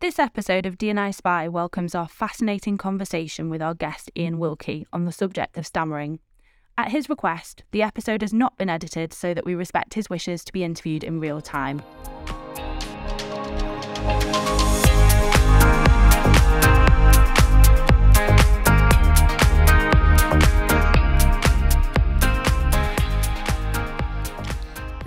This 0.00 0.18
episode 0.18 0.64
of 0.64 0.78
DNI 0.78 1.14
Spy 1.14 1.46
welcomes 1.46 1.94
our 1.94 2.08
fascinating 2.08 2.78
conversation 2.78 3.50
with 3.50 3.60
our 3.60 3.74
guest 3.74 4.10
Iain 4.16 4.38
Wilkie 4.38 4.86
on 4.94 5.04
the 5.04 5.12
subject 5.12 5.58
of 5.58 5.66
stammering. 5.66 6.20
At 6.78 6.90
his 6.90 7.10
request, 7.10 7.64
the 7.70 7.82
episode 7.82 8.22
has 8.22 8.32
not 8.32 8.56
been 8.56 8.70
edited 8.70 9.12
so 9.12 9.34
that 9.34 9.44
we 9.44 9.54
respect 9.54 9.92
his 9.92 10.08
wishes 10.08 10.42
to 10.44 10.54
be 10.54 10.64
interviewed 10.64 11.04
in 11.04 11.20
real 11.20 11.42
time. 11.42 11.82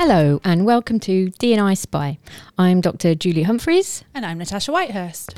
Hello, 0.06 0.42
and 0.44 0.66
welcome 0.66 1.00
to 1.00 1.32
DNI 1.40 1.78
Spy. 1.78 2.18
I'm 2.58 2.82
Dr. 2.82 3.16
Julie 3.16 3.44
Humphreys. 3.44 4.04
And 4.14 4.26
I'm 4.26 4.38
Natasha 4.38 4.70
Whitehurst. 4.70 5.34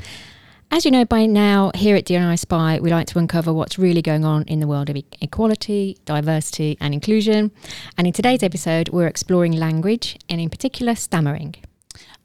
As 0.72 0.84
you 0.84 0.90
know 0.90 1.04
by 1.04 1.24
now, 1.24 1.70
here 1.76 1.94
at 1.94 2.04
DNI 2.04 2.36
Spy, 2.36 2.80
we 2.82 2.90
like 2.90 3.06
to 3.06 3.20
uncover 3.20 3.52
what's 3.52 3.78
really 3.78 4.02
going 4.02 4.24
on 4.24 4.42
in 4.48 4.58
the 4.58 4.66
world 4.66 4.90
of 4.90 4.96
equality, 5.20 5.96
diversity, 6.04 6.76
and 6.80 6.92
inclusion. 6.92 7.52
And 7.96 8.08
in 8.08 8.12
today's 8.12 8.42
episode, 8.42 8.88
we're 8.88 9.06
exploring 9.06 9.52
language, 9.52 10.18
and 10.28 10.40
in 10.40 10.50
particular, 10.50 10.96
stammering. 10.96 11.54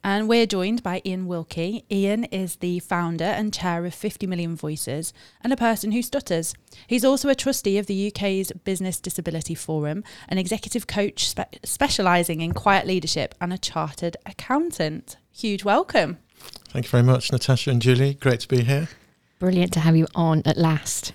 And 0.04 0.28
we're 0.28 0.46
joined 0.46 0.84
by 0.84 1.02
Iain 1.06 1.28
Wilkie. 1.28 1.86
Iain 1.92 2.26
is 2.26 2.58
the 2.58 2.80
founder 2.80 3.26
and 3.26 3.54
chair 3.54 3.86
of 3.86 3.94
50 3.94 4.28
Million 4.28 4.56
Voices 4.56 5.14
and 5.42 5.54
a 5.54 5.58
person 5.58 5.92
who 5.92 6.02
stutters. 6.02 6.54
He's 6.88 7.06
also 7.06 7.30
a 7.30 7.36
trustee 7.36 7.78
of 7.78 7.86
the 7.86 8.08
UK's 8.08 8.52
Business 8.64 9.00
Disability 9.00 9.56
Forum, 9.56 10.04
an 10.28 10.38
executive 10.38 10.88
coach 10.88 11.28
spe- 11.28 11.58
specialising 11.64 12.42
in 12.42 12.54
quiet 12.54 12.88
leadership, 12.88 13.36
and 13.40 13.54
a 13.54 13.58
chartered 13.58 14.18
accountant. 14.26 15.18
Huge 15.32 15.64
welcome. 15.64 16.18
Thank 16.70 16.86
you 16.86 16.90
very 16.90 17.04
much, 17.04 17.32
Natasha 17.32 17.70
and 17.70 17.82
Julie. 17.82 18.16
Great 18.16 18.40
to 18.42 18.48
be 18.48 18.64
here. 18.64 18.90
Brilliant 19.40 19.74
to 19.74 19.80
have 19.80 19.96
you 19.96 20.08
on 20.16 20.42
at 20.46 20.58
last. 20.58 21.14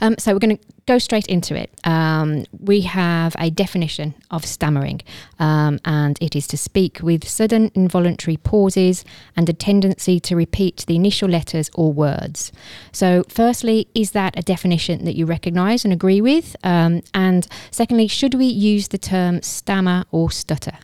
Um, 0.00 0.16
so 0.18 0.32
we're 0.32 0.38
going 0.38 0.56
to 0.56 0.64
go 0.86 0.98
straight 0.98 1.26
into 1.26 1.54
it. 1.56 1.70
Um, 1.84 2.46
we 2.58 2.82
have 2.82 3.34
a 3.38 3.50
definition 3.50 4.14
of 4.30 4.44
stammering, 4.44 5.02
um, 5.38 5.80
and 5.84 6.16
it 6.20 6.36
is 6.36 6.46
to 6.48 6.56
speak 6.56 7.00
with 7.02 7.28
sudden 7.28 7.70
involuntary 7.74 8.36
pauses 8.36 9.04
and 9.36 9.48
a 9.48 9.52
tendency 9.52 10.20
to 10.20 10.36
repeat 10.36 10.84
the 10.86 10.94
initial 10.94 11.28
letters 11.28 11.70
or 11.74 11.92
words. 11.92 12.52
So, 12.92 13.24
firstly, 13.28 13.88
is 13.94 14.12
that 14.12 14.38
a 14.38 14.42
definition 14.42 15.04
that 15.04 15.16
you 15.16 15.26
recognise 15.26 15.84
and 15.84 15.92
agree 15.92 16.20
with? 16.20 16.56
Um, 16.62 17.02
and 17.12 17.46
secondly, 17.70 18.06
should 18.06 18.34
we 18.34 18.46
use 18.46 18.88
the 18.88 18.98
term 18.98 19.42
stammer 19.42 20.04
or 20.10 20.30
stutter? 20.30 20.78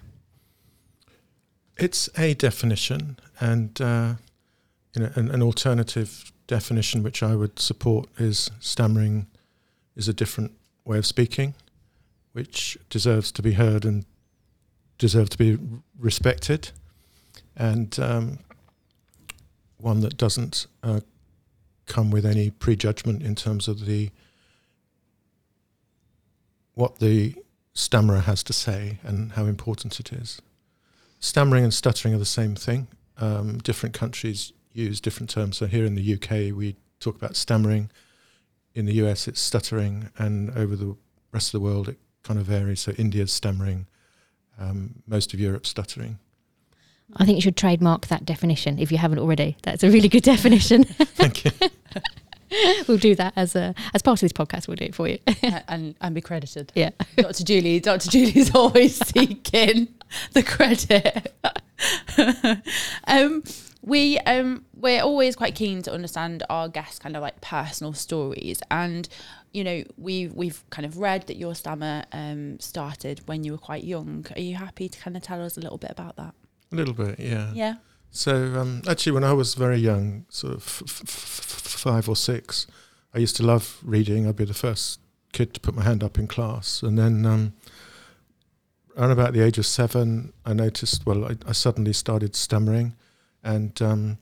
It's 1.76 2.08
a 2.18 2.34
definition, 2.34 3.18
and 3.40 3.80
uh, 3.80 4.14
you 4.94 5.02
know, 5.02 5.10
an, 5.14 5.30
an 5.30 5.42
alternative 5.42 6.31
definition 6.46 7.02
which 7.02 7.22
I 7.22 7.34
would 7.34 7.58
support 7.58 8.08
is 8.18 8.50
stammering 8.60 9.26
is 9.96 10.08
a 10.08 10.12
different 10.12 10.52
way 10.84 10.98
of 10.98 11.06
speaking, 11.06 11.54
which 12.32 12.78
deserves 12.90 13.30
to 13.32 13.42
be 13.42 13.52
heard 13.52 13.84
and 13.84 14.04
deserves 14.98 15.30
to 15.30 15.38
be 15.38 15.58
respected, 15.98 16.70
and 17.56 17.98
um, 17.98 18.38
one 19.78 20.00
that 20.00 20.16
doesn't 20.16 20.66
uh, 20.82 21.00
come 21.86 22.10
with 22.10 22.24
any 22.24 22.50
prejudgment 22.50 23.22
in 23.22 23.34
terms 23.34 23.68
of 23.68 23.86
the 23.86 24.10
what 26.74 27.00
the 27.00 27.34
stammerer 27.74 28.20
has 28.20 28.42
to 28.42 28.52
say 28.52 28.98
and 29.02 29.32
how 29.32 29.44
important 29.44 30.00
it 30.00 30.12
is. 30.12 30.40
Stammering 31.20 31.64
and 31.64 31.74
stuttering 31.74 32.14
are 32.14 32.18
the 32.18 32.24
same 32.24 32.54
thing. 32.54 32.88
Um, 33.18 33.58
different 33.58 33.94
countries 33.94 34.52
use 34.72 35.00
different 35.00 35.30
terms. 35.30 35.56
So 35.58 35.66
here 35.66 35.84
in 35.84 35.94
the 35.94 36.14
UK, 36.14 36.56
we 36.56 36.76
talk 37.00 37.16
about 37.16 37.36
stammering. 37.36 37.90
In 38.74 38.86
the 38.86 38.94
US, 39.04 39.28
it's 39.28 39.40
stuttering, 39.40 40.08
and 40.16 40.50
over 40.56 40.76
the 40.76 40.96
rest 41.32 41.48
of 41.48 41.60
the 41.60 41.64
world, 41.64 41.88
it 41.88 41.98
kind 42.22 42.40
of 42.40 42.46
varies. 42.46 42.80
So 42.80 42.92
India's 42.92 43.32
stammering, 43.32 43.86
um, 44.58 45.02
most 45.06 45.34
of 45.34 45.40
Europe 45.40 45.66
stuttering. 45.66 46.18
I 47.16 47.26
think 47.26 47.36
you 47.36 47.42
should 47.42 47.56
trademark 47.56 48.06
that 48.06 48.24
definition 48.24 48.78
if 48.78 48.90
you 48.90 48.98
haven't 48.98 49.18
already. 49.18 49.56
That's 49.62 49.82
a 49.82 49.90
really 49.90 50.08
good 50.08 50.22
definition. 50.34 50.84
Thank 50.84 51.44
you. 51.44 51.50
we'll 52.88 52.98
do 52.98 53.14
that 53.14 53.32
as 53.36 53.54
a 53.56 53.74
as 53.94 54.02
part 54.02 54.18
of 54.18 54.20
this 54.20 54.32
podcast. 54.32 54.68
We'll 54.68 54.76
do 54.76 54.84
it 54.86 54.94
for 54.94 55.08
you 55.08 55.18
and 55.68 55.94
and 56.00 56.14
be 56.14 56.20
credited. 56.20 56.72
Yeah, 56.74 56.90
Dr. 57.16 57.44
Julie. 57.44 57.80
Dr. 57.80 58.10
Julie's 58.10 58.54
always 58.54 58.96
seeking 58.96 59.88
the 60.32 60.42
credit. 60.42 61.34
um, 63.04 63.42
we 63.82 64.18
um 64.20 64.64
we're 64.74 65.02
always 65.02 65.34
quite 65.34 65.54
keen 65.54 65.82
to 65.82 65.92
understand 65.92 66.44
our 66.48 66.68
guests 66.68 66.98
kind 66.98 67.16
of 67.16 67.22
like 67.22 67.40
personal 67.40 67.92
stories. 67.92 68.62
And 68.70 69.08
you 69.52 69.64
know 69.64 69.82
we've 69.96 70.32
we've 70.32 70.62
kind 70.70 70.86
of 70.86 70.98
read 70.98 71.26
that 71.26 71.36
your 71.36 71.54
stammer 71.54 72.04
um 72.12 72.58
started 72.60 73.26
when 73.26 73.44
you 73.44 73.52
were 73.52 73.58
quite 73.58 73.84
young. 73.84 74.24
Are 74.34 74.40
you 74.40 74.54
happy 74.54 74.88
to 74.88 74.98
kind 74.98 75.16
of 75.16 75.22
tell 75.22 75.44
us 75.44 75.56
a 75.56 75.60
little 75.60 75.78
bit 75.78 75.90
about 75.90 76.16
that? 76.16 76.34
A 76.72 76.76
little 76.76 76.94
bit 76.94 77.18
yeah. 77.18 77.50
Yeah. 77.52 77.74
So 78.10 78.60
um, 78.60 78.82
actually 78.86 79.12
when 79.12 79.24
i 79.24 79.32
was 79.32 79.54
very 79.54 79.78
young 79.78 80.26
sort 80.28 80.52
of 80.52 80.62
f- 80.62 81.00
f- 81.02 81.08
five 81.08 82.10
or 82.10 82.14
six 82.14 82.66
i 83.14 83.18
used 83.18 83.36
to 83.36 83.42
love 83.42 83.78
reading. 83.82 84.28
I'd 84.28 84.36
be 84.36 84.44
the 84.44 84.54
first 84.54 85.00
kid 85.32 85.54
to 85.54 85.60
put 85.60 85.74
my 85.74 85.82
hand 85.82 86.04
up 86.04 86.18
in 86.18 86.26
class. 86.26 86.82
And 86.82 86.98
then 86.98 87.24
um, 87.24 87.54
around 88.98 89.12
about 89.12 89.32
the 89.32 89.40
age 89.40 89.58
of 89.58 89.66
seven 89.66 90.32
i 90.44 90.52
noticed 90.52 91.06
well 91.06 91.24
i, 91.24 91.36
I 91.46 91.52
suddenly 91.52 91.92
started 91.94 92.36
stammering 92.36 92.94
and 93.42 93.80
um, 93.82 94.18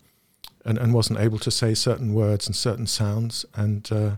and 0.64 0.78
and 0.78 0.94
wasn't 0.94 1.18
able 1.18 1.38
to 1.38 1.50
say 1.50 1.74
certain 1.74 2.14
words 2.14 2.46
and 2.46 2.54
certain 2.54 2.86
sounds, 2.86 3.44
and 3.54 3.90
uh, 3.92 4.16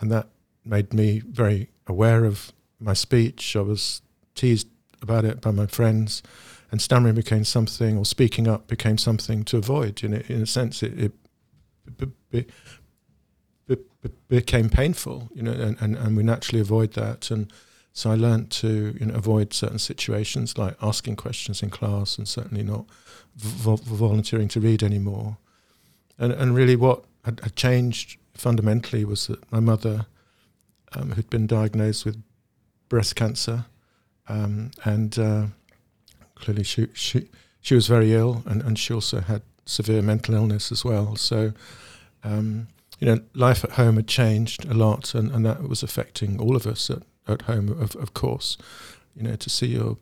and 0.00 0.10
that 0.10 0.28
made 0.64 0.92
me 0.92 1.20
very 1.20 1.70
aware 1.86 2.24
of 2.24 2.52
my 2.80 2.94
speech. 2.94 3.56
I 3.56 3.60
was 3.60 4.02
teased 4.34 4.68
about 5.02 5.24
it 5.24 5.40
by 5.40 5.50
my 5.50 5.66
friends, 5.66 6.22
and 6.70 6.80
stammering 6.80 7.14
became 7.14 7.44
something, 7.44 7.96
or 7.96 8.04
speaking 8.04 8.48
up 8.48 8.66
became 8.66 8.98
something 8.98 9.44
to 9.44 9.58
avoid. 9.58 10.02
In 10.02 10.14
a, 10.14 10.20
in 10.28 10.42
a 10.42 10.46
sense, 10.46 10.82
it, 10.82 10.98
it 10.98 11.12
be, 11.96 12.06
be, 12.30 12.46
be, 13.66 13.76
became 14.28 14.70
painful, 14.70 15.28
you 15.34 15.42
know, 15.42 15.52
and, 15.52 15.76
and, 15.80 15.96
and 15.96 16.16
we 16.16 16.22
naturally 16.22 16.60
avoid 16.60 16.94
that. 16.94 17.30
And 17.30 17.52
so 17.92 18.10
I 18.10 18.16
learned 18.16 18.50
to 18.52 18.96
you 18.98 19.06
know 19.06 19.14
avoid 19.14 19.52
certain 19.52 19.78
situations 19.78 20.58
like 20.58 20.76
asking 20.82 21.16
questions 21.16 21.62
in 21.62 21.70
class, 21.70 22.18
and 22.18 22.26
certainly 22.26 22.64
not 22.64 22.86
vo- 23.36 23.76
volunteering 23.76 24.48
to 24.48 24.60
read 24.60 24.82
anymore. 24.82 25.36
And 26.18 26.32
and 26.32 26.54
really, 26.54 26.76
what 26.76 27.04
had, 27.24 27.40
had 27.40 27.56
changed 27.56 28.18
fundamentally 28.34 29.04
was 29.04 29.26
that 29.26 29.50
my 29.52 29.60
mother, 29.60 30.06
um, 30.92 31.12
who'd 31.12 31.30
been 31.30 31.46
diagnosed 31.46 32.04
with 32.04 32.22
breast 32.88 33.16
cancer, 33.16 33.66
um, 34.28 34.70
and 34.84 35.18
uh, 35.18 35.46
clearly 36.34 36.64
she 36.64 36.88
she 36.94 37.28
she 37.60 37.74
was 37.74 37.86
very 37.86 38.12
ill, 38.12 38.42
and, 38.46 38.62
and 38.62 38.78
she 38.78 38.94
also 38.94 39.20
had 39.20 39.42
severe 39.64 40.02
mental 40.02 40.34
illness 40.34 40.72
as 40.72 40.84
well. 40.84 41.16
So. 41.16 41.52
Um, 42.22 42.68
you 43.00 43.08
know, 43.08 43.20
life 43.34 43.64
at 43.64 43.72
home 43.72 43.96
had 43.96 44.06
changed 44.06 44.64
a 44.64 44.72
lot, 44.72 45.14
and, 45.14 45.30
and 45.32 45.44
that 45.44 45.68
was 45.68 45.82
affecting 45.82 46.40
all 46.40 46.56
of 46.56 46.66
us 46.66 46.88
at, 46.88 47.02
at 47.26 47.42
home, 47.42 47.68
of, 47.68 47.96
of 47.96 48.14
course. 48.14 48.56
You 49.16 49.24
know, 49.24 49.36
to 49.36 49.50
see 49.50 49.66
your 49.66 49.98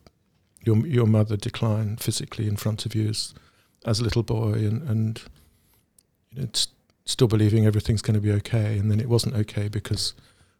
your 0.64 0.86
your 0.86 1.06
mother 1.06 1.36
decline 1.36 1.96
physically 1.96 2.46
in 2.48 2.56
front 2.56 2.86
of 2.86 2.94
you 2.94 3.08
as, 3.08 3.34
as 3.84 4.00
a 4.00 4.04
little 4.04 4.22
boy, 4.22 4.54
and 4.54 4.82
and 4.88 5.22
you 6.30 6.42
know, 6.42 6.48
still 7.04 7.28
believing 7.28 7.66
everything's 7.66 8.02
going 8.02 8.14
to 8.14 8.20
be 8.20 8.32
okay, 8.32 8.78
and 8.78 8.90
then 8.90 9.00
it 9.00 9.08
wasn't 9.08 9.34
okay 9.34 9.68
because 9.68 10.14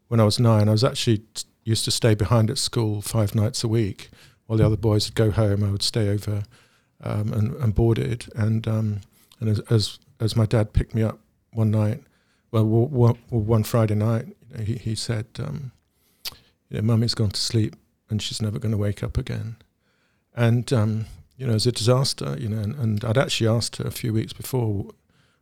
when 0.08 0.20
I 0.20 0.24
was 0.24 0.38
nine, 0.38 0.68
I 0.68 0.72
was 0.72 0.84
actually 0.84 1.18
t- 1.18 1.44
used 1.64 1.84
to 1.84 1.90
stay 1.90 2.14
behind 2.14 2.50
at 2.50 2.58
school 2.58 3.00
five 3.00 3.34
nights 3.34 3.64
a 3.64 3.68
week 3.68 4.10
while 4.46 4.58
the 4.58 4.66
other 4.66 4.76
boys 4.76 5.06
would 5.06 5.14
go 5.14 5.30
home. 5.30 5.62
I 5.62 5.70
would 5.70 5.82
stay 5.82 6.08
over 6.08 6.42
um, 7.02 7.32
and, 7.32 7.54
and 7.56 7.74
boarded, 7.74 8.26
and 8.34 8.66
um, 8.68 9.00
and 9.40 9.48
as, 9.48 9.60
as, 9.70 9.98
as 10.20 10.36
my 10.36 10.46
dad 10.46 10.72
picked 10.72 10.94
me 10.94 11.02
up 11.02 11.18
one 11.52 11.70
night, 11.70 12.02
well, 12.50 12.64
w- 12.64 12.88
w- 12.88 13.18
one 13.30 13.64
Friday 13.64 13.94
night, 13.94 14.26
you 14.50 14.58
know, 14.58 14.64
he 14.64 14.74
he 14.74 14.94
said, 14.94 15.26
um, 15.38 15.72
you 16.68 16.76
know, 16.76 16.82
"Mummy's 16.82 17.14
gone 17.14 17.30
to 17.30 17.40
sleep 17.40 17.76
and 18.10 18.20
she's 18.20 18.42
never 18.42 18.58
going 18.58 18.72
to 18.72 18.78
wake 18.78 19.02
up 19.02 19.16
again." 19.16 19.56
And 20.34 20.72
um, 20.72 21.06
you 21.36 21.46
know, 21.46 21.54
as 21.54 21.66
a 21.66 21.72
disaster. 21.72 22.36
You 22.38 22.48
know, 22.48 22.58
and, 22.58 22.74
and 22.76 23.04
I'd 23.04 23.18
actually 23.18 23.48
asked 23.48 23.76
her 23.76 23.84
a 23.84 23.90
few 23.90 24.12
weeks 24.12 24.32
before, 24.32 24.86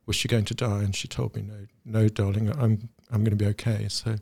was 0.06 0.16
she 0.16 0.28
going 0.28 0.46
to 0.46 0.54
die, 0.54 0.82
and 0.82 0.96
she 0.96 1.08
told 1.08 1.36
me, 1.36 1.42
no, 1.42 1.66
no, 1.84 2.08
darling, 2.08 2.50
I'm 2.50 2.88
I'm 3.10 3.24
going 3.24 3.36
to 3.36 3.44
be 3.44 3.46
okay. 3.46 3.86
So, 3.88 4.16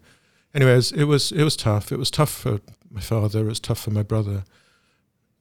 anyways, 0.55 0.93
it 0.93 1.05
was 1.05 1.33
it 1.33 1.45
was 1.45 1.57
tough. 1.57 1.93
It 1.93 1.99
was 1.99 2.11
tough 2.11 2.31
for 2.31 2.61
my 2.91 3.01
father. 3.01 3.41
It 3.41 3.49
was 3.49 3.61
tough 3.61 3.81
for 3.81 3.91
my 3.91 4.03
brother. 4.03 4.45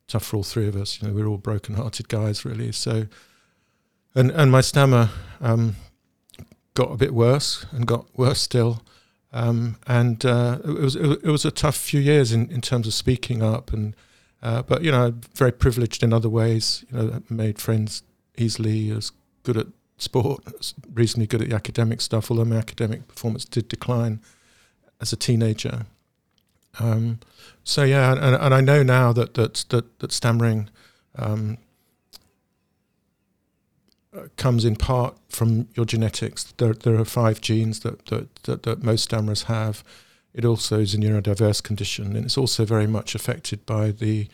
Tough 0.07 0.23
for 0.23 0.37
all 0.37 0.43
three 0.43 0.67
of 0.67 0.75
us. 0.75 1.01
You 1.01 1.07
know, 1.07 1.13
we're 1.13 1.27
all 1.27 1.37
broken-hearted 1.37 2.07
guys, 2.07 2.45
really. 2.45 2.71
So, 2.71 3.07
and 4.15 4.31
and 4.31 4.51
my 4.51 4.61
stammer 4.61 5.09
um, 5.41 5.75
got 6.75 6.91
a 6.91 6.97
bit 6.97 7.13
worse 7.13 7.65
and 7.71 7.87
got 7.87 8.05
worse 8.15 8.39
still. 8.39 8.83
Um, 9.33 9.77
and 9.85 10.25
uh, 10.25 10.59
it 10.63 10.81
was 10.81 10.95
it 10.95 11.23
was 11.25 11.45
a 11.45 11.51
tough 11.51 11.75
few 11.75 11.99
years 11.99 12.31
in, 12.31 12.49
in 12.51 12.61
terms 12.61 12.87
of 12.87 12.93
speaking 12.93 13.43
up 13.43 13.73
and 13.73 13.95
uh, 14.41 14.61
but 14.61 14.83
you 14.83 14.91
know 14.91 15.13
very 15.35 15.51
privileged 15.51 16.03
in 16.03 16.13
other 16.13 16.29
ways 16.29 16.85
you 16.91 16.97
know 16.97 17.23
made 17.29 17.59
friends 17.59 18.03
easily 18.37 18.91
was 18.91 19.11
good 19.43 19.57
at 19.57 19.67
sport 19.97 20.43
was 20.57 20.73
reasonably 20.93 21.27
good 21.27 21.41
at 21.41 21.49
the 21.49 21.55
academic 21.55 22.01
stuff 22.01 22.29
although 22.29 22.45
my 22.45 22.57
academic 22.57 23.07
performance 23.07 23.45
did 23.45 23.67
decline 23.67 24.19
as 25.01 25.11
a 25.11 25.15
teenager 25.15 25.85
um, 26.79 27.19
so 27.63 27.83
yeah 27.83 28.11
and, 28.11 28.35
and 28.35 28.53
I 28.53 28.61
know 28.61 28.83
now 28.83 29.11
that 29.13 29.33
that 29.33 29.65
that, 29.69 29.99
that 29.99 30.11
stammering 30.11 30.69
um, 31.15 31.57
comes 34.35 34.65
in 34.65 34.75
part 34.75 35.15
from 35.29 35.67
your 35.75 35.85
genetics. 35.85 36.43
There, 36.57 36.73
there 36.73 36.95
are 36.95 37.05
five 37.05 37.41
genes 37.41 37.81
that, 37.81 38.05
that, 38.07 38.35
that, 38.43 38.63
that 38.63 38.83
most 38.83 39.09
stammerers 39.09 39.43
have. 39.43 39.83
It 40.37 40.45
also 40.45 40.79
is 40.79 40.93
a 40.93 40.97
neurodiverse 40.97 41.61
condition, 41.61 42.15
and 42.15 42.25
it's 42.25 42.37
also 42.37 42.63
very 42.65 42.87
much 42.87 43.15
affected 43.15 43.65
by 43.65 43.91
the 43.91 44.27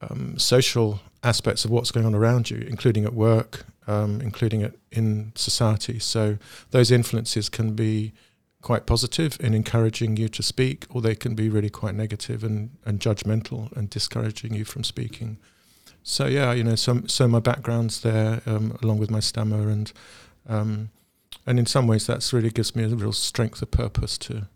um, 0.00 0.38
social 0.38 1.00
aspects 1.22 1.64
of 1.64 1.70
what's 1.70 1.90
going 1.90 2.06
on 2.06 2.14
around 2.14 2.50
you, 2.50 2.58
including 2.58 3.04
at 3.04 3.14
work, 3.14 3.66
um, 3.86 4.20
including 4.20 4.72
in 4.90 5.32
society. 5.34 5.98
So 5.98 6.38
those 6.70 6.90
influences 6.90 7.48
can 7.48 7.74
be 7.74 8.12
quite 8.62 8.86
positive 8.86 9.36
in 9.40 9.54
encouraging 9.54 10.16
you 10.16 10.28
to 10.28 10.42
speak, 10.42 10.86
or 10.90 11.00
they 11.00 11.14
can 11.14 11.34
be 11.34 11.48
really 11.48 11.70
quite 11.70 11.94
negative 11.94 12.42
and, 12.42 12.70
and 12.84 13.00
judgmental 13.00 13.70
and 13.76 13.90
discouraging 13.90 14.54
you 14.54 14.64
from 14.64 14.82
speaking 14.82 15.38
so 16.08 16.24
yeah, 16.26 16.52
you 16.52 16.64
know, 16.64 16.74
so 16.74 17.02
so 17.06 17.28
my 17.28 17.38
background's 17.38 18.00
there 18.00 18.40
um, 18.46 18.78
along 18.82 18.96
with 18.98 19.10
my 19.10 19.20
stammer, 19.20 19.68
and 19.68 19.92
um, 20.48 20.88
and 21.48 21.58
in 21.58 21.66
some 21.66 21.86
ways 21.86 22.06
that's 22.06 22.32
really 22.32 22.50
gives 22.50 22.76
me 22.76 22.84
a 22.84 22.88
real 22.88 23.12
strength 23.12 23.62
of 23.62 23.70
purpose 23.70 24.18
to 24.18 24.46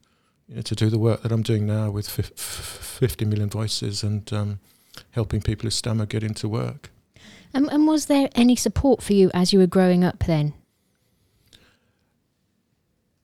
you 0.46 0.56
know 0.56 0.62
to 0.62 0.74
do 0.74 0.90
the 0.90 0.98
work 0.98 1.22
that 1.22 1.32
I'm 1.32 1.42
doing 1.42 1.66
now 1.66 1.90
with 1.90 2.06
f- 2.06 2.30
f- 2.32 2.98
50 3.00 3.24
million 3.24 3.48
voices 3.48 4.02
and 4.02 4.30
um, 4.32 4.60
helping 5.12 5.40
people 5.40 5.64
who 5.64 5.70
stammer 5.70 6.04
get 6.04 6.22
into 6.22 6.48
work. 6.48 6.90
And, 7.54 7.70
and 7.70 7.86
was 7.86 8.06
there 8.06 8.28
any 8.34 8.56
support 8.56 9.02
for 9.02 9.14
you 9.14 9.30
as 9.32 9.52
you 9.52 9.58
were 9.58 9.66
growing 9.66 10.04
up 10.04 10.24
then? 10.26 10.52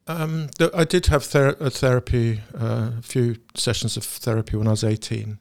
Um, 0.06 0.48
th- 0.58 0.70
I 0.74 0.84
did 0.84 1.06
have 1.06 1.24
ther- 1.24 1.56
a 1.60 1.68
therapy, 1.68 2.40
uh, 2.58 2.92
a 2.98 3.02
few 3.02 3.36
sessions 3.54 3.98
of 3.98 4.04
therapy 4.04 4.56
when 4.56 4.66
I 4.66 4.70
was 4.70 4.84
18, 4.84 5.40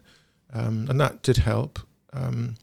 um, 0.54 0.88
and 0.90 1.00
that 1.00 1.22
did 1.22 1.38
help. 1.38 1.80
Um, 2.12 2.56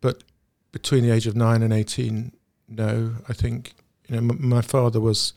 but 0.00 0.22
between 0.70 1.02
the 1.02 1.10
age 1.10 1.26
of 1.26 1.34
nine 1.34 1.62
and 1.62 1.72
18, 1.72 2.32
no, 2.68 3.14
I 3.28 3.32
think, 3.32 3.74
you 4.08 4.20
know, 4.20 4.34
m- 4.34 4.48
my 4.48 4.60
father 4.60 5.00
was 5.00 5.32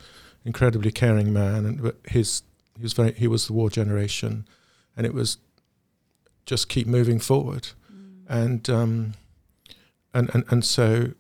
incredibly 0.46 0.92
caring 0.92 1.34
man 1.34 1.66
and 1.66 1.94
his, 2.08 2.44
he 2.76 2.84
was 2.84 2.94
very, 2.94 3.12
he 3.14 3.28
was 3.28 3.48
the 3.48 3.54
war 3.54 3.70
generation 3.70 4.46
and 4.96 5.06
it 5.06 5.14
was 5.14 5.38
just 6.46 6.70
keep 6.70 6.88
moving 6.88 7.20
forward. 7.20 7.70
Mm. 7.92 8.24
And, 8.28 8.70
um, 8.70 9.14
and, 10.14 10.30
and, 10.34 10.44
and 10.50 10.66
so 10.66 11.14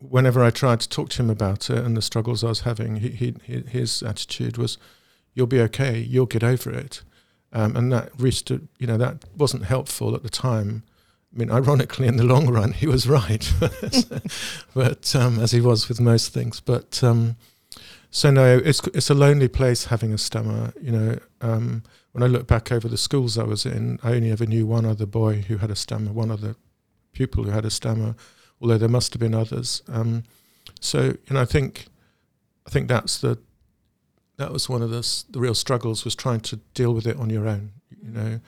whenever 0.00 0.42
I 0.42 0.50
tried 0.50 0.80
to 0.80 0.88
talk 0.88 1.10
to 1.10 1.22
him 1.22 1.30
about 1.30 1.70
it 1.70 1.78
and 1.78 1.96
the 1.96 2.02
struggles 2.02 2.44
I 2.44 2.48
was 2.48 2.60
having, 2.60 2.96
he, 2.96 3.34
he, 3.44 3.60
his 3.60 4.02
attitude 4.02 4.56
was, 4.56 4.78
"You'll 5.34 5.46
be 5.46 5.60
okay. 5.62 5.98
You'll 5.98 6.26
get 6.26 6.44
over 6.44 6.70
it," 6.70 7.02
um, 7.52 7.76
and 7.76 7.92
that 7.92 8.10
reached, 8.18 8.50
you 8.50 8.86
know, 8.86 8.96
that 8.96 9.24
wasn't 9.36 9.64
helpful 9.64 10.14
at 10.14 10.22
the 10.22 10.28
time. 10.28 10.84
I 11.38 11.40
mean, 11.40 11.52
ironically, 11.52 12.08
in 12.08 12.16
the 12.16 12.24
long 12.24 12.48
run, 12.50 12.72
he 12.72 12.88
was 12.88 13.08
right, 13.08 13.52
but 14.74 15.14
um, 15.14 15.38
as 15.38 15.52
he 15.52 15.60
was 15.60 15.88
with 15.88 16.00
most 16.00 16.34
things. 16.34 16.58
But 16.58 17.00
um, 17.04 17.36
so 18.10 18.32
no, 18.32 18.58
it's 18.58 18.84
it's 18.88 19.08
a 19.08 19.14
lonely 19.14 19.46
place 19.46 19.84
having 19.84 20.12
a 20.12 20.18
stammer. 20.18 20.72
You 20.82 20.90
know, 20.90 21.18
um, 21.40 21.84
when 22.10 22.24
I 22.24 22.26
look 22.26 22.48
back 22.48 22.72
over 22.72 22.88
the 22.88 22.98
schools 22.98 23.38
I 23.38 23.44
was 23.44 23.64
in, 23.64 24.00
I 24.02 24.14
only 24.14 24.32
ever 24.32 24.46
knew 24.46 24.66
one 24.66 24.84
other 24.84 25.06
boy 25.06 25.42
who 25.42 25.58
had 25.58 25.70
a 25.70 25.76
stammer, 25.76 26.10
one 26.10 26.32
other 26.32 26.56
pupil 27.12 27.44
who 27.44 27.50
had 27.50 27.64
a 27.64 27.70
stammer, 27.70 28.16
although 28.60 28.78
there 28.78 28.88
must 28.88 29.12
have 29.12 29.20
been 29.20 29.36
others. 29.36 29.84
Um, 29.86 30.24
so 30.80 31.02
you 31.02 31.34
know, 31.34 31.42
I 31.42 31.44
think 31.44 31.86
I 32.66 32.70
think 32.70 32.88
that's 32.88 33.20
the 33.20 33.38
that 34.38 34.52
was 34.52 34.68
one 34.68 34.82
of 34.82 34.90
the 34.90 35.24
the 35.30 35.38
real 35.38 35.54
struggles 35.54 36.04
was 36.04 36.16
trying 36.16 36.40
to 36.40 36.56
deal 36.74 36.92
with 36.92 37.06
it 37.06 37.16
on 37.16 37.30
your 37.30 37.46
own. 37.46 37.70
You 38.02 38.10
know. 38.10 38.40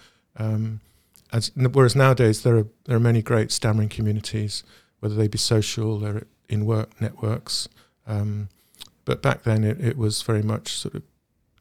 As, 1.32 1.52
whereas 1.54 1.94
nowadays 1.94 2.42
there 2.42 2.56
are 2.58 2.66
there 2.84 2.96
are 2.96 3.00
many 3.00 3.22
great 3.22 3.52
stammering 3.52 3.88
communities, 3.88 4.64
whether 4.98 5.14
they 5.14 5.28
be 5.28 5.38
social 5.38 6.04
or 6.04 6.26
in 6.48 6.66
work 6.66 7.00
networks. 7.00 7.68
Um, 8.06 8.48
but 9.04 9.22
back 9.22 9.44
then 9.44 9.64
it, 9.64 9.80
it 9.80 9.96
was 9.96 10.22
very 10.22 10.42
much 10.42 10.72
sort 10.72 10.94
of 10.94 11.02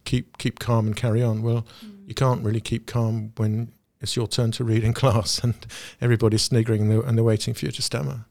keep 0.05 0.37
keep 0.37 0.59
calm 0.59 0.87
and 0.87 0.95
carry 0.95 1.21
on. 1.21 1.41
Well, 1.41 1.65
mm. 1.85 2.07
you 2.07 2.15
can't 2.15 2.43
really 2.43 2.61
keep 2.61 2.87
calm 2.87 3.31
when 3.37 3.71
it's 4.01 4.15
your 4.15 4.27
turn 4.27 4.51
to 4.51 4.63
read 4.63 4.83
in 4.83 4.93
class 5.01 5.39
and 5.43 5.55
everybody's 6.01 6.41
sniggering 6.41 6.83
and 6.83 6.91
they're, 6.91 7.01
and 7.01 7.17
they're 7.17 7.23
waiting 7.23 7.53
for 7.53 7.65
you 7.65 7.71
to 7.71 7.81
stammer. 7.81 8.25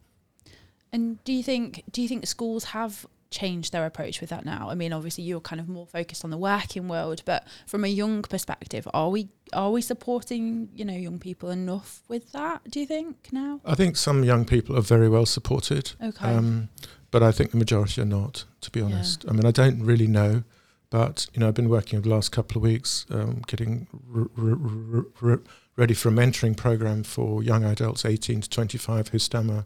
And 0.92 1.22
do 1.24 1.32
you 1.32 1.42
think 1.42 1.84
do 1.90 2.02
you 2.02 2.08
think 2.08 2.26
schools 2.26 2.64
have 2.64 3.06
change 3.30 3.70
their 3.70 3.86
approach 3.86 4.20
with 4.20 4.30
that 4.30 4.44
now? 4.44 4.68
I 4.70 4.74
mean, 4.74 4.92
obviously 4.92 5.24
you're 5.24 5.40
kind 5.40 5.60
of 5.60 5.68
more 5.68 5.86
focused 5.86 6.24
on 6.24 6.30
the 6.30 6.38
working 6.38 6.88
world, 6.88 7.22
but 7.24 7.46
from 7.66 7.84
a 7.84 7.88
young 7.88 8.22
perspective, 8.22 8.88
are 8.94 9.10
we 9.10 9.28
are 9.52 9.70
we 9.70 9.80
supporting 9.80 10.68
you 10.74 10.84
know 10.84 10.94
young 10.94 11.18
people 11.18 11.50
enough 11.50 12.02
with 12.08 12.32
that? 12.32 12.62
Do 12.70 12.80
you 12.80 12.86
think 12.86 13.28
now? 13.32 13.60
I 13.64 13.74
think 13.74 13.96
some 13.96 14.24
young 14.24 14.44
people 14.44 14.76
are 14.76 14.82
very 14.82 15.08
well 15.08 15.26
supported. 15.26 15.92
Okay. 16.02 16.34
Um, 16.34 16.68
but 17.10 17.22
I 17.22 17.32
think 17.32 17.52
the 17.52 17.56
majority 17.56 18.02
are 18.02 18.06
not, 18.06 18.44
to 18.60 18.70
be 18.70 18.80
honest. 18.80 19.24
Yeah. 19.24 19.30
I 19.30 19.32
mean, 19.34 19.46
I 19.46 19.50
don't 19.50 19.82
really 19.82 20.06
know, 20.06 20.42
but 20.90 21.26
you 21.32 21.40
know, 21.40 21.48
I've 21.48 21.54
been 21.54 21.70
working 21.70 21.98
over 21.98 22.08
the 22.08 22.14
last 22.14 22.32
couple 22.32 22.58
of 22.58 22.62
weeks, 22.62 23.06
um, 23.10 23.42
getting 23.46 23.86
r- 24.14 24.28
r- 24.36 25.06
r- 25.22 25.40
ready 25.76 25.94
for 25.94 26.08
a 26.10 26.12
mentoring 26.12 26.56
program 26.56 27.04
for 27.04 27.42
young 27.42 27.64
adults, 27.64 28.04
18 28.04 28.42
to 28.42 28.50
25, 28.50 29.08
who 29.08 29.18
stammer, 29.18 29.64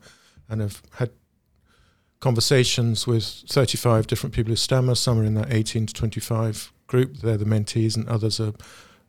and 0.49 0.61
have 0.61 0.83
had 0.93 1.11
conversations 2.23 3.05
with 3.05 3.25
35 3.49 4.07
different 4.07 4.33
people 4.33 4.51
who 4.51 4.57
stammer. 4.57 4.95
Some 4.95 5.19
are 5.19 5.25
in 5.25 5.35
that 5.35 5.53
18 5.53 5.87
to 5.87 5.93
25 5.93 6.73
group. 6.87 7.17
They're 7.17 7.37
the 7.37 7.45
mentees, 7.45 7.97
and 7.97 8.09
others 8.09 8.39
are 8.39 8.53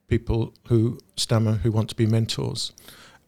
people 0.07 0.53
who 0.67 0.97
stammer 1.15 1.53
who 1.53 1.71
want 1.71 1.89
to 1.89 1.95
be 1.95 2.07
mentors. 2.07 2.73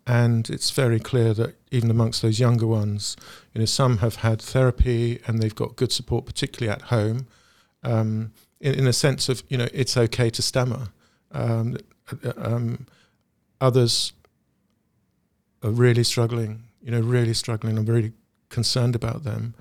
And 0.08 0.50
it's 0.50 0.72
very 0.72 1.00
clear 1.00 1.36
that 1.36 1.56
even 1.70 1.92
amongst 1.92 2.24
those 2.24 2.40
younger 2.40 2.66
ones, 2.66 3.16
you 3.54 3.60
know, 3.60 3.66
some 3.66 4.00
have 4.00 4.18
had 4.18 4.42
therapy 4.42 5.20
and 5.28 5.40
they've 5.40 5.54
got 5.54 5.76
good 5.76 5.92
support, 5.92 6.26
particularly 6.26 6.72
at 6.72 6.84
home, 6.84 7.28
um, 7.84 8.32
in, 8.60 8.74
in 8.74 8.88
a 8.88 8.94
sense 8.94 9.30
of, 9.30 9.44
you 9.50 9.58
know, 9.58 9.68
it's 9.72 9.96
okay 9.98 10.32
to 10.32 10.42
stammer. 10.42 10.90
Um, 11.32 11.78
um, 12.38 12.88
others 13.62 14.14
are 15.64 15.72
really 15.72 16.04
struggling, 16.04 16.64
you 16.82 16.92
know, 16.92 17.02
really 17.02 17.34
struggling. 17.36 17.78
I'm 17.78 17.86
very 17.86 18.14
concerned 18.50 18.96
about 18.96 19.24
them. 19.24 19.54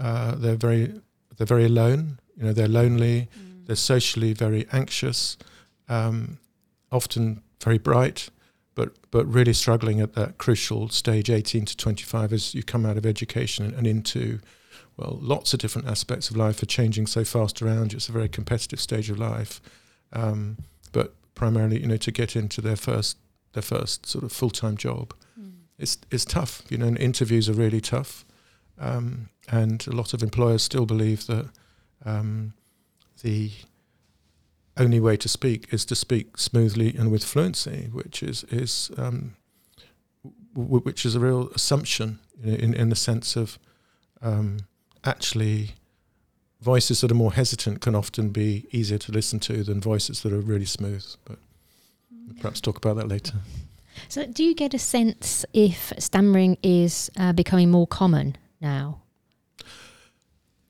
Uh, 0.00 0.34
they're 0.34 0.56
very 0.56 1.00
they're 1.36 1.46
very 1.46 1.66
alone. 1.66 2.18
You 2.36 2.44
know, 2.44 2.52
they're 2.52 2.68
lonely. 2.68 3.28
Mm. 3.38 3.66
They're 3.66 3.76
socially 3.76 4.32
very 4.32 4.66
anxious. 4.72 5.36
Um, 5.88 6.38
often 6.90 7.42
very 7.62 7.78
bright, 7.78 8.30
but 8.74 8.96
but 9.10 9.26
really 9.26 9.52
struggling 9.52 10.00
at 10.00 10.14
that 10.14 10.38
crucial 10.38 10.88
stage, 10.88 11.30
18 11.30 11.66
to 11.66 11.76
25, 11.76 12.32
as 12.32 12.54
you 12.54 12.62
come 12.62 12.86
out 12.86 12.96
of 12.96 13.06
education 13.06 13.64
and, 13.64 13.74
and 13.74 13.86
into 13.86 14.40
well, 14.96 15.18
lots 15.22 15.54
of 15.54 15.60
different 15.60 15.88
aspects 15.88 16.28
of 16.28 16.36
life 16.36 16.62
are 16.62 16.66
changing 16.66 17.06
so 17.06 17.24
fast 17.24 17.62
around 17.62 17.92
you. 17.92 17.96
It's 17.96 18.10
a 18.10 18.12
very 18.12 18.28
competitive 18.28 18.80
stage 18.80 19.08
of 19.08 19.18
life, 19.18 19.60
um, 20.12 20.58
but 20.92 21.14
primarily, 21.34 21.80
you 21.80 21.86
know, 21.86 21.96
to 21.96 22.12
get 22.12 22.36
into 22.36 22.60
their 22.60 22.76
first 22.76 23.16
their 23.52 23.62
first 23.62 24.06
sort 24.06 24.24
of 24.24 24.30
full 24.30 24.50
time 24.50 24.76
job, 24.76 25.14
mm. 25.40 25.52
it's 25.78 25.96
it's 26.10 26.26
tough. 26.26 26.62
You 26.68 26.78
know, 26.78 26.86
and 26.86 26.98
interviews 26.98 27.48
are 27.48 27.54
really 27.54 27.80
tough. 27.80 28.26
Um, 28.78 29.29
and 29.50 29.86
a 29.86 29.92
lot 29.92 30.14
of 30.14 30.22
employers 30.22 30.62
still 30.62 30.86
believe 30.86 31.26
that 31.26 31.50
um, 32.04 32.54
the 33.22 33.50
only 34.76 35.00
way 35.00 35.16
to 35.16 35.28
speak 35.28 35.72
is 35.72 35.84
to 35.84 35.94
speak 35.94 36.38
smoothly 36.38 36.94
and 36.96 37.10
with 37.10 37.24
fluency, 37.24 37.88
which 37.92 38.22
is 38.22 38.44
is 38.44 38.90
um, 38.96 39.36
w- 40.54 40.80
which 40.80 41.04
is 41.04 41.14
a 41.14 41.20
real 41.20 41.50
assumption 41.54 42.20
in 42.42 42.72
in 42.74 42.88
the 42.88 42.96
sense 42.96 43.36
of 43.36 43.58
um, 44.22 44.60
actually 45.04 45.74
voices 46.60 47.00
that 47.00 47.10
are 47.10 47.14
more 47.14 47.32
hesitant 47.32 47.80
can 47.80 47.94
often 47.94 48.30
be 48.30 48.66
easier 48.70 48.98
to 48.98 49.12
listen 49.12 49.40
to 49.40 49.64
than 49.64 49.80
voices 49.80 50.22
that 50.22 50.32
are 50.32 50.40
really 50.40 50.66
smooth. 50.66 51.04
But 51.24 51.38
perhaps 52.38 52.60
talk 52.60 52.76
about 52.76 52.96
that 52.96 53.08
later. 53.08 53.38
So, 54.08 54.26
do 54.26 54.44
you 54.44 54.54
get 54.54 54.74
a 54.74 54.78
sense 54.78 55.44
if 55.52 55.92
stammering 55.98 56.58
is 56.62 57.10
uh, 57.18 57.32
becoming 57.32 57.70
more 57.70 57.86
common 57.86 58.36
now? 58.60 58.99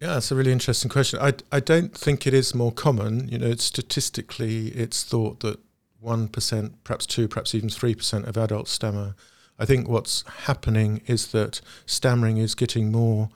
Yeah, 0.00 0.14
that's 0.14 0.30
a 0.30 0.35
really 0.35 0.52
interesting 0.52 0.88
question. 0.88 1.21
I, 1.21 1.35
I 1.52 1.61
don't 1.61 1.95
think 1.95 2.26
it 2.26 2.33
is 2.33 2.54
more 2.54 2.73
common. 2.73 3.28
You 3.28 3.38
know, 3.38 3.54
statistically, 3.57 4.69
it's 4.69 5.04
thought 5.04 5.40
that 5.40 5.61
1%, 6.02 6.73
perhaps 6.85 7.07
2 7.07 7.28
perhaps 7.28 7.54
even 7.54 7.69
3% 7.69 8.26
of 8.26 8.37
adults 8.38 8.71
stammer. 8.71 9.14
I 9.59 9.66
think 9.66 9.88
what's 9.88 10.23
happening 10.45 11.02
is 11.07 11.33
that 11.33 11.61
stammering 11.85 12.38
is 12.38 12.54
getting 12.54 12.90
more 12.90 13.28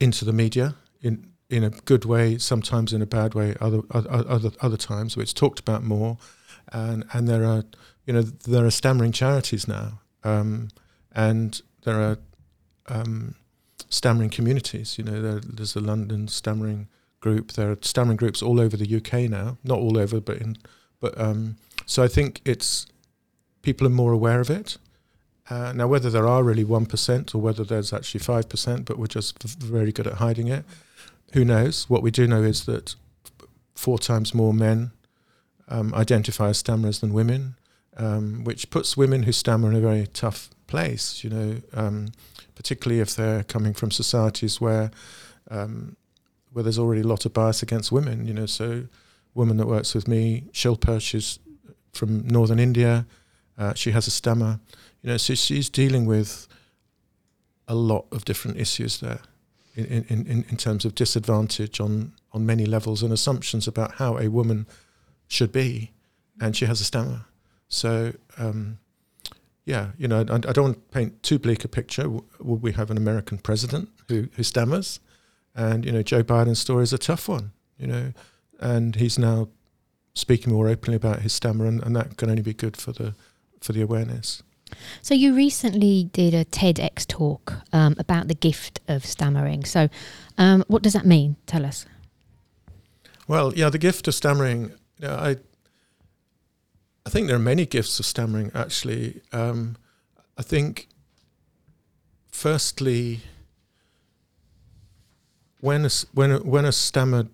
into 0.00 0.24
the 0.24 0.32
media 0.32 0.74
in 1.00 1.28
in 1.48 1.62
a 1.62 1.70
good 1.70 2.04
way, 2.04 2.38
sometimes 2.38 2.92
in 2.92 3.00
a 3.00 3.06
bad 3.06 3.34
way, 3.34 3.54
other 3.60 3.82
other 3.90 4.50
other 4.60 4.76
times 4.76 5.16
where 5.16 5.22
it's 5.22 5.32
talked 5.32 5.60
about 5.60 5.84
more, 5.84 6.18
and 6.72 7.04
and 7.12 7.28
there 7.28 7.44
are 7.44 7.62
you 8.04 8.12
know 8.12 8.22
there 8.22 8.66
are 8.66 8.70
stammering 8.72 9.12
charities 9.12 9.68
now, 9.68 10.00
um, 10.24 10.68
and 11.12 11.62
there 11.84 12.00
are 12.00 12.18
um, 12.88 13.36
stammering 13.88 14.30
communities. 14.30 14.98
You 14.98 15.04
know, 15.04 15.20
there, 15.20 15.40
there's 15.40 15.74
the 15.74 15.80
London 15.80 16.28
stammering 16.28 16.88
group. 17.20 17.52
There 17.52 17.70
are 17.70 17.78
stammering 17.80 18.16
groups 18.16 18.42
all 18.42 18.60
over 18.60 18.76
the 18.76 18.96
UK 18.96 19.30
now, 19.30 19.58
not 19.64 19.78
all 19.78 19.98
over, 19.98 20.20
but 20.20 20.38
in 20.38 20.56
but 21.00 21.18
um, 21.20 21.56
so 21.84 22.02
I 22.02 22.08
think 22.08 22.40
it's 22.44 22.86
people 23.62 23.86
are 23.86 23.90
more 23.90 24.12
aware 24.12 24.40
of 24.40 24.50
it. 24.50 24.78
Uh, 25.48 25.72
now, 25.72 25.86
whether 25.86 26.10
there 26.10 26.26
are 26.26 26.42
really 26.42 26.64
one 26.64 26.86
percent 26.86 27.34
or 27.34 27.40
whether 27.40 27.64
there's 27.64 27.92
actually 27.92 28.20
five 28.20 28.48
percent, 28.48 28.84
but 28.84 28.98
we're 28.98 29.06
just 29.06 29.42
very 29.42 29.92
good 29.92 30.06
at 30.06 30.14
hiding 30.14 30.48
it, 30.48 30.64
who 31.32 31.44
knows? 31.44 31.88
What 31.88 32.02
we 32.02 32.10
do 32.10 32.26
know 32.26 32.42
is 32.42 32.66
that 32.66 32.94
four 33.74 33.98
times 33.98 34.34
more 34.34 34.54
men 34.54 34.90
um, 35.68 35.94
identify 35.94 36.48
as 36.48 36.62
stammerers 36.62 37.00
than 37.00 37.12
women, 37.12 37.56
um, 37.96 38.44
which 38.44 38.70
puts 38.70 38.96
women 38.96 39.24
who 39.24 39.32
stammer 39.32 39.68
in 39.70 39.76
a 39.76 39.80
very 39.80 40.06
tough 40.06 40.50
place. 40.66 41.22
You 41.22 41.30
know, 41.30 41.56
um, 41.72 42.08
particularly 42.56 43.00
if 43.00 43.14
they're 43.14 43.44
coming 43.44 43.72
from 43.74 43.92
societies 43.92 44.60
where 44.60 44.90
um, 45.50 45.96
where 46.52 46.62
there's 46.62 46.78
already 46.78 47.02
a 47.02 47.06
lot 47.06 47.24
of 47.24 47.32
bias 47.32 47.62
against 47.62 47.92
women. 47.92 48.26
You 48.26 48.34
know, 48.34 48.46
so 48.46 48.86
woman 49.34 49.58
that 49.58 49.66
works 49.66 49.94
with 49.94 50.08
me, 50.08 50.44
Shilpa, 50.52 51.00
she's 51.00 51.38
from 51.92 52.26
northern 52.26 52.58
India. 52.58 53.06
Uh, 53.58 53.74
she 53.74 53.92
has 53.92 54.06
a 54.06 54.10
stammer. 54.10 54.58
You 55.02 55.10
know, 55.10 55.16
so 55.18 55.34
she's 55.34 55.68
dealing 55.68 56.06
with 56.06 56.48
a 57.68 57.74
lot 57.74 58.06
of 58.10 58.24
different 58.24 58.58
issues 58.58 59.00
there 59.00 59.20
in, 59.74 59.84
in, 59.84 60.26
in, 60.26 60.44
in 60.48 60.56
terms 60.56 60.84
of 60.84 60.94
disadvantage 60.94 61.80
on, 61.80 62.12
on 62.32 62.46
many 62.46 62.64
levels 62.64 63.02
and 63.02 63.12
assumptions 63.12 63.68
about 63.68 63.92
how 63.92 64.16
a 64.18 64.28
woman 64.28 64.66
should 65.28 65.52
be. 65.52 65.92
And 66.40 66.56
she 66.56 66.66
has 66.66 66.80
a 66.80 66.84
stammer. 66.84 67.26
So, 67.68 68.14
um, 68.38 68.78
yeah, 69.66 69.90
you 69.98 70.08
know, 70.08 70.20
I, 70.20 70.34
I, 70.34 70.38
don't 70.38 70.64
want 70.64 70.74
to 70.76 70.94
paint 70.94 71.22
too 71.22 71.38
bleak 71.38 71.64
a 71.64 71.68
picture. 71.68 72.08
We 72.40 72.72
have 72.72 72.90
an 72.90 72.96
American 72.96 73.36
president 73.38 73.90
who, 74.08 74.28
who 74.32 74.42
stammers? 74.42 75.00
And, 75.54 75.84
you 75.84 75.92
know, 75.92 76.02
Joe 76.02 76.22
Biden's 76.22 76.60
story 76.60 76.84
is 76.84 76.92
a 76.92 76.98
tough 76.98 77.28
one, 77.28 77.52
you 77.78 77.86
know 77.86 78.12
and 78.60 78.96
he's 78.96 79.18
now 79.18 79.48
speaking 80.14 80.52
more 80.52 80.68
openly 80.68 80.96
about 80.96 81.20
his 81.20 81.32
stammer, 81.32 81.66
and, 81.66 81.82
and 81.82 81.94
that 81.96 82.16
can 82.16 82.30
only 82.30 82.42
be 82.42 82.54
good 82.54 82.76
for 82.76 82.92
the 82.92 83.14
for 83.60 83.72
the 83.72 83.82
awareness. 83.82 84.42
So 85.00 85.14
you 85.14 85.34
recently 85.34 86.10
did 86.12 86.34
a 86.34 86.44
TEDx 86.44 87.06
talk 87.06 87.54
um, 87.72 87.94
about 87.98 88.28
the 88.28 88.34
gift 88.34 88.80
of 88.88 89.04
stammering. 89.04 89.64
So, 89.64 89.88
um, 90.38 90.64
what 90.66 90.82
does 90.82 90.92
that 90.94 91.06
mean? 91.06 91.36
Tell 91.46 91.64
us. 91.64 91.86
Well, 93.28 93.54
yeah, 93.54 93.70
the 93.70 93.78
gift 93.78 94.08
of 94.08 94.14
stammering. 94.14 94.72
You 94.98 95.08
know, 95.08 95.14
I 95.14 95.36
I 97.06 97.08
think 97.08 97.28
there 97.28 97.36
are 97.36 97.38
many 97.38 97.64
gifts 97.66 98.00
of 98.00 98.04
stammering. 98.04 98.50
Actually, 98.52 99.20
um, 99.32 99.76
I 100.36 100.42
think 100.42 100.88
firstly, 102.32 103.20
when 105.60 105.84
a, 105.84 105.90
when 106.12 106.32
a, 106.32 106.38
when 106.40 106.64
a 106.64 106.72
stammer 106.72 107.28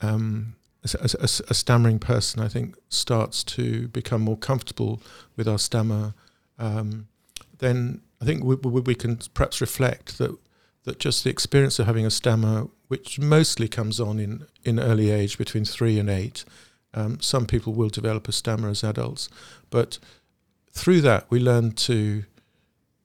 um, 0.00 0.56
a, 0.82 1.10
a, 1.20 1.24
a, 1.24 1.54
stammering 1.54 1.98
person, 1.98 2.40
I 2.40 2.48
think, 2.48 2.74
starts 2.88 3.44
to 3.44 3.88
become 3.88 4.22
more 4.22 4.38
comfortable 4.38 5.02
with 5.36 5.46
our 5.46 5.58
stammer, 5.58 6.14
um, 6.58 7.08
then 7.58 8.00
I 8.22 8.24
think 8.24 8.44
we, 8.44 8.54
we, 8.54 8.80
we, 8.80 8.94
can 8.94 9.18
perhaps 9.34 9.60
reflect 9.60 10.16
that 10.16 10.34
that 10.84 10.98
just 10.98 11.22
the 11.22 11.28
experience 11.28 11.78
of 11.78 11.84
having 11.84 12.06
a 12.06 12.10
stammer, 12.10 12.68
which 12.86 13.18
mostly 13.18 13.68
comes 13.68 14.00
on 14.00 14.18
in, 14.18 14.46
in 14.64 14.80
early 14.80 15.10
age, 15.10 15.36
between 15.36 15.66
three 15.66 15.98
and 15.98 16.08
eight, 16.08 16.46
um, 16.94 17.20
some 17.20 17.46
people 17.46 17.74
will 17.74 17.88
develop 17.88 18.28
a 18.28 18.32
stammer 18.32 18.68
as 18.68 18.82
adults, 18.82 19.28
but 19.70 19.98
through 20.70 21.00
that 21.02 21.26
we 21.30 21.38
learn 21.40 21.72
to 21.72 22.24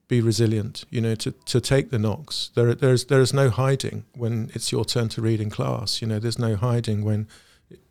be 0.08 0.20
resilient, 0.20 0.84
you 0.90 1.00
know, 1.00 1.14
to, 1.14 1.32
to 1.32 1.60
take 1.60 1.90
the 1.90 1.98
knocks. 1.98 2.50
There, 2.54 2.74
there's, 2.74 3.06
there 3.06 3.20
is 3.20 3.32
no 3.32 3.50
hiding 3.50 4.04
when 4.14 4.50
it's 4.54 4.70
your 4.70 4.84
turn 4.84 5.08
to 5.10 5.22
read 5.22 5.40
in 5.40 5.50
class. 5.50 6.02
You 6.02 6.08
know, 6.08 6.18
there's 6.18 6.38
no 6.38 6.56
hiding 6.56 7.04
when, 7.04 7.26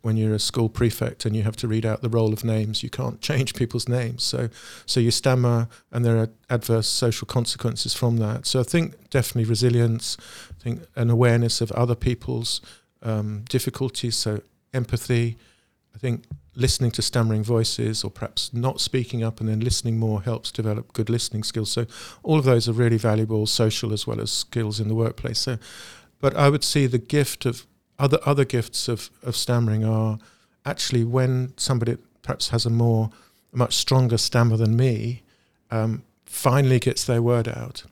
when 0.02 0.16
you're 0.16 0.34
a 0.34 0.38
school 0.38 0.68
prefect 0.68 1.24
and 1.24 1.34
you 1.34 1.42
have 1.42 1.56
to 1.56 1.68
read 1.68 1.84
out 1.84 2.02
the 2.02 2.08
roll 2.08 2.32
of 2.32 2.44
names. 2.44 2.82
You 2.82 2.90
can't 2.90 3.20
change 3.28 3.54
people's 3.54 3.88
names. 3.88 4.22
So, 4.22 4.48
so 4.86 5.00
you 5.00 5.10
stammer 5.10 5.68
and 5.90 6.04
there 6.04 6.18
are 6.18 6.30
adverse 6.48 6.88
social 6.88 7.26
consequences 7.26 7.94
from 7.94 8.18
that. 8.18 8.46
So 8.46 8.60
I 8.60 8.64
think 8.64 9.10
definitely 9.10 9.48
resilience, 9.48 10.16
I 10.50 10.62
think 10.62 10.82
an 10.94 11.10
awareness 11.10 11.60
of 11.60 11.72
other 11.72 11.96
people's 11.96 12.60
um, 13.02 13.44
difficulties. 13.48 14.14
So 14.16 14.40
empathy, 14.72 15.36
I 15.94 15.98
think 15.98 16.24
listening 16.56 16.90
to 16.92 17.02
stammering 17.02 17.42
voices 17.42 18.04
or 18.04 18.10
perhaps 18.10 18.52
not 18.52 18.80
speaking 18.80 19.22
up 19.22 19.40
and 19.40 19.48
then 19.48 19.60
listening 19.60 19.98
more 19.98 20.22
helps 20.22 20.52
develop 20.52 20.92
good 20.92 21.10
listening 21.10 21.42
skills. 21.42 21.70
So 21.70 21.86
all 22.22 22.38
of 22.38 22.44
those 22.44 22.68
are 22.68 22.72
really 22.72 22.96
valuable 22.96 23.46
social 23.46 23.92
as 23.92 24.06
well 24.06 24.20
as 24.20 24.30
skills 24.30 24.80
in 24.80 24.88
the 24.88 24.94
workplace. 24.94 25.38
So, 25.40 25.58
but 26.20 26.36
I 26.36 26.48
would 26.48 26.64
see 26.64 26.86
the 26.86 26.98
gift 26.98 27.44
of 27.46 27.66
other 27.98 28.18
other 28.24 28.44
gifts 28.44 28.88
of, 28.88 29.10
of 29.22 29.36
stammering 29.36 29.84
are 29.84 30.18
actually 30.64 31.04
when 31.04 31.54
somebody 31.56 31.96
perhaps 32.22 32.48
has 32.48 32.66
a 32.66 32.70
more 32.70 33.10
a 33.52 33.56
much 33.56 33.74
stronger 33.74 34.18
stammer 34.18 34.56
than 34.56 34.76
me 34.76 35.22
um, 35.70 36.02
finally 36.24 36.80
gets 36.80 37.04
their 37.04 37.22
word 37.22 37.48
out, 37.48 37.84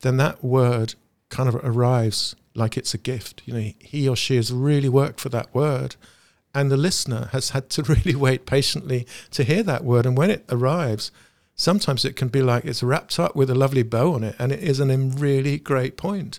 then 0.00 0.18
that 0.18 0.44
word 0.44 0.94
kind 1.30 1.48
of 1.48 1.54
arrives 1.56 2.36
like 2.54 2.76
it's 2.76 2.94
a 2.94 2.98
gift. 2.98 3.42
You 3.46 3.54
know, 3.54 3.72
he 3.78 4.08
or 4.08 4.16
she 4.16 4.36
has 4.36 4.52
really 4.52 4.88
worked 4.88 5.20
for 5.20 5.28
that 5.30 5.54
word 5.54 5.96
and 6.56 6.72
the 6.72 6.76
listener 6.78 7.28
has 7.32 7.50
had 7.50 7.68
to 7.68 7.82
really 7.94 8.16
wait 8.16 8.46
patiently 8.46 9.06
to 9.30 9.44
hear 9.44 9.62
that 9.62 9.84
word. 9.84 10.06
And 10.06 10.16
when 10.16 10.30
it 10.30 10.44
arrives, 10.48 11.12
sometimes 11.54 12.04
it 12.04 12.16
can 12.16 12.28
be 12.28 12.40
like 12.40 12.64
it's 12.64 12.82
wrapped 12.82 13.20
up 13.20 13.36
with 13.36 13.50
a 13.50 13.54
lovely 13.54 13.82
bow 13.82 14.14
on 14.14 14.24
it, 14.24 14.34
and 14.38 14.50
it 14.50 14.62
is 14.62 14.80
a 14.80 14.96
really 14.96 15.58
great 15.58 15.98
point. 15.98 16.38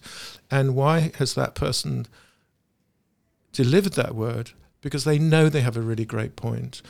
And 0.49 0.75
why 0.75 1.11
has 1.19 1.35
that 1.35 1.53
person 1.53 2.07
delivered 3.53 3.93
that 3.93 4.15
word? 4.15 4.51
Because 4.81 5.03
they 5.03 5.19
know 5.19 5.49
they 5.49 5.61
have 5.61 5.77
a 5.77 5.81
really 5.81 6.05
great 6.05 6.35
point 6.35 6.81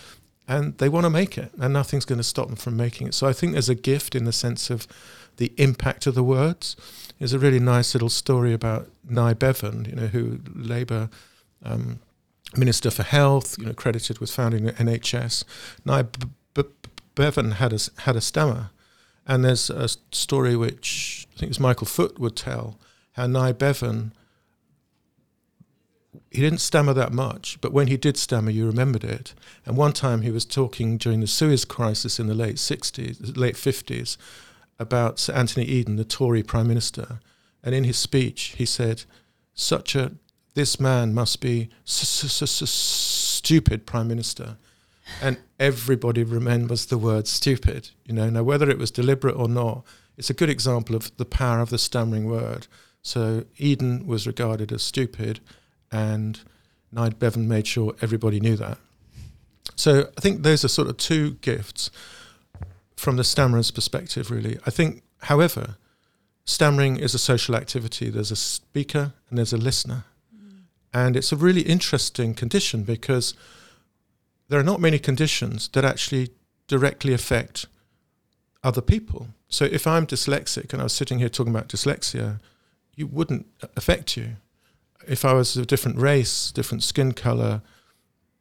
and 0.47 0.77
they 0.77 0.87
want 0.87 1.03
to 1.03 1.09
make 1.09 1.37
it, 1.37 1.51
and 1.59 1.73
nothing's 1.73 2.05
going 2.05 2.19
to 2.19 2.23
stop 2.23 2.47
them 2.47 2.55
from 2.55 2.77
making 2.77 3.07
it. 3.07 3.13
So 3.13 3.27
I 3.27 3.33
think 3.33 3.51
there's 3.51 3.67
a 3.67 3.75
gift 3.75 4.15
in 4.15 4.23
the 4.23 4.31
sense 4.31 4.69
of 4.69 4.87
the 5.35 5.51
impact 5.57 6.07
of 6.07 6.15
the 6.15 6.23
words. 6.23 6.77
There's 7.19 7.33
a 7.33 7.39
really 7.39 7.59
nice 7.59 7.93
little 7.93 8.07
story 8.07 8.53
about 8.53 8.87
Nye 9.09 9.33
Bevan, 9.33 9.83
you 9.83 9.95
know, 9.95 10.07
who 10.07 10.39
Labour 10.55 11.09
um, 11.63 11.99
Minister 12.55 12.91
for 12.91 13.03
Health, 13.03 13.57
you 13.57 13.65
know, 13.65 13.73
credited 13.73 14.19
with 14.19 14.31
founding 14.31 14.65
the 14.65 14.73
NHS. 14.73 15.43
Now, 15.85 16.03
B- 16.03 16.27
B- 16.53 16.63
Bevan 17.15 17.51
had 17.51 17.73
a, 17.73 17.79
had 18.01 18.15
a 18.15 18.21
stammer, 18.21 18.69
and 19.25 19.43
there's 19.43 19.69
a 19.69 19.89
story 20.11 20.55
which 20.55 21.27
I 21.35 21.39
think 21.39 21.49
it's 21.49 21.59
Michael 21.59 21.87
Foot 21.87 22.19
would 22.19 22.35
tell 22.35 22.79
how 23.13 23.27
Nye 23.27 23.51
Bevan 23.51 24.13
he 26.31 26.41
didn't 26.41 26.59
stammer 26.59 26.93
that 26.93 27.13
much, 27.13 27.59
but 27.61 27.73
when 27.73 27.87
he 27.87 27.97
did 27.97 28.17
stammer, 28.17 28.51
you 28.51 28.65
remembered 28.65 29.03
it. 29.03 29.33
And 29.65 29.77
one 29.77 29.93
time 29.93 30.21
he 30.21 30.31
was 30.31 30.45
talking 30.45 30.97
during 30.97 31.21
the 31.21 31.27
Suez 31.27 31.65
crisis 31.65 32.19
in 32.19 32.27
the 32.27 32.33
late 32.33 32.57
60s, 32.57 33.37
late 33.37 33.55
50s, 33.55 34.17
about 34.79 35.19
Sir 35.19 35.33
Anthony 35.33 35.65
Eden, 35.65 35.95
the 35.95 36.05
Tory 36.05 36.43
Prime 36.43 36.67
Minister. 36.67 37.19
And 37.63 37.73
in 37.73 37.85
his 37.85 37.97
speech, 37.97 38.55
he 38.57 38.65
said, 38.65 39.03
Such 39.53 39.95
a 39.95 40.11
this 40.57 40.79
man 40.79 41.13
must 41.13 41.39
be 41.39 41.69
stupid 41.85 43.85
prime 43.85 44.07
minister. 44.07 44.57
And 45.21 45.37
everybody 45.59 46.23
remembers 46.23 46.87
the 46.87 46.97
word 46.97 47.27
stupid. 47.27 47.91
You 48.05 48.15
know, 48.15 48.27
now 48.31 48.41
whether 48.41 48.67
it 48.67 48.79
was 48.79 48.89
deliberate 48.89 49.35
or 49.35 49.47
not, 49.47 49.85
it's 50.17 50.31
a 50.31 50.33
good 50.33 50.49
example 50.49 50.95
of 50.95 51.15
the 51.17 51.25
power 51.25 51.59
of 51.59 51.69
the 51.69 51.77
stammering 51.77 52.25
word. 52.25 52.65
So 53.03 53.45
Eden 53.57 54.07
was 54.07 54.25
regarded 54.25 54.71
as 54.71 54.81
stupid, 54.81 55.41
and 55.91 56.39
Nye 56.91 57.09
Bevan 57.09 57.47
made 57.47 57.67
sure 57.67 57.93
everybody 58.01 58.39
knew 58.39 58.55
that. 58.55 58.79
So 59.75 60.09
I 60.17 60.21
think 60.21 60.41
those 60.41 60.65
are 60.65 60.69
sort 60.69 60.89
of 60.89 60.97
two 60.97 61.35
gifts 61.35 61.91
from 62.95 63.17
the 63.17 63.23
stammerer's 63.23 63.69
perspective, 63.69 64.31
really. 64.31 64.57
I 64.65 64.71
think, 64.71 65.03
however, 65.21 65.77
stammering 66.45 66.97
is 66.97 67.13
a 67.13 67.19
social 67.19 67.55
activity. 67.55 68.09
There's 68.09 68.31
a 68.31 68.35
speaker 68.35 69.13
and 69.29 69.37
there's 69.37 69.53
a 69.53 69.57
listener. 69.57 70.05
And 70.97 71.15
it's 71.15 71.31
a 71.31 71.35
really 71.35 71.61
interesting 71.61 72.33
condition 72.33 72.81
because 72.81 73.35
there 74.49 74.59
are 74.59 74.69
not 74.71 74.81
many 74.81 74.97
conditions 74.97 75.67
that 75.73 75.85
actually 75.85 76.29
directly 76.67 77.13
affect 77.13 77.67
other 78.63 78.81
people. 78.81 79.27
So 79.47 79.65
if 79.65 79.85
I'm 79.85 80.07
dyslexic 80.07 80.73
and 80.73 80.81
I 80.81 80.85
was 80.85 80.93
sitting 80.93 81.19
here 81.19 81.29
talking 81.29 81.53
about 81.53 81.69
dyslexia, 81.69 82.39
it 82.97 83.13
wouldn't 83.13 83.45
affect 83.75 84.17
you. 84.17 84.37
If 85.07 85.23
I 85.23 85.33
was 85.33 85.55
a 85.55 85.67
different 85.67 85.99
race, 85.99 86.51
different 86.51 86.81
skin 86.81 87.11
color, 87.13 87.61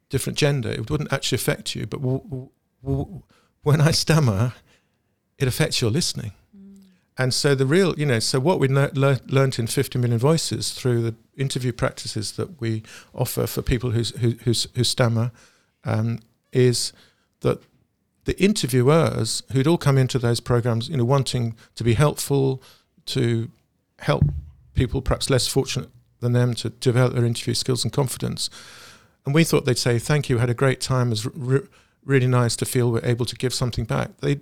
different 0.09 0.39
gender, 0.39 0.71
it 0.71 0.89
wouldn't 0.89 1.13
actually 1.13 1.35
affect 1.35 1.75
you. 1.75 1.85
But 1.85 2.01
w- 2.01 2.49
w- 2.83 3.21
when 3.61 3.81
I 3.81 3.91
stammer, 3.91 4.53
it 5.37 5.47
affects 5.47 5.79
your 5.79 5.91
listening. 5.91 6.31
And 7.17 7.33
so 7.33 7.55
the 7.55 7.65
real, 7.65 7.97
you 7.97 8.05
know, 8.05 8.19
so 8.19 8.39
what 8.39 8.59
we 8.59 8.67
le- 8.67 8.91
le- 8.93 9.19
learned 9.27 9.57
in 9.57 9.67
50 9.67 9.97
Million 9.97 10.19
Voices 10.19 10.71
through 10.71 11.01
the 11.01 11.15
interview 11.35 11.71
practices 11.71 12.33
that 12.33 12.61
we 12.61 12.83
offer 13.13 13.47
for 13.47 13.61
people 13.61 13.91
who, 13.91 14.03
who, 14.19 14.53
who 14.75 14.83
stammer 14.83 15.31
um, 15.83 16.19
is 16.53 16.93
that 17.41 17.59
the 18.25 18.39
interviewers 18.43 19.41
who'd 19.51 19.67
all 19.67 19.77
come 19.77 19.97
into 19.97 20.19
those 20.19 20.39
programs, 20.39 20.89
you 20.89 20.97
know, 20.97 21.05
wanting 21.05 21.55
to 21.75 21.83
be 21.83 21.93
helpful, 21.93 22.61
to 23.05 23.49
help 23.99 24.23
people 24.75 25.01
perhaps 25.01 25.29
less 25.29 25.47
fortunate 25.47 25.89
than 26.19 26.33
them 26.33 26.53
to 26.53 26.69
develop 26.69 27.13
their 27.13 27.25
interview 27.25 27.53
skills 27.53 27.83
and 27.83 27.93
confidence. 27.93 28.49
And 29.25 29.33
we 29.33 29.43
thought 29.43 29.65
they'd 29.65 29.77
say, 29.77 29.97
"Thank 29.97 30.29
you, 30.29 30.37
had 30.37 30.49
a 30.49 30.53
great 30.53 30.81
time. 30.81 31.07
It 31.07 31.11
was 31.11 31.25
re- 31.25 31.67
really 32.05 32.27
nice 32.27 32.55
to 32.57 32.65
feel 32.65 32.91
we're 32.91 33.05
able 33.05 33.25
to 33.25 33.35
give 33.35 33.53
something 33.53 33.85
back." 33.85 34.17
They 34.17 34.41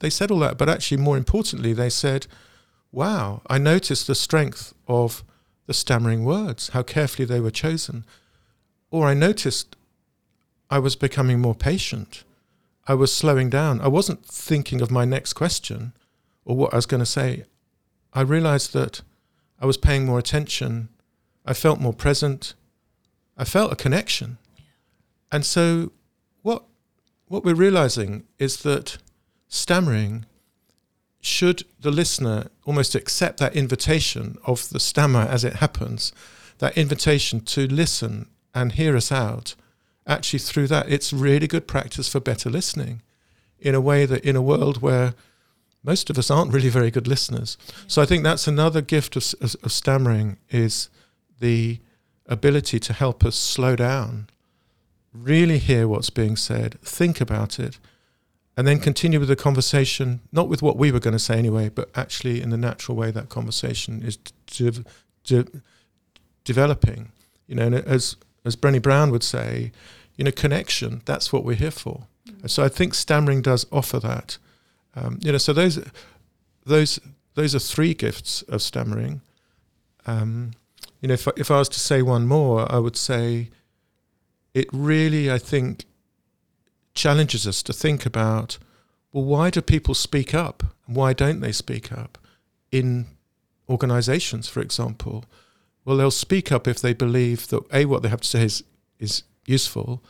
they 0.00 0.10
said 0.10 0.30
all 0.30 0.40
that, 0.40 0.58
but 0.58 0.68
actually, 0.68 0.98
more 0.98 1.16
importantly, 1.16 1.72
they 1.72 1.90
said, 1.90 2.26
"Wow, 2.92 3.42
I 3.46 3.58
noticed 3.58 4.06
the 4.06 4.14
strength 4.14 4.74
of 4.86 5.24
the 5.66 5.74
stammering 5.74 6.24
words, 6.24 6.68
how 6.68 6.82
carefully 6.82 7.24
they 7.24 7.40
were 7.40 7.50
chosen, 7.50 8.04
or 8.90 9.06
I 9.06 9.14
noticed 9.14 9.76
I 10.70 10.78
was 10.78 10.96
becoming 10.96 11.40
more 11.40 11.54
patient. 11.54 12.24
I 12.86 12.94
was 12.94 13.14
slowing 13.14 13.48
down. 13.48 13.80
I 13.80 13.88
wasn't 13.88 14.24
thinking 14.24 14.80
of 14.80 14.90
my 14.90 15.04
next 15.04 15.32
question 15.34 15.92
or 16.44 16.56
what 16.56 16.72
I 16.72 16.76
was 16.76 16.86
going 16.86 17.00
to 17.00 17.06
say. 17.06 17.44
I 18.12 18.20
realized 18.20 18.72
that 18.74 19.02
I 19.60 19.66
was 19.66 19.76
paying 19.76 20.04
more 20.04 20.18
attention. 20.18 20.88
I 21.46 21.54
felt 21.54 21.80
more 21.80 21.92
present. 21.92 22.54
I 23.36 23.44
felt 23.44 23.72
a 23.72 23.76
connection. 23.76 24.38
And 25.32 25.44
so, 25.44 25.92
what 26.42 26.64
what 27.26 27.44
we're 27.44 27.54
realizing 27.54 28.24
is 28.38 28.58
that 28.58 28.98
stammering, 29.54 30.26
should 31.20 31.64
the 31.80 31.90
listener 31.90 32.48
almost 32.64 32.94
accept 32.94 33.38
that 33.38 33.54
invitation 33.54 34.36
of 34.44 34.68
the 34.70 34.80
stammer 34.80 35.20
as 35.20 35.44
it 35.44 35.54
happens, 35.54 36.12
that 36.58 36.76
invitation 36.76 37.40
to 37.40 37.66
listen 37.66 38.26
and 38.54 38.72
hear 38.72 38.96
us 38.96 39.12
out, 39.12 39.54
actually 40.06 40.40
through 40.40 40.66
that, 40.66 40.90
it's 40.90 41.12
really 41.12 41.46
good 41.46 41.66
practice 41.68 42.08
for 42.08 42.20
better 42.20 42.50
listening 42.50 43.00
in 43.58 43.74
a 43.74 43.80
way 43.80 44.04
that 44.04 44.24
in 44.24 44.36
a 44.36 44.42
world 44.42 44.82
where 44.82 45.14
most 45.82 46.10
of 46.10 46.18
us 46.18 46.30
aren't 46.30 46.52
really 46.52 46.68
very 46.68 46.90
good 46.90 47.06
listeners. 47.06 47.56
So 47.86 48.02
I 48.02 48.06
think 48.06 48.24
that's 48.24 48.46
another 48.46 48.80
gift 48.80 49.16
of, 49.16 49.34
of, 49.40 49.54
of 49.62 49.72
stammering 49.72 50.38
is 50.50 50.88
the 51.40 51.78
ability 52.26 52.80
to 52.80 52.92
help 52.92 53.24
us 53.24 53.36
slow 53.36 53.76
down, 53.76 54.28
really 55.12 55.58
hear 55.58 55.86
what's 55.86 56.10
being 56.10 56.36
said, 56.36 56.80
think 56.82 57.20
about 57.20 57.60
it, 57.60 57.78
and 58.56 58.66
then 58.66 58.78
continue 58.78 59.18
with 59.18 59.28
the 59.28 59.36
conversation, 59.36 60.20
not 60.30 60.48
with 60.48 60.62
what 60.62 60.76
we 60.76 60.92
were 60.92 61.00
going 61.00 61.12
to 61.12 61.18
say 61.18 61.38
anyway, 61.38 61.68
but 61.68 61.90
actually 61.94 62.40
in 62.40 62.50
the 62.50 62.56
natural 62.56 62.96
way 62.96 63.10
that 63.10 63.28
conversation 63.28 64.02
is 64.02 64.16
de- 64.46 64.84
de- 65.24 65.60
developing. 66.44 67.10
You 67.46 67.56
know, 67.56 67.66
and 67.66 67.74
as 67.74 68.16
as 68.44 68.56
Brené 68.56 68.80
Brown 68.80 69.10
would 69.10 69.22
say, 69.22 69.72
you 70.16 70.24
know, 70.24 70.30
connection. 70.30 71.02
That's 71.04 71.32
what 71.32 71.44
we're 71.44 71.56
here 71.56 71.70
for. 71.70 72.06
Mm. 72.28 72.50
So 72.50 72.62
I 72.62 72.68
think 72.68 72.94
stammering 72.94 73.42
does 73.42 73.66
offer 73.72 73.98
that. 74.00 74.38
Um, 74.94 75.18
you 75.22 75.32
know, 75.32 75.38
so 75.38 75.52
those 75.52 75.80
those 76.64 77.00
those 77.34 77.54
are 77.54 77.58
three 77.58 77.94
gifts 77.94 78.42
of 78.42 78.62
stammering. 78.62 79.22
Um, 80.06 80.52
you 81.00 81.08
know, 81.08 81.14
if 81.14 81.26
if 81.36 81.50
I 81.50 81.58
was 81.58 81.68
to 81.70 81.80
say 81.80 82.02
one 82.02 82.26
more, 82.26 82.70
I 82.70 82.78
would 82.78 82.96
say 82.96 83.50
it 84.52 84.68
really, 84.72 85.30
I 85.30 85.38
think, 85.38 85.84
challenges 86.94 87.46
us 87.46 87.62
to 87.62 87.72
think 87.72 88.06
about 88.06 88.58
well, 89.14 89.24
why 89.24 89.48
do 89.48 89.62
people 89.62 89.94
speak 89.94 90.34
up 90.34 90.64
and 90.86 90.96
why 90.96 91.12
don't 91.12 91.40
they 91.40 91.52
speak 91.52 91.92
up 91.92 92.18
in 92.72 93.06
organizations, 93.68 94.48
for 94.48 94.60
example? 94.60 95.24
Well, 95.84 95.96
they'll 95.96 96.10
speak 96.10 96.50
up 96.50 96.66
if 96.66 96.80
they 96.80 96.94
believe 96.94 97.46
that 97.48 97.62
A, 97.72 97.84
what 97.84 98.02
they 98.02 98.08
have 98.08 98.22
to 98.22 98.28
say 98.28 98.44
is, 98.44 98.64
is 98.98 99.22
useful, 99.46 100.02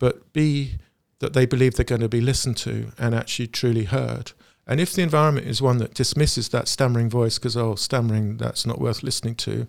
but 0.00 0.32
B, 0.32 0.78
that 1.20 1.32
they 1.32 1.46
believe 1.46 1.76
they're 1.76 1.84
going 1.84 2.00
to 2.00 2.08
be 2.08 2.20
listened 2.20 2.56
to 2.58 2.90
and 2.98 3.14
actually 3.14 3.46
truly 3.46 3.84
heard. 3.84 4.32
And 4.66 4.80
if 4.80 4.92
the 4.92 5.02
environment 5.02 5.46
is 5.46 5.62
one 5.62 5.78
that 5.78 5.94
dismisses 5.94 6.48
that 6.48 6.66
stammering 6.66 7.08
voice 7.08 7.38
because, 7.38 7.56
oh, 7.56 7.76
stammering, 7.76 8.38
that's 8.38 8.66
not 8.66 8.80
worth 8.80 9.04
listening 9.04 9.36
to, 9.36 9.68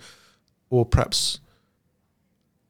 or 0.71 0.86
perhaps 0.86 1.39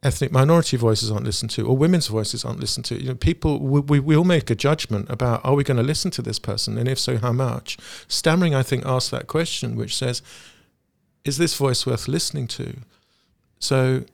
ethnic 0.04 0.32
minority 0.32 0.78
voices 0.78 1.12
aren't 1.12 1.26
listened 1.26 1.52
to 1.52 1.68
or 1.68 1.78
women's 1.78 2.08
voices 2.08 2.44
aren't 2.44 2.60
listened 2.60 2.86
to. 2.86 3.00
You 3.00 3.10
know 3.10 3.16
people 3.16 3.60
we, 3.60 3.80
we, 3.82 4.00
we 4.00 4.16
all 4.16 4.24
make 4.24 4.50
a 4.50 4.56
judgment 4.56 5.10
about 5.10 5.46
are 5.46 5.54
we 5.54 5.64
going 5.64 5.78
to 5.78 5.84
listen 5.84 6.10
to 6.12 6.22
this 6.22 6.40
person? 6.40 6.78
And 6.78 6.88
if 6.88 7.00
so 7.00 7.18
how 7.18 7.32
much? 7.32 7.78
Stammering 8.08 8.56
i 8.56 8.64
think 8.64 8.86
asks 8.86 9.10
that 9.12 9.28
question 9.28 9.76
which 9.76 9.96
says 9.96 10.22
is 11.24 11.38
this 11.38 11.56
voice 11.56 11.86
worth 11.86 12.08
listening 12.08 12.48
to? 12.48 12.78
So 13.60 14.06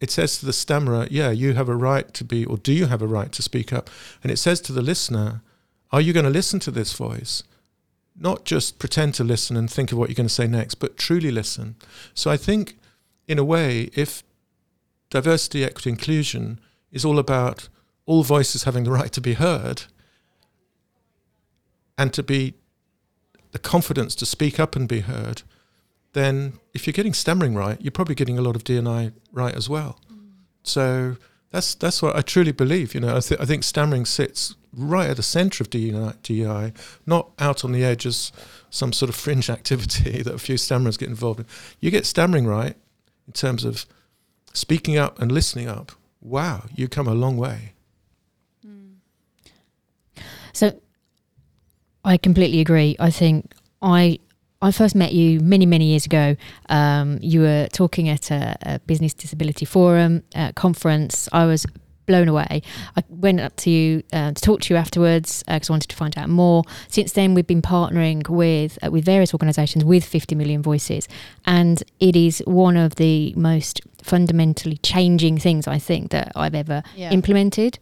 it 0.00 0.10
says 0.10 0.38
to 0.38 0.46
the 0.46 0.54
stammerer 0.54 1.06
yeah 1.10 1.30
you 1.30 1.52
have 1.52 1.68
a 1.68 1.76
right 1.76 2.12
to 2.14 2.24
be 2.24 2.46
or 2.46 2.56
do 2.56 2.72
you 2.72 2.86
have 2.86 3.02
a 3.02 3.06
right 3.06 3.30
to 3.32 3.42
speak 3.42 3.72
up? 3.72 3.90
And 4.22 4.32
it 4.32 4.38
says 4.38 4.60
to 4.62 4.72
the 4.72 4.82
listener 4.82 5.42
are 5.92 6.00
you 6.00 6.14
going 6.14 6.24
to 6.24 6.30
listen 6.30 6.60
to 6.60 6.70
this 6.70 6.94
voice? 6.94 7.42
Not 8.18 8.44
just 8.44 8.78
pretend 8.78 9.14
to 9.14 9.24
listen 9.24 9.56
and 9.56 9.70
think 9.70 9.92
of 9.92 9.98
what 9.98 10.08
you're 10.08 10.14
going 10.14 10.28
to 10.28 10.34
say 10.34 10.46
next 10.46 10.76
but 10.76 10.96
truly 10.96 11.30
listen. 11.30 11.74
So 12.14 12.30
i 12.30 12.38
think 12.38 12.78
in 13.28 13.38
a 13.38 13.44
way 13.44 13.90
if 13.94 14.22
diversity, 15.10 15.64
equity, 15.64 15.90
inclusion 15.90 16.60
is 16.90 17.04
all 17.04 17.18
about 17.18 17.68
all 18.06 18.22
voices 18.22 18.64
having 18.64 18.84
the 18.84 18.90
right 18.90 19.12
to 19.12 19.20
be 19.20 19.34
heard 19.34 19.84
and 21.98 22.12
to 22.14 22.22
be 22.22 22.54
the 23.52 23.58
confidence 23.58 24.14
to 24.16 24.26
speak 24.26 24.58
up 24.58 24.74
and 24.74 24.88
be 24.88 25.00
heard, 25.00 25.42
then 26.12 26.54
if 26.72 26.86
you're 26.86 26.92
getting 26.92 27.12
stammering 27.12 27.54
right, 27.54 27.80
you're 27.80 27.90
probably 27.90 28.14
getting 28.14 28.38
a 28.38 28.42
lot 28.42 28.56
of 28.56 28.64
DNI 28.64 29.12
right 29.32 29.54
as 29.54 29.68
well. 29.68 30.00
Mm. 30.10 30.30
So 30.62 31.16
that's 31.50 31.74
that's 31.74 32.00
what 32.00 32.16
I 32.16 32.22
truly 32.22 32.52
believe. 32.52 32.94
You 32.94 33.00
know, 33.00 33.16
I, 33.16 33.20
th- 33.20 33.40
I 33.40 33.44
think 33.44 33.64
stammering 33.64 34.06
sits 34.06 34.54
right 34.72 35.10
at 35.10 35.16
the 35.16 35.22
centre 35.22 35.62
of 35.62 35.70
DEI, 35.70 36.72
not 37.06 37.30
out 37.38 37.64
on 37.64 37.72
the 37.72 37.84
edge 37.84 38.06
as 38.06 38.32
some 38.70 38.92
sort 38.92 39.08
of 39.08 39.16
fringe 39.16 39.50
activity 39.58 40.22
that 40.22 40.34
a 40.34 40.38
few 40.38 40.56
stammerers 40.56 40.98
get 40.98 41.08
involved 41.08 41.40
in. 41.40 41.46
You 41.80 41.90
get 41.90 42.06
stammering 42.06 42.46
right 42.46 42.76
in 43.26 43.32
terms 43.32 43.64
of 43.64 43.86
speaking 44.52 44.96
up 44.98 45.20
and 45.20 45.32
listening 45.32 45.68
up, 45.68 45.92
wow, 46.20 46.64
you 46.74 46.88
come 46.88 47.06
a 47.06 47.14
long 47.14 47.36
way. 47.36 47.72
So 50.52 50.78
I 52.04 52.16
completely 52.16 52.60
agree. 52.60 52.96
I 52.98 53.10
think 53.10 53.52
I 53.80 54.18
I 54.62 54.72
first 54.72 54.94
met 54.94 55.12
you 55.12 55.40
many, 55.40 55.64
many 55.64 55.86
years 55.86 56.04
ago. 56.04 56.36
Um, 56.68 57.18
you 57.22 57.40
were 57.40 57.68
talking 57.72 58.10
at 58.10 58.30
a, 58.30 58.56
a 58.62 58.78
business 58.80 59.14
disability 59.14 59.64
forum 59.64 60.22
conference. 60.54 61.28
I 61.32 61.46
was 61.46 61.66
blown 62.10 62.28
away. 62.28 62.60
I 62.96 63.04
went 63.08 63.38
up 63.40 63.54
to 63.56 63.70
you 63.70 64.02
uh, 64.12 64.32
to 64.32 64.40
talk 64.40 64.62
to 64.62 64.74
you 64.74 64.78
afterwards 64.78 65.44
because 65.46 65.70
uh, 65.70 65.72
I 65.72 65.74
wanted 65.74 65.90
to 65.90 65.96
find 65.96 66.18
out 66.18 66.28
more. 66.28 66.64
Since 66.88 67.12
then, 67.12 67.34
we've 67.34 67.46
been 67.46 67.62
partnering 67.62 68.28
with 68.28 68.78
uh, 68.84 68.90
with 68.90 69.04
various 69.04 69.32
organisations 69.32 69.84
with 69.84 70.04
50 70.04 70.34
million 70.34 70.60
voices, 70.60 71.06
and 71.46 71.82
it 72.00 72.16
is 72.16 72.42
one 72.46 72.76
of 72.76 72.96
the 72.96 73.32
most 73.36 73.80
fundamentally 74.02 74.78
changing 74.78 75.38
things 75.38 75.68
I 75.68 75.78
think 75.78 76.10
that 76.10 76.32
I've 76.34 76.56
ever 76.56 76.82
yeah. 76.96 77.12
implemented. 77.12 77.78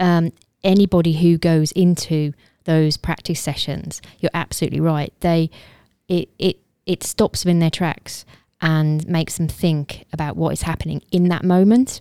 Um, 0.00 0.32
anybody 0.64 1.12
who 1.12 1.36
goes 1.36 1.70
into 1.72 2.32
those 2.64 2.96
practice 2.96 3.40
sessions, 3.40 4.00
you're 4.20 4.30
absolutely 4.32 4.80
right. 4.80 5.12
They 5.20 5.50
it 6.08 6.30
it 6.38 6.56
it 6.86 7.02
stops 7.02 7.42
them 7.42 7.50
in 7.50 7.58
their 7.58 7.70
tracks 7.70 8.24
and 8.62 9.06
makes 9.06 9.36
them 9.36 9.48
think 9.48 10.06
about 10.14 10.34
what 10.34 10.54
is 10.54 10.62
happening 10.62 11.02
in 11.12 11.28
that 11.28 11.44
moment 11.44 12.00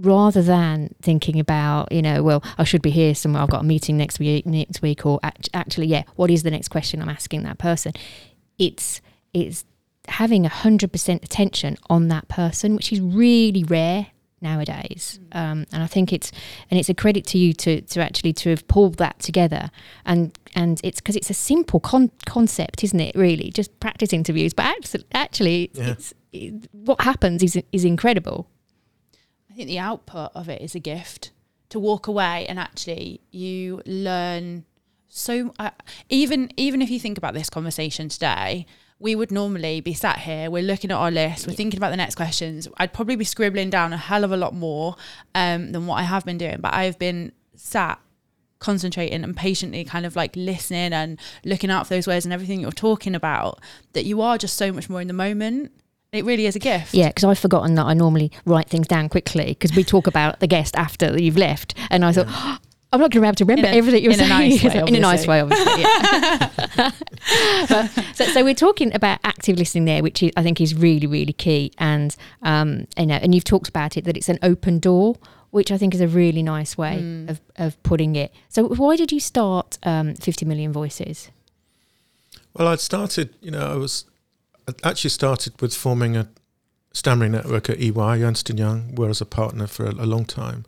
rather 0.00 0.42
than 0.42 0.94
thinking 1.02 1.38
about 1.38 1.90
you 1.92 2.00
know 2.00 2.22
well 2.22 2.42
i 2.58 2.64
should 2.64 2.82
be 2.82 2.90
here 2.90 3.14
somewhere 3.14 3.42
i've 3.42 3.50
got 3.50 3.60
a 3.60 3.64
meeting 3.64 3.96
next 3.96 4.18
week 4.18 4.46
next 4.46 4.80
week 4.82 5.04
or 5.04 5.20
act- 5.22 5.48
actually 5.52 5.86
yeah 5.86 6.02
what 6.16 6.30
is 6.30 6.42
the 6.42 6.50
next 6.50 6.68
question 6.68 7.02
i'm 7.02 7.08
asking 7.08 7.42
that 7.42 7.58
person? 7.58 7.92
It's 8.58 9.00
it's 9.32 9.64
having 10.08 10.44
100% 10.44 11.22
attention 11.22 11.76
on 11.88 12.08
that 12.08 12.26
person 12.28 12.74
which 12.74 12.92
is 12.92 13.00
really 13.00 13.64
rare 13.64 14.08
nowadays. 14.40 15.20
Mm. 15.32 15.38
um, 15.38 15.66
and 15.72 15.82
i 15.82 15.86
think 15.86 16.12
it's 16.12 16.32
and 16.70 16.80
it's 16.80 16.88
a 16.88 16.94
credit 16.94 17.26
to 17.26 17.38
you 17.38 17.52
to 17.52 17.82
to 17.82 18.00
actually 18.00 18.32
to 18.32 18.50
have 18.50 18.66
pulled 18.68 18.96
that 18.96 19.18
together. 19.18 19.70
And 20.04 20.36
and 20.54 20.80
it's 20.82 21.00
because 21.00 21.16
it's 21.16 21.30
a 21.30 21.34
simple 21.34 21.80
con- 21.80 22.10
concept 22.26 22.82
isn't 22.82 23.00
it 23.00 23.14
really? 23.14 23.50
Just 23.50 23.78
practice 23.80 24.12
interviews 24.12 24.54
but 24.54 24.64
actually, 24.64 25.04
actually 25.12 25.70
yeah. 25.74 25.90
it's, 25.90 26.14
it, 26.32 26.68
what 26.72 27.00
happens 27.02 27.42
is 27.42 27.62
is 27.72 27.84
incredible 27.84 28.48
think 29.60 29.68
the 29.68 29.78
output 29.78 30.30
of 30.34 30.48
it 30.48 30.62
is 30.62 30.74
a 30.74 30.80
gift 30.80 31.32
to 31.68 31.78
walk 31.78 32.06
away 32.06 32.46
and 32.48 32.58
actually 32.58 33.20
you 33.30 33.82
learn 33.84 34.64
so 35.08 35.52
uh, 35.58 35.70
even 36.08 36.50
even 36.56 36.80
if 36.80 36.90
you 36.90 36.98
think 36.98 37.18
about 37.18 37.34
this 37.34 37.50
conversation 37.50 38.08
today 38.08 38.64
we 38.98 39.14
would 39.14 39.30
normally 39.30 39.80
be 39.80 39.92
sat 39.92 40.18
here 40.20 40.50
we're 40.50 40.62
looking 40.62 40.90
at 40.90 40.96
our 40.96 41.10
list 41.10 41.46
we're 41.46 41.52
thinking 41.52 41.78
about 41.78 41.90
the 41.90 41.96
next 41.96 42.14
questions. 42.14 42.68
I'd 42.78 42.92
probably 42.92 43.16
be 43.16 43.24
scribbling 43.24 43.68
down 43.70 43.92
a 43.92 43.98
hell 43.98 44.24
of 44.24 44.32
a 44.32 44.36
lot 44.36 44.54
more 44.54 44.96
um, 45.34 45.72
than 45.72 45.86
what 45.86 45.96
i 45.96 46.02
have 46.02 46.24
been 46.24 46.38
doing 46.38 46.58
but 46.60 46.72
i've 46.72 46.98
been 46.98 47.32
sat 47.54 48.00
concentrating 48.60 49.24
and 49.24 49.36
patiently 49.36 49.84
kind 49.84 50.06
of 50.06 50.16
like 50.16 50.34
listening 50.36 50.92
and 50.92 51.18
looking 51.44 51.70
out 51.70 51.86
for 51.86 51.94
those 51.94 52.06
words 52.06 52.24
and 52.24 52.32
everything 52.32 52.60
you're 52.60 52.72
talking 52.72 53.14
about 53.14 53.60
that 53.92 54.06
you 54.06 54.22
are 54.22 54.38
just 54.38 54.56
so 54.56 54.72
much 54.72 54.88
more 54.88 55.00
in 55.00 55.08
the 55.08 55.14
moment 55.14 55.72
it 56.12 56.24
really 56.24 56.46
is 56.46 56.56
a 56.56 56.58
gift. 56.58 56.92
Yeah, 56.94 57.08
because 57.08 57.24
I've 57.24 57.38
forgotten 57.38 57.74
that 57.76 57.84
I 57.86 57.94
normally 57.94 58.32
write 58.44 58.68
things 58.68 58.86
down 58.88 59.08
quickly 59.08 59.46
because 59.58 59.74
we 59.76 59.84
talk 59.84 60.06
about 60.06 60.40
the 60.40 60.46
guest 60.46 60.76
after 60.76 61.18
you've 61.20 61.36
left, 61.36 61.74
and 61.90 62.04
I 62.04 62.12
thought. 62.12 62.26
Oh, 62.28 62.58
I'm 62.92 62.98
not 62.98 63.12
going 63.12 63.20
to 63.20 63.20
be 63.20 63.26
able 63.28 63.34
to 63.36 63.44
remember 63.44 63.68
a- 63.68 63.76
everything 63.76 64.02
you're 64.02 64.12
in 64.12 64.18
a 64.20 64.26
nice 64.26 64.64
way, 64.64 64.82
in 64.84 64.96
a 64.96 64.98
nice 64.98 65.24
obviously. 65.28 65.28
way, 65.28 65.40
obviously. 65.42 65.82
Yeah. 65.82 66.90
But- 67.68 68.16
so, 68.16 68.24
so 68.24 68.42
we're 68.42 68.52
talking 68.54 68.92
about 68.92 69.20
active 69.22 69.56
listening 69.58 69.84
there, 69.84 70.02
which 70.02 70.24
is, 70.24 70.32
I 70.36 70.42
think 70.42 70.60
is 70.60 70.74
really, 70.74 71.06
really 71.06 71.32
key. 71.32 71.72
And 71.78 72.16
um, 72.42 72.88
you 72.98 73.06
know, 73.06 73.14
and 73.14 73.32
you've 73.32 73.44
talked 73.44 73.68
about 73.68 73.96
it 73.96 74.04
that 74.06 74.16
it's 74.16 74.28
an 74.28 74.40
open 74.42 74.80
door, 74.80 75.14
which 75.50 75.70
I 75.70 75.78
think 75.78 75.94
is 75.94 76.00
a 76.00 76.08
really 76.08 76.42
nice 76.42 76.76
way 76.76 76.98
Mm. 77.00 77.30
of, 77.30 77.40
of 77.54 77.80
putting 77.84 78.16
it. 78.16 78.32
So, 78.48 78.64
why 78.66 78.96
did 78.96 79.12
you 79.12 79.20
start 79.20 79.78
um, 79.84 80.16
50 80.16 80.44
Million 80.44 80.72
Voices? 80.72 81.30
Well, 82.54 82.66
I'd 82.66 82.80
started, 82.80 83.32
you 83.40 83.52
know, 83.52 83.70
I 83.72 83.76
was 83.76 84.04
Actually 84.82 85.10
started 85.10 85.60
with 85.60 85.74
forming 85.74 86.16
a 86.16 86.28
stammering 86.92 87.32
network 87.32 87.70
at 87.70 87.80
EY, 87.80 88.22
Ernst 88.22 88.50
Young, 88.50 88.94
where 88.94 89.06
I 89.06 89.10
was 89.10 89.20
a 89.20 89.26
partner 89.26 89.66
for 89.66 89.86
a, 89.86 89.92
a 89.92 90.06
long 90.06 90.24
time, 90.24 90.64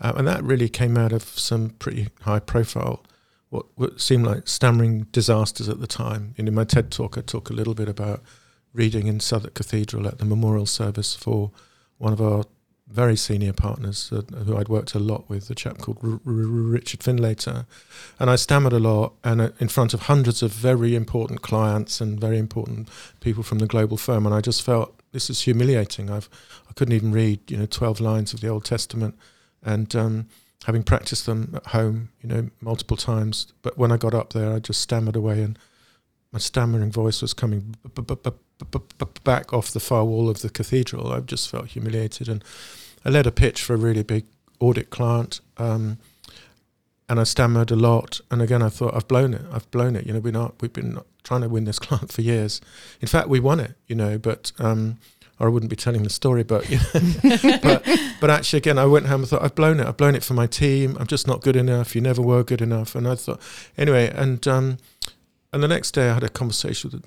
uh, 0.00 0.12
and 0.16 0.26
that 0.26 0.42
really 0.42 0.68
came 0.68 0.96
out 0.96 1.12
of 1.12 1.22
some 1.22 1.70
pretty 1.70 2.08
high 2.22 2.38
profile, 2.38 3.04
what, 3.50 3.66
what 3.74 4.00
seemed 4.00 4.26
like 4.26 4.48
stammering 4.48 5.06
disasters 5.12 5.68
at 5.68 5.80
the 5.80 5.86
time. 5.86 6.34
And 6.38 6.48
in 6.48 6.54
my 6.54 6.64
TED 6.64 6.90
talk, 6.90 7.18
I 7.18 7.20
talk 7.20 7.50
a 7.50 7.54
little 7.54 7.74
bit 7.74 7.88
about 7.88 8.22
reading 8.72 9.06
in 9.06 9.20
Southwark 9.20 9.54
Cathedral 9.54 10.06
at 10.06 10.18
the 10.18 10.24
memorial 10.24 10.66
service 10.66 11.14
for 11.14 11.50
one 11.98 12.12
of 12.12 12.20
our 12.20 12.44
very 12.88 13.16
senior 13.16 13.52
partners 13.52 14.12
uh, 14.12 14.22
who 14.44 14.56
I'd 14.56 14.68
worked 14.68 14.94
a 14.94 14.98
lot 14.98 15.28
with, 15.28 15.50
a 15.50 15.54
chap 15.54 15.78
called 15.78 15.98
R- 16.02 16.10
R- 16.12 16.18
Richard 16.24 17.00
Finlater. 17.00 17.66
And 18.20 18.30
I 18.30 18.36
stammered 18.36 18.72
a 18.72 18.78
lot 18.78 19.14
and 19.24 19.40
uh, 19.40 19.50
in 19.58 19.68
front 19.68 19.92
of 19.92 20.02
hundreds 20.02 20.42
of 20.42 20.52
very 20.52 20.94
important 20.94 21.42
clients 21.42 22.00
and 22.00 22.20
very 22.20 22.38
important 22.38 22.88
people 23.20 23.42
from 23.42 23.58
the 23.58 23.66
global 23.66 23.96
firm. 23.96 24.24
And 24.24 24.34
I 24.34 24.40
just 24.40 24.62
felt 24.62 24.94
this 25.12 25.28
is 25.28 25.42
humiliating. 25.42 26.10
I've, 26.10 26.28
I 26.68 26.72
couldn't 26.74 26.94
even 26.94 27.12
read, 27.12 27.50
you 27.50 27.56
know, 27.56 27.66
12 27.66 28.00
lines 28.00 28.32
of 28.32 28.40
the 28.40 28.48
Old 28.48 28.64
Testament. 28.64 29.18
And 29.62 29.94
um, 29.96 30.28
having 30.64 30.84
practiced 30.84 31.26
them 31.26 31.52
at 31.56 31.66
home, 31.68 32.10
you 32.22 32.28
know, 32.28 32.50
multiple 32.60 32.96
times. 32.96 33.52
But 33.62 33.76
when 33.76 33.90
I 33.90 33.96
got 33.96 34.14
up 34.14 34.32
there, 34.32 34.52
I 34.52 34.60
just 34.60 34.80
stammered 34.80 35.16
away 35.16 35.42
and 35.42 35.58
my 36.32 36.38
stammering 36.38 36.92
voice 36.92 37.22
was 37.22 37.32
coming 37.32 37.76
b- 37.94 38.02
b- 38.02 38.14
b- 38.22 39.06
back 39.26 39.52
off 39.52 39.72
the 39.72 39.80
far 39.80 40.04
wall 40.04 40.30
of 40.30 40.40
the 40.40 40.48
cathedral. 40.48 41.12
I've 41.12 41.26
just 41.26 41.50
felt 41.50 41.66
humiliated, 41.66 42.28
and 42.28 42.42
I 43.04 43.10
led 43.10 43.26
a 43.26 43.32
pitch 43.32 43.62
for 43.62 43.74
a 43.74 43.76
really 43.76 44.04
big 44.04 44.24
audit 44.60 44.88
client, 44.88 45.40
um, 45.58 45.98
and 47.08 47.20
I 47.20 47.24
stammered 47.24 47.70
a 47.70 47.76
lot. 47.76 48.20
And 48.30 48.40
again, 48.40 48.62
I 48.62 48.70
thought 48.70 48.94
I've 48.94 49.08
blown 49.08 49.34
it. 49.34 49.42
I've 49.52 49.70
blown 49.70 49.96
it. 49.96 50.06
You 50.06 50.14
know, 50.14 50.20
we're 50.20 50.32
not. 50.32 50.54
We've 50.62 50.72
been 50.72 51.00
trying 51.24 51.42
to 51.42 51.48
win 51.48 51.64
this 51.64 51.78
client 51.86 52.12
for 52.12 52.22
years. 52.22 52.60
In 53.02 53.08
fact, 53.08 53.28
we 53.28 53.40
won 53.40 53.60
it. 53.60 53.74
You 53.86 53.96
know, 53.96 54.16
but. 54.16 54.52
Um, 54.58 54.98
or 55.38 55.48
I 55.48 55.50
wouldn't 55.50 55.68
be 55.68 55.76
telling 55.76 56.02
the 56.02 56.08
story, 56.08 56.44
but 56.44 56.66
you 56.70 56.78
know, 56.78 57.58
but 57.62 57.86
but 58.22 58.30
actually, 58.30 58.56
again, 58.56 58.78
I 58.78 58.86
went 58.86 59.04
home 59.04 59.20
and 59.20 59.28
thought 59.28 59.42
I've 59.42 59.54
blown 59.54 59.80
it. 59.80 59.86
I've 59.86 59.98
blown 59.98 60.14
it 60.14 60.24
for 60.24 60.32
my 60.32 60.46
team. 60.46 60.96
I'm 60.98 61.06
just 61.06 61.26
not 61.26 61.42
good 61.42 61.56
enough. 61.56 61.94
You 61.94 62.00
never 62.00 62.22
were 62.22 62.42
good 62.42 62.62
enough. 62.62 62.94
And 62.94 63.06
I 63.06 63.16
thought, 63.16 63.38
anyway, 63.76 64.10
and 64.14 64.48
um, 64.48 64.78
and 65.52 65.62
the 65.62 65.68
next 65.68 65.90
day 65.90 66.08
I 66.08 66.14
had 66.14 66.24
a 66.24 66.30
conversation 66.30 66.90
with 66.90 67.04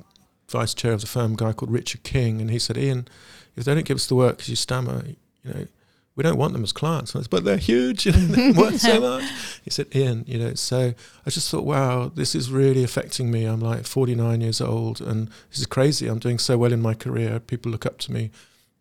vice 0.50 0.74
chair 0.74 0.94
of 0.94 1.02
the 1.02 1.08
firm, 1.08 1.34
a 1.34 1.36
guy 1.36 1.54
called 1.54 1.72
Richard 1.72 2.04
King, 2.04 2.42
and 2.42 2.50
he 2.50 2.60
said, 2.60 2.78
Iain, 2.78 3.08
if 3.56 3.66
they 3.66 3.74
don't 3.74 3.86
give 3.86 3.98
us 3.98 4.08
the 4.08 4.16
work 4.16 4.38
because 4.38 4.50
you 4.50 4.56
stammer, 4.56 5.04
you 5.44 5.54
know, 5.54 5.68
we 6.16 6.24
don't 6.24 6.38
want 6.38 6.52
them 6.52 6.64
as 6.64 6.74
clients. 6.74 7.14
Said, 7.14 7.30
but 7.30 7.46
they're 7.46 7.58
huge, 7.58 8.06
you 8.06 8.12
know, 8.12 8.18
they're 8.20 8.54
worth 8.62 8.82
so 8.82 9.00
much. 9.00 9.24
He 9.64 9.70
said, 9.70 9.88
Iain, 9.96 10.26
you 10.28 10.38
know, 10.38 10.54
so 10.54 10.94
I 11.26 11.30
just 11.30 11.50
thought, 11.50 11.64
wow, 11.64 12.12
this 12.14 12.36
is 12.36 12.52
really 12.52 12.84
affecting 12.84 13.32
me. 13.32 13.46
I'm 13.46 13.62
like 13.62 13.86
49 13.86 14.42
years 14.42 14.60
old, 14.60 15.00
and 15.00 15.30
this 15.50 15.60
is 15.60 15.66
crazy. 15.66 16.08
I'm 16.08 16.20
doing 16.20 16.38
so 16.38 16.58
well 16.58 16.74
in 16.74 16.82
my 16.82 16.94
career. 16.94 17.40
People 17.40 17.72
look 17.72 17.86
up 17.86 18.00
to 18.00 18.12
me. 18.12 18.32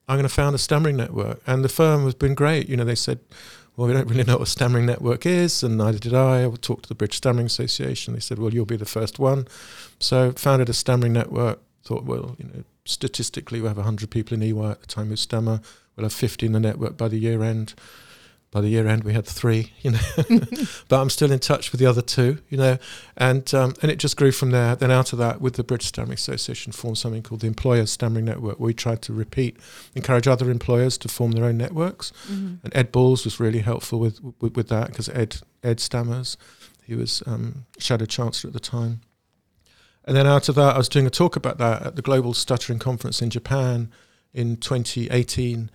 I'm 0.09 0.17
going 0.17 0.25
to 0.25 0.29
found 0.29 0.55
a 0.55 0.59
stammering 0.59 0.97
network, 0.97 1.41
and 1.47 1.63
the 1.63 1.69
firm 1.69 2.05
has 2.05 2.15
been 2.15 2.35
great. 2.35 2.69
You 2.69 2.77
know, 2.77 2.85
they 2.85 2.95
said, 2.95 3.21
well, 3.79 3.87
we 3.87 3.95
don't 3.95 4.09
really 4.09 4.25
know 4.25 4.39
what 4.39 4.49
a 4.49 4.51
stammering 4.51 4.87
network 4.87 5.25
is, 5.25 5.63
and 5.63 5.79
neither 5.79 6.01
did 6.01 6.13
I. 6.13 6.45
I 6.45 6.51
talked 6.61 6.83
to 6.83 6.89
the 6.89 6.97
British 6.97 7.19
Stammering 7.19 7.47
Association. 7.47 8.13
They 8.13 8.19
said, 8.19 8.41
well, 8.41 8.53
you'll 8.53 8.65
be 8.65 8.77
the 8.77 8.85
first 8.85 9.21
one. 9.21 9.47
So 10.01 10.33
founded 10.33 10.69
a 10.69 10.73
stammering 10.73 11.13
network. 11.13 11.61
Thought, 11.85 12.03
well, 12.03 12.35
you 12.41 12.47
know, 12.47 12.65
statistically, 12.85 13.61
we 13.61 13.69
have 13.69 13.77
100 13.77 14.11
people 14.11 14.35
in 14.35 14.43
EY 14.43 14.71
at 14.73 14.81
the 14.81 14.89
time 14.89 15.11
who 15.11 15.17
stammer. 15.17 15.61
We'll 15.95 16.07
have 16.07 16.13
50 16.13 16.47
in 16.47 16.53
the 16.53 16.61
network 16.61 16.97
by 16.97 17.07
the 17.07 17.19
year 17.19 17.41
end. 17.45 17.75
By 18.51 18.63
the 18.63 18.69
year 18.69 18.89
end, 18.89 19.05
we 19.05 19.13
had 19.13 19.27
three, 19.27 19.73
you 19.83 19.91
know, 19.91 19.99
but 20.89 21.01
I'm 21.01 21.11
still 21.11 21.31
in 21.31 21.39
touch 21.39 21.71
with 21.71 21.81
the 21.81 21.87
other 21.87 22.01
two, 22.01 22.39
you 22.49 22.57
know, 22.57 22.79
and 23.15 23.53
um, 23.53 23.75
and 23.83 23.91
it 23.91 23.99
just 23.99 24.17
grew 24.17 24.33
from 24.33 24.53
there. 24.53 24.75
Then 24.75 24.91
out 24.91 25.13
of 25.13 25.19
that, 25.19 25.43
with 25.43 25.57
the 25.57 25.65
British 25.65 25.89
Stammering 25.89 26.15
Association, 26.15 26.73
formed 26.73 26.97
something 26.97 27.23
called 27.23 27.43
the 27.43 27.47
Employers 27.47 27.93
Stammering 27.93 28.25
Network. 28.25 28.59
We 28.59 28.73
tried 28.73 29.03
to 29.03 29.13
repeat, 29.13 29.59
encourage 29.95 30.27
other 30.27 30.51
employers 30.51 30.97
to 30.99 31.09
form 31.09 31.33
their 31.33 31.45
own 31.45 31.59
networks. 31.59 32.11
Mm-hmm. 32.27 32.55
And 32.65 32.77
Ed 32.77 32.91
Balls 32.91 33.25
was 33.25 33.39
really 33.39 33.61
helpful 33.61 33.99
with 33.99 34.19
with, 34.41 34.57
with 34.57 34.69
that 34.69 34.89
because 34.89 35.11
Ed 35.11 35.37
Ed 35.63 35.79
stammers. 35.79 36.39
He 36.85 36.95
was 36.95 37.23
um, 37.27 37.67
shadow 37.79 38.07
chancellor 38.07 38.49
at 38.49 38.55
the 38.55 38.61
time. 38.61 39.03
And 40.07 40.17
then 40.17 40.27
out 40.27 40.49
of 40.49 40.55
that, 40.55 40.75
I 40.75 40.79
was 40.79 40.89
doing 40.89 41.07
a 41.07 41.11
talk 41.11 41.37
about 41.37 41.59
that 41.59 41.83
at 41.83 41.97
the 41.97 42.03
Global 42.03 42.33
Stuttering 42.33 42.79
Conference 42.79 43.21
in 43.21 43.29
Japan 43.29 43.91
in 44.33 44.57
2018 44.57 45.71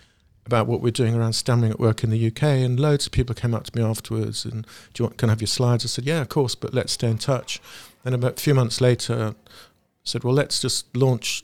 about 0.46 0.68
what 0.68 0.82
we're 0.82 0.92
doing 0.92 1.16
around 1.16 1.34
stammering 1.34 1.72
at 1.72 1.80
work 1.80 2.04
in 2.04 2.10
the 2.10 2.28
UK. 2.28 2.44
And 2.44 2.80
loads 2.80 3.06
of 3.06 3.12
people 3.12 3.34
came 3.36 3.54
up 3.54 3.64
to 3.66 3.78
me 3.78 3.84
afterwards 3.84 4.46
and, 4.46 4.66
do 4.94 5.04
you 5.04 5.06
want, 5.06 5.18
can 5.18 5.30
I 5.30 5.32
have 5.32 5.42
your 5.42 5.48
slides? 5.48 5.86
I 5.86 5.88
said, 5.88 6.06
yeah, 6.06 6.22
of 6.22 6.30
course, 6.30 6.56
but 6.56 6.74
let's 6.74 6.94
stay 6.94 7.10
in 7.10 7.18
touch. 7.18 7.62
And 8.04 8.14
about 8.14 8.40
a 8.40 8.42
few 8.42 8.54
months 8.54 8.82
later, 8.82 9.36
I 9.38 9.52
said, 10.04 10.24
well, 10.24 10.34
let's 10.34 10.60
just 10.60 10.96
launch 10.96 11.44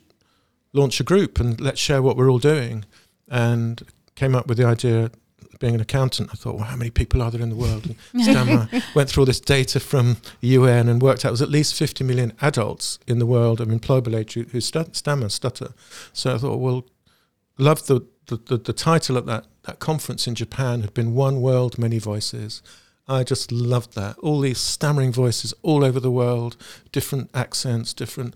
launch 0.71 0.99
a 0.99 1.03
group 1.03 1.39
and 1.39 1.59
let's 1.59 1.79
share 1.79 1.99
what 1.99 2.15
we're 2.15 2.29
all 2.29 2.39
doing. 2.39 2.85
And 3.27 3.81
came 4.15 4.35
up 4.35 4.47
with 4.47 4.57
the 4.57 4.65
idea 4.65 5.11
being 5.59 5.75
an 5.75 5.81
accountant, 5.81 6.29
I 6.31 6.35
thought, 6.35 6.55
well, 6.55 6.63
how 6.63 6.75
many 6.77 6.89
people 6.89 7.21
are 7.21 7.29
there 7.29 7.41
in 7.41 7.49
the 7.49 7.55
world? 7.55 7.93
And 8.13 8.23
Stammer 8.23 8.69
went 8.95 9.09
through 9.09 9.21
all 9.21 9.25
this 9.25 9.41
data 9.41 9.79
from 9.79 10.17
the 10.39 10.49
UN 10.49 10.87
and 10.87 11.01
worked 11.01 11.25
out 11.25 11.29
it 11.29 11.31
was 11.31 11.41
at 11.41 11.49
least 11.49 11.75
50 11.75 12.03
million 12.05 12.33
adults 12.41 12.97
in 13.07 13.19
the 13.19 13.25
world 13.25 13.59
of 13.59 13.67
employable 13.67 14.17
age 14.17 14.33
who, 14.33 14.43
who 14.43 14.61
stammer, 14.61 15.29
stutter. 15.29 15.73
So 16.13 16.35
I 16.35 16.37
thought, 16.37 16.59
well, 16.59 16.85
love 17.57 17.85
the, 17.87 18.01
the, 18.29 18.37
the, 18.37 18.57
the 18.57 18.73
title 18.73 19.17
of 19.17 19.25
that, 19.25 19.45
that 19.63 19.79
conference 19.79 20.27
in 20.27 20.35
Japan 20.35 20.81
had 20.81 20.93
been 20.93 21.13
One 21.15 21.41
World, 21.41 21.77
Many 21.77 21.99
Voices. 21.99 22.61
I 23.07 23.23
just 23.23 23.51
loved 23.51 23.95
that. 23.95 24.17
All 24.19 24.39
these 24.39 24.59
stammering 24.59 25.11
voices 25.11 25.53
all 25.63 25.83
over 25.83 25.99
the 25.99 26.11
world, 26.11 26.55
different 26.91 27.29
accents, 27.33 27.93
different 27.93 28.35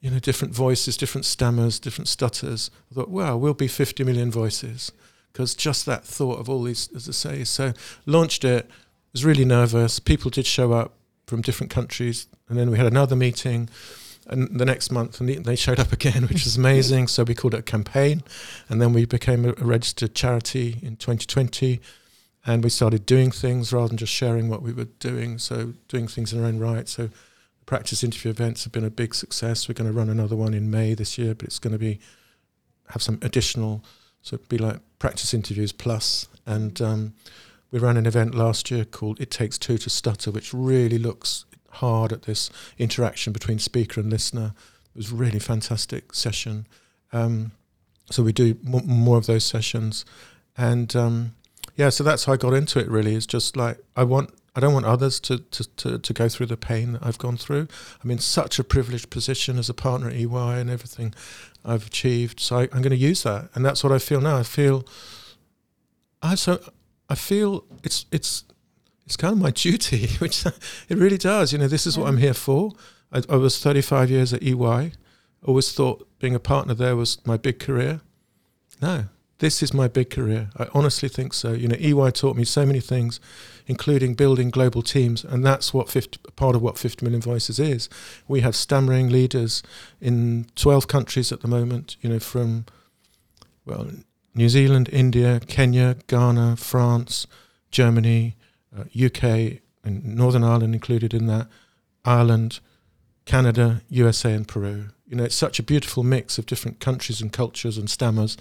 you 0.00 0.10
know, 0.10 0.18
different 0.18 0.54
voices, 0.54 0.96
different 0.96 1.26
stammers, 1.26 1.78
different 1.78 2.08
stutters. 2.08 2.70
I 2.90 2.94
thought, 2.94 3.10
wow, 3.10 3.36
we'll 3.36 3.52
be 3.52 3.68
50 3.68 4.02
million 4.02 4.30
voices. 4.30 4.92
Because 5.30 5.54
just 5.54 5.84
that 5.84 6.06
thought 6.06 6.40
of 6.40 6.48
all 6.48 6.62
these, 6.62 6.88
as 6.96 7.06
I 7.06 7.12
say, 7.12 7.44
so 7.44 7.74
launched 8.06 8.42
it, 8.42 8.68
was 9.12 9.26
really 9.26 9.44
nervous. 9.44 10.00
People 10.00 10.30
did 10.30 10.46
show 10.46 10.72
up 10.72 10.94
from 11.26 11.42
different 11.42 11.70
countries. 11.70 12.28
And 12.48 12.58
then 12.58 12.70
we 12.70 12.78
had 12.78 12.86
another 12.86 13.14
meeting 13.14 13.68
and 14.30 14.58
the 14.58 14.64
next 14.64 14.90
month 14.90 15.20
and 15.20 15.28
they 15.28 15.56
showed 15.56 15.80
up 15.80 15.92
again, 15.92 16.22
which 16.28 16.44
was 16.44 16.56
amazing. 16.56 17.08
so 17.08 17.24
we 17.24 17.34
called 17.34 17.54
it 17.54 17.60
a 17.60 17.62
campaign. 17.62 18.22
And 18.68 18.80
then 18.80 18.92
we 18.92 19.04
became 19.04 19.44
a, 19.44 19.52
registered 19.52 20.14
charity 20.14 20.78
in 20.82 20.96
2020. 20.96 21.80
And 22.46 22.64
we 22.64 22.70
started 22.70 23.04
doing 23.04 23.30
things 23.30 23.72
rather 23.72 23.88
than 23.88 23.98
just 23.98 24.12
sharing 24.12 24.48
what 24.48 24.62
we 24.62 24.72
were 24.72 24.88
doing. 24.98 25.38
So 25.38 25.74
doing 25.88 26.08
things 26.08 26.32
in 26.32 26.40
our 26.40 26.46
own 26.46 26.58
right. 26.58 26.88
So 26.88 27.10
practice 27.66 28.02
interview 28.02 28.30
events 28.30 28.64
have 28.64 28.72
been 28.72 28.84
a 28.84 28.90
big 28.90 29.14
success. 29.14 29.68
We're 29.68 29.74
going 29.74 29.90
to 29.90 29.96
run 29.96 30.08
another 30.08 30.36
one 30.36 30.54
in 30.54 30.70
May 30.70 30.94
this 30.94 31.18
year, 31.18 31.34
but 31.34 31.46
it's 31.46 31.58
going 31.58 31.72
to 31.72 31.78
be 31.78 32.00
have 32.88 33.02
some 33.02 33.18
additional, 33.22 33.84
so 34.22 34.34
it'd 34.34 34.48
be 34.48 34.58
like 34.58 34.80
practice 34.98 35.32
interviews 35.32 35.70
plus. 35.70 36.28
And 36.46 36.80
um, 36.82 37.14
we 37.70 37.78
ran 37.78 37.96
an 37.96 38.06
event 38.06 38.34
last 38.34 38.70
year 38.70 38.84
called 38.84 39.20
"It 39.20 39.30
Takes 39.30 39.58
Two 39.58 39.78
to 39.78 39.90
Stutter," 39.90 40.30
which 40.30 40.52
really 40.52 40.98
looks 40.98 41.44
hard 41.70 42.12
at 42.12 42.22
this 42.22 42.50
interaction 42.78 43.32
between 43.32 43.58
speaker 43.58 44.00
and 44.00 44.10
listener. 44.10 44.52
It 44.94 44.98
was 44.98 45.12
really 45.12 45.38
fantastic 45.38 46.14
session. 46.14 46.66
Um, 47.12 47.52
so 48.10 48.22
we 48.22 48.32
do 48.32 48.56
m- 48.66 48.86
more 48.86 49.18
of 49.18 49.26
those 49.26 49.44
sessions, 49.44 50.04
and 50.56 50.94
um, 50.96 51.34
yeah, 51.76 51.90
so 51.90 52.04
that's 52.04 52.24
how 52.24 52.32
I 52.32 52.36
got 52.36 52.54
into 52.54 52.78
it. 52.78 52.88
Really, 52.88 53.14
is 53.14 53.26
just 53.26 53.56
like 53.56 53.78
I 53.96 54.04
want 54.04 54.30
I 54.54 54.60
don't 54.60 54.74
want 54.74 54.86
others 54.86 55.20
to, 55.20 55.38
to, 55.38 55.64
to, 55.76 55.98
to 55.98 56.12
go 56.12 56.28
through 56.28 56.46
the 56.46 56.56
pain 56.56 56.94
that 56.94 57.06
I've 57.06 57.18
gone 57.18 57.36
through. 57.36 57.68
I'm 58.02 58.10
in 58.10 58.18
such 58.18 58.58
a 58.58 58.64
privileged 58.64 59.08
position 59.08 59.58
as 59.58 59.68
a 59.68 59.74
partner 59.74 60.08
at 60.08 60.16
EY 60.16 60.60
and 60.60 60.68
everything 60.68 61.14
I've 61.64 61.86
achieved. 61.86 62.40
So 62.40 62.58
I, 62.58 62.62
I'm 62.64 62.82
going 62.82 62.90
to 62.90 62.96
use 62.96 63.22
that, 63.22 63.48
and 63.54 63.64
that's 63.64 63.84
what 63.84 63.92
I 63.92 63.98
feel 63.98 64.20
now. 64.20 64.36
I 64.36 64.42
feel 64.42 64.84
I 66.22 66.34
so 66.34 66.60
I 67.08 67.14
feel 67.14 67.64
it's 67.82 68.06
it's 68.10 68.44
it's 69.10 69.16
kind 69.16 69.32
of 69.32 69.40
my 69.40 69.50
duty, 69.50 70.06
which 70.20 70.46
it 70.46 70.96
really 70.96 71.18
does. 71.18 71.52
You 71.52 71.58
know, 71.58 71.66
this 71.66 71.84
is 71.84 71.98
what 71.98 72.06
I'm 72.06 72.18
here 72.18 72.34
for. 72.34 72.70
I, 73.12 73.22
I 73.28 73.36
was 73.36 73.58
35 73.58 74.08
years 74.08 74.32
at 74.32 74.40
EY. 74.40 74.92
Always 75.44 75.72
thought 75.72 76.06
being 76.20 76.36
a 76.36 76.38
partner 76.38 76.74
there 76.74 76.94
was 76.94 77.18
my 77.26 77.36
big 77.36 77.58
career. 77.58 78.02
No, 78.80 79.06
this 79.40 79.64
is 79.64 79.74
my 79.74 79.88
big 79.88 80.10
career. 80.10 80.50
I 80.56 80.68
honestly 80.72 81.08
think 81.08 81.34
so. 81.34 81.52
You 81.52 81.66
know, 81.66 81.76
EY 81.76 82.12
taught 82.12 82.36
me 82.36 82.44
so 82.44 82.64
many 82.64 82.78
things, 82.78 83.18
including 83.66 84.14
building 84.14 84.48
global 84.48 84.80
teams, 84.80 85.24
and 85.24 85.44
that's 85.44 85.74
what 85.74 85.88
50, 85.88 86.20
part 86.36 86.54
of 86.54 86.62
what 86.62 86.78
50 86.78 87.04
Million 87.04 87.20
Voices 87.20 87.58
is. 87.58 87.88
We 88.28 88.42
have 88.42 88.54
stammering 88.54 89.08
leaders 89.08 89.60
in 90.00 90.46
12 90.54 90.86
countries 90.86 91.32
at 91.32 91.40
the 91.40 91.48
moment. 91.48 91.96
You 92.00 92.10
know, 92.10 92.20
from 92.20 92.66
well, 93.66 93.90
New 94.36 94.48
Zealand, 94.48 94.88
India, 94.92 95.40
Kenya, 95.40 95.96
Ghana, 96.06 96.58
France, 96.58 97.26
Germany, 97.72 98.36
uh, 98.76 98.84
UK, 98.94 99.60
and 99.84 100.04
Northern 100.04 100.44
Ireland 100.44 100.74
included 100.74 101.14
in 101.14 101.26
that, 101.26 101.48
Ireland, 102.04 102.60
Canada, 103.24 103.82
USA, 103.88 104.32
and 104.32 104.46
Peru. 104.46 104.88
You 105.06 105.16
know, 105.16 105.24
it's 105.24 105.34
such 105.34 105.58
a 105.58 105.62
beautiful 105.62 106.02
mix 106.02 106.38
of 106.38 106.46
different 106.46 106.80
countries 106.80 107.20
and 107.20 107.32
cultures 107.32 107.76
and 107.76 107.90
stammers 107.90 108.36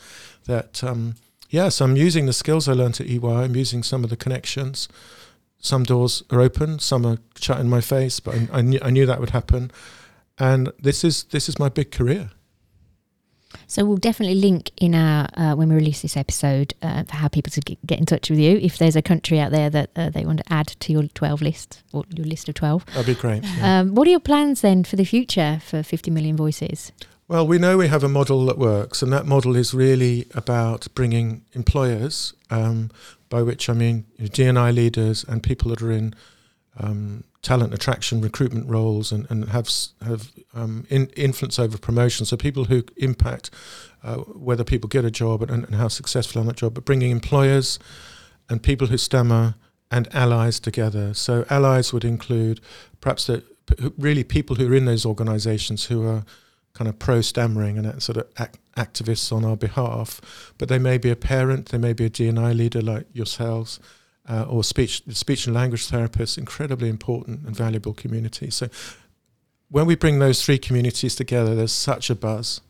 that, 0.46 0.84
um, 0.84 1.16
yes, 1.50 1.82
I'm 1.82 1.96
using 1.96 2.26
the 2.26 2.34
skills 2.34 2.68
I 2.68 2.74
learned 2.74 3.02
at 3.02 3.08
EY. 3.08 3.24
I'm 3.24 3.56
using 3.56 3.84
some 3.84 4.04
of 4.04 4.10
the 4.10 4.18
connections. 4.18 4.88
Some 5.60 5.84
doors 5.84 6.24
are 6.30 6.40
open, 6.40 6.80
some 6.80 7.06
are 7.06 7.18
shut 7.38 7.60
in 7.60 7.70
my 7.70 7.82
face, 7.82 8.20
but 8.20 8.36
I, 8.36 8.48
I, 8.54 8.62
knew, 8.62 8.80
I 8.82 8.90
knew 8.92 9.06
that 9.06 9.20
would 9.20 9.32
happen. 9.32 9.72
And 10.38 10.72
this 10.80 11.04
is 11.04 11.26
this 11.26 11.50
is 11.50 11.60
my 11.60 11.68
big 11.68 11.92
career. 11.92 12.32
So 13.68 13.86
we'll 13.86 13.98
definitely 13.98 14.36
link 14.36 14.72
in 14.78 14.96
our 14.96 15.28
uh, 15.36 15.56
when 15.56 15.70
we 15.70 15.76
release 15.76 16.02
this 16.02 16.18
episode 16.18 16.74
uh, 16.82 17.04
for 17.04 17.16
how 17.16 17.28
people 17.28 17.52
to 17.52 17.62
get, 17.62 17.86
get 17.86 18.00
in 18.00 18.06
touch 18.06 18.30
with 18.30 18.40
you. 18.40 18.58
If 18.58 18.78
there's 18.78 18.96
a 18.96 19.02
country 19.02 19.40
out 19.40 19.52
there 19.52 19.70
that 19.70 19.90
uh, 19.96 20.10
they 20.10 20.26
want 20.26 20.40
to 20.40 20.54
add 20.54 20.68
to 20.68 20.92
your 20.92 21.04
twelve 21.08 21.42
list 21.42 21.84
or 21.94 22.04
your 22.16 22.26
list 22.26 22.50
of 22.50 22.56
twelve, 22.56 22.86
that'd 22.88 23.06
be 23.06 23.20
great. 23.20 23.44
Yeah. 23.44 23.80
Um, 23.80 23.96
what 23.96 24.08
are 24.08 24.12
your 24.12 24.20
plans 24.20 24.62
then 24.62 24.84
for 24.84 24.96
the 24.96 25.06
future 25.06 25.62
for 25.66 25.84
Fifty 25.84 26.12
Million 26.12 26.36
Voices? 26.36 26.92
Well, 27.28 27.46
we 27.46 27.60
know 27.60 27.78
we 27.78 27.90
have 27.90 28.04
a 28.04 28.10
model 28.10 28.46
that 28.48 28.58
works, 28.58 29.04
and 29.04 29.14
that 29.14 29.28
model 29.28 29.56
is 29.56 29.72
really 29.74 30.26
about 30.34 30.88
bringing 30.96 31.46
employers, 31.54 32.34
um, 32.50 32.90
by 33.30 33.44
which 33.44 33.70
I 33.70 33.74
mean 33.74 34.06
you 34.18 34.24
know, 34.24 34.30
DNI 34.30 34.74
leaders 34.74 35.24
and 35.24 35.44
people 35.44 35.70
that 35.70 35.82
are 35.82 35.92
in 35.92 36.16
um, 36.80 37.24
talent 37.42 37.74
attraction 37.74 38.20
recruitment 38.20 38.70
roles 38.70 39.12
and, 39.12 39.26
and 39.30 39.50
have 39.50 39.70
have 40.06 40.32
um, 40.54 40.86
in, 40.90 41.08
influence 41.10 41.58
over 41.58 41.78
promotion. 41.78 42.26
So 42.26 42.36
people 42.36 42.66
who 42.66 42.84
impact 42.98 43.50
uh, 44.04 44.18
whether 44.18 44.64
people 44.64 44.88
get 44.88 45.06
a 45.06 45.12
job 45.12 45.42
and, 45.42 45.52
and, 45.52 45.76
how 45.76 45.88
successful 45.88 46.40
on 46.40 46.48
that 46.48 46.58
job, 46.58 46.74
but 46.74 46.86
bringing 46.86 47.12
employers 47.12 47.80
and 48.50 48.64
people 48.64 48.88
who 48.88 48.98
stammer 48.98 49.56
and 49.92 50.14
allies 50.14 50.60
together. 50.60 51.14
So 51.14 51.46
allies 51.50 51.92
would 51.94 52.06
include 52.06 52.62
perhaps 53.02 53.28
the 53.28 53.44
really 53.98 54.24
people 54.24 54.56
who 54.56 54.72
are 54.72 54.76
in 54.76 54.86
those 54.86 55.06
organisations 55.06 55.86
who 55.86 56.08
are 56.08 56.24
kind 56.74 56.88
of 56.88 56.98
pro 57.00 57.22
stammering 57.22 57.78
and 57.78 58.02
sort 58.02 58.18
of 58.18 58.34
activists 58.78 59.32
on 59.32 59.44
our 59.44 59.58
behalf, 59.58 60.54
but 60.58 60.70
they 60.70 60.80
may 60.80 60.98
be 60.98 61.10
a 61.10 61.16
parent, 61.16 61.70
they 61.70 61.78
may 61.78 61.94
be 61.94 62.06
a 62.06 62.10
DNI 62.10 62.56
leader 62.56 62.82
like 62.82 63.06
yourselves 63.14 63.80
uh, 64.30 64.44
or 64.44 64.64
speech 64.64 65.04
speech 65.10 65.48
and 65.48 65.56
language 65.56 65.90
therapists, 65.90 66.38
incredibly 66.38 66.90
important 66.90 67.46
and 67.46 67.56
valuable 67.56 67.94
community. 67.94 68.50
So 68.50 68.70
when 69.70 69.86
we 69.86 69.96
bring 69.96 70.20
those 70.20 70.44
three 70.44 70.58
communities 70.58 71.16
together, 71.16 71.56
there's 71.56 71.72
such 71.72 72.10
a 72.10 72.16
buzz 72.16 72.62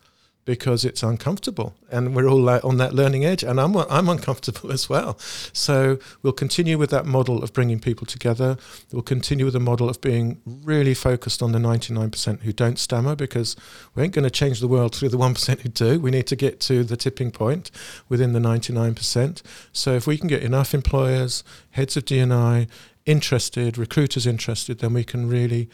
because 0.49 0.83
it's 0.83 1.03
uncomfortable 1.03 1.75
and 1.91 2.15
we're 2.15 2.27
all 2.27 2.49
on 2.49 2.77
that 2.77 2.91
learning 2.91 3.23
edge 3.23 3.43
and 3.43 3.61
I'm, 3.61 3.77
I'm 3.77 4.09
uncomfortable 4.09 4.71
as 4.77 4.89
well. 4.89 5.15
So 5.53 5.99
we'll 6.23 6.33
continue 6.33 6.75
with 6.75 6.89
that 6.89 7.05
model 7.05 7.43
of 7.43 7.53
bringing 7.53 7.79
people 7.79 8.07
together. 8.07 8.57
We'll 8.91 9.03
continue 9.03 9.45
with 9.45 9.53
the 9.53 9.59
model 9.59 9.87
of 9.91 10.01
being 10.01 10.41
really 10.47 10.95
focused 10.95 11.43
on 11.43 11.51
the 11.51 11.59
99% 11.59 12.41
who 12.41 12.51
don't 12.51 12.79
stammer 12.79 13.15
because 13.15 13.55
we 13.93 14.01
ain't 14.01 14.11
going 14.11 14.23
to 14.23 14.31
change 14.31 14.59
the 14.59 14.67
world 14.67 14.95
through 14.95 15.09
the 15.09 15.19
1% 15.19 15.59
who 15.61 15.69
do. 15.69 15.99
We 15.99 16.09
need 16.09 16.25
to 16.25 16.35
get 16.35 16.59
to 16.61 16.83
the 16.83 16.97
tipping 16.97 17.29
point 17.29 17.69
within 18.07 18.33
the 18.33 18.39
99%. 18.39 19.43
So 19.71 19.93
if 19.93 20.07
we 20.07 20.17
can 20.17 20.27
get 20.27 20.41
enough 20.41 20.73
employers, 20.73 21.43
heads 21.69 21.95
of 21.95 22.05
DNI 22.05 22.67
interested, 23.05 23.77
recruiters 23.77 24.25
interested, 24.25 24.79
then 24.79 24.95
we 24.95 25.03
can 25.03 25.29
really 25.29 25.69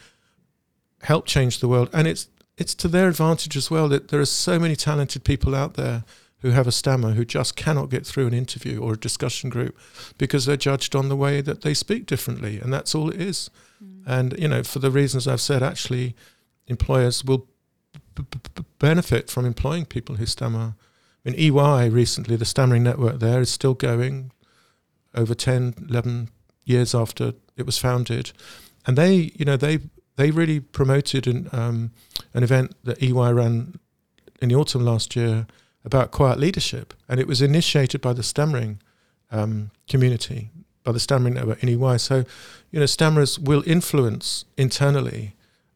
help 1.00 1.24
change 1.24 1.60
the 1.60 1.68
world. 1.68 1.88
And 1.94 2.06
it's 2.06 2.28
it's 2.56 2.74
to 2.74 2.88
their 2.88 3.08
advantage 3.08 3.56
as 3.56 3.70
well 3.70 3.88
that 3.88 4.08
there 4.08 4.20
are 4.20 4.26
so 4.26 4.58
many 4.58 4.76
talented 4.76 5.24
people 5.24 5.54
out 5.54 5.74
there 5.74 6.04
who 6.40 6.50
have 6.50 6.66
a 6.66 6.72
stammer 6.72 7.12
who 7.12 7.24
just 7.24 7.56
cannot 7.56 7.90
get 7.90 8.06
through 8.06 8.26
an 8.26 8.34
interview 8.34 8.80
or 8.80 8.94
a 8.94 8.98
discussion 8.98 9.50
group 9.50 9.76
because 10.18 10.46
they're 10.46 10.56
judged 10.56 10.94
on 10.94 11.08
the 11.08 11.16
way 11.16 11.40
that 11.40 11.62
they 11.62 11.74
speak 11.74 12.06
differently 12.06 12.58
and 12.60 12.72
that's 12.72 12.94
all 12.94 13.10
it 13.10 13.20
is. 13.20 13.50
Mm. 13.82 14.02
and 14.06 14.38
you 14.38 14.48
know 14.48 14.62
for 14.62 14.78
the 14.78 14.90
reasons 14.90 15.28
i've 15.28 15.40
said 15.40 15.62
actually 15.62 16.14
employers 16.66 17.22
will 17.22 17.46
b- 18.14 18.24
b- 18.54 18.64
benefit 18.78 19.30
from 19.30 19.44
employing 19.44 19.84
people 19.84 20.16
who 20.16 20.26
stammer. 20.26 20.74
I 21.24 21.30
mean, 21.30 21.38
ey 21.38 21.88
recently 21.88 22.36
the 22.36 22.44
stammering 22.44 22.82
network 22.82 23.18
there 23.18 23.40
is 23.40 23.50
still 23.50 23.74
going 23.74 24.32
over 25.14 25.34
10 25.34 25.74
11 25.88 26.30
years 26.64 26.94
after 26.94 27.34
it 27.56 27.66
was 27.66 27.78
founded. 27.78 28.32
And 28.86 28.96
they 28.96 29.32
you 29.34 29.44
know 29.44 29.56
they 29.56 29.80
they 30.16 30.30
really 30.30 30.60
promoted 30.60 31.26
an, 31.26 31.48
um, 31.52 31.92
an 32.34 32.42
event 32.42 32.74
that 32.84 33.02
EY 33.02 33.32
ran 33.32 33.78
in 34.40 34.48
the 34.48 34.54
autumn 34.54 34.84
last 34.84 35.16
year 35.16 35.46
about 35.84 36.10
quiet 36.10 36.38
leadership, 36.38 36.94
and 37.08 37.20
it 37.20 37.26
was 37.26 37.40
initiated 37.40 38.00
by 38.00 38.12
the 38.12 38.22
stammering 38.22 38.80
um, 39.30 39.70
community, 39.88 40.50
by 40.82 40.92
the 40.92 41.00
stammering 41.00 41.34
network 41.34 41.62
in 41.62 41.68
EY. 41.68 41.98
So, 41.98 42.24
you 42.70 42.80
know, 42.80 42.86
stammerers 42.86 43.38
will 43.38 43.62
influence 43.66 44.44
internally 44.56 45.34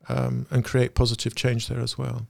um, 0.08 0.46
and 0.50 0.64
create 0.64 0.94
positive 0.94 1.34
change 1.34 1.68
there 1.68 1.80
as 1.80 1.96
well. 1.96 2.26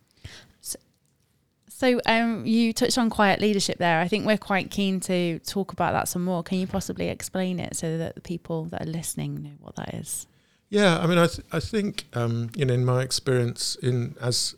So 1.69 1.99
um, 2.05 2.45
you 2.45 2.75
touched 2.75 2.99
on 2.99 3.09
quiet 3.09 3.41
leadership 3.41 3.79
there. 3.79 4.01
I 4.01 4.09
think 4.09 4.27
we're 4.27 4.37
quite 4.37 4.71
keen 4.71 5.01
to 5.01 5.39
talk 5.39 5.73
about 5.73 5.93
that 5.93 6.09
some 6.09 6.23
more. 6.23 6.43
Can 6.43 6.59
you 6.59 6.67
possibly 6.67 7.09
explain 7.09 7.59
it 7.59 7.75
so 7.75 7.97
that 7.97 8.17
the 8.17 8.21
people 8.21 8.67
that 8.67 8.83
are 8.83 8.91
listening 8.91 9.43
know 9.43 9.55
what 9.61 9.77
that 9.77 9.95
is? 9.95 10.27
Yeah, 10.71 10.99
I 11.01 11.07
mean, 11.09 11.19
I 11.19 11.27
th- 11.27 11.47
I 11.53 11.59
think 11.59 12.05
um, 12.15 12.51
you 12.57 12.65
know, 12.65 12.75
in 12.75 12.85
my 12.85 13.03
experience 13.03 13.75
in 13.83 14.15
as 14.21 14.55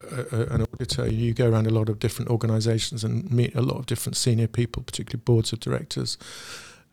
a, 0.00 0.36
a, 0.36 0.54
an 0.54 0.62
auditor, 0.62 1.08
you 1.08 1.34
go 1.34 1.50
around 1.50 1.66
a 1.66 1.70
lot 1.70 1.88
of 1.88 1.98
different 1.98 2.30
organisations 2.30 3.02
and 3.02 3.30
meet 3.30 3.54
a 3.56 3.60
lot 3.60 3.76
of 3.76 3.86
different 3.86 4.16
senior 4.16 4.46
people, 4.46 4.82
particularly 4.82 5.22
boards 5.24 5.52
of 5.52 5.58
directors. 5.58 6.16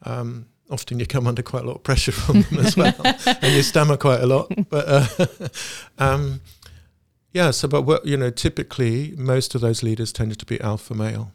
Um, 0.03 0.47
often 0.71 0.99
you 0.99 1.05
come 1.05 1.27
under 1.27 1.43
quite 1.43 1.63
a 1.63 1.67
lot 1.67 1.77
of 1.77 1.83
pressure 1.83 2.11
from 2.11 2.41
them 2.41 2.65
as 2.65 2.75
well, 2.75 2.95
and 3.41 3.53
you 3.53 3.61
stammer 3.61 3.95
quite 3.95 4.21
a 4.21 4.27
lot. 4.27 4.51
But 4.69 4.85
uh, 4.87 5.47
um, 5.99 6.41
yeah, 7.33 7.51
so 7.51 7.67
but 7.67 7.83
what, 7.83 8.07
you 8.07 8.17
know, 8.17 8.31
typically 8.31 9.13
most 9.17 9.53
of 9.53 9.61
those 9.61 9.83
leaders 9.83 10.11
tended 10.11 10.39
to 10.39 10.45
be 10.47 10.59
alpha 10.61 10.95
male 10.95 11.31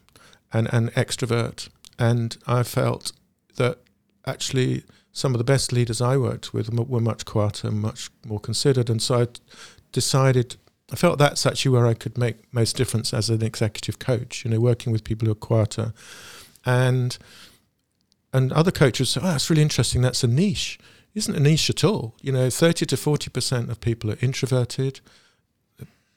and 0.51 0.67
and 0.73 0.91
extrovert, 0.93 1.69
and 1.97 2.35
I 2.45 2.63
felt 2.63 3.13
that 3.55 3.79
actually 4.25 4.83
some 5.13 5.33
of 5.33 5.37
the 5.37 5.43
best 5.43 5.71
leaders 5.71 6.01
I 6.01 6.17
worked 6.17 6.53
with 6.53 6.73
were 6.73 6.99
much 6.99 7.23
quieter 7.23 7.67
and 7.67 7.79
much 7.79 8.09
more 8.25 8.39
considered. 8.39 8.89
And 8.89 9.01
so 9.01 9.21
I 9.21 9.27
decided, 9.91 10.57
I 10.91 10.95
felt 10.95 11.19
that's 11.19 11.45
actually 11.45 11.71
where 11.71 11.85
I 11.85 11.93
could 11.93 12.17
make 12.17 12.51
most 12.51 12.75
difference 12.75 13.13
as 13.13 13.29
an 13.29 13.43
executive 13.43 13.99
coach, 13.99 14.43
you 14.43 14.49
know, 14.49 14.59
working 14.59 14.91
with 14.91 15.03
people 15.03 15.27
who 15.27 15.31
are 15.31 15.35
quieter. 15.35 15.93
And 16.65 17.17
and 18.33 18.51
other 18.51 18.71
coaches 18.71 19.11
say, 19.11 19.21
oh, 19.23 19.27
that's 19.27 19.49
really 19.51 19.61
interesting. 19.61 20.01
That's 20.01 20.23
a 20.23 20.27
niche. 20.27 20.79
Isn't 21.13 21.35
a 21.35 21.39
niche 21.39 21.69
at 21.69 21.83
all. 21.83 22.15
You 22.19 22.31
know, 22.31 22.49
30 22.49 22.87
to 22.87 22.95
40% 22.95 23.69
of 23.69 23.79
people 23.79 24.09
are 24.09 24.17
introverted. 24.21 25.01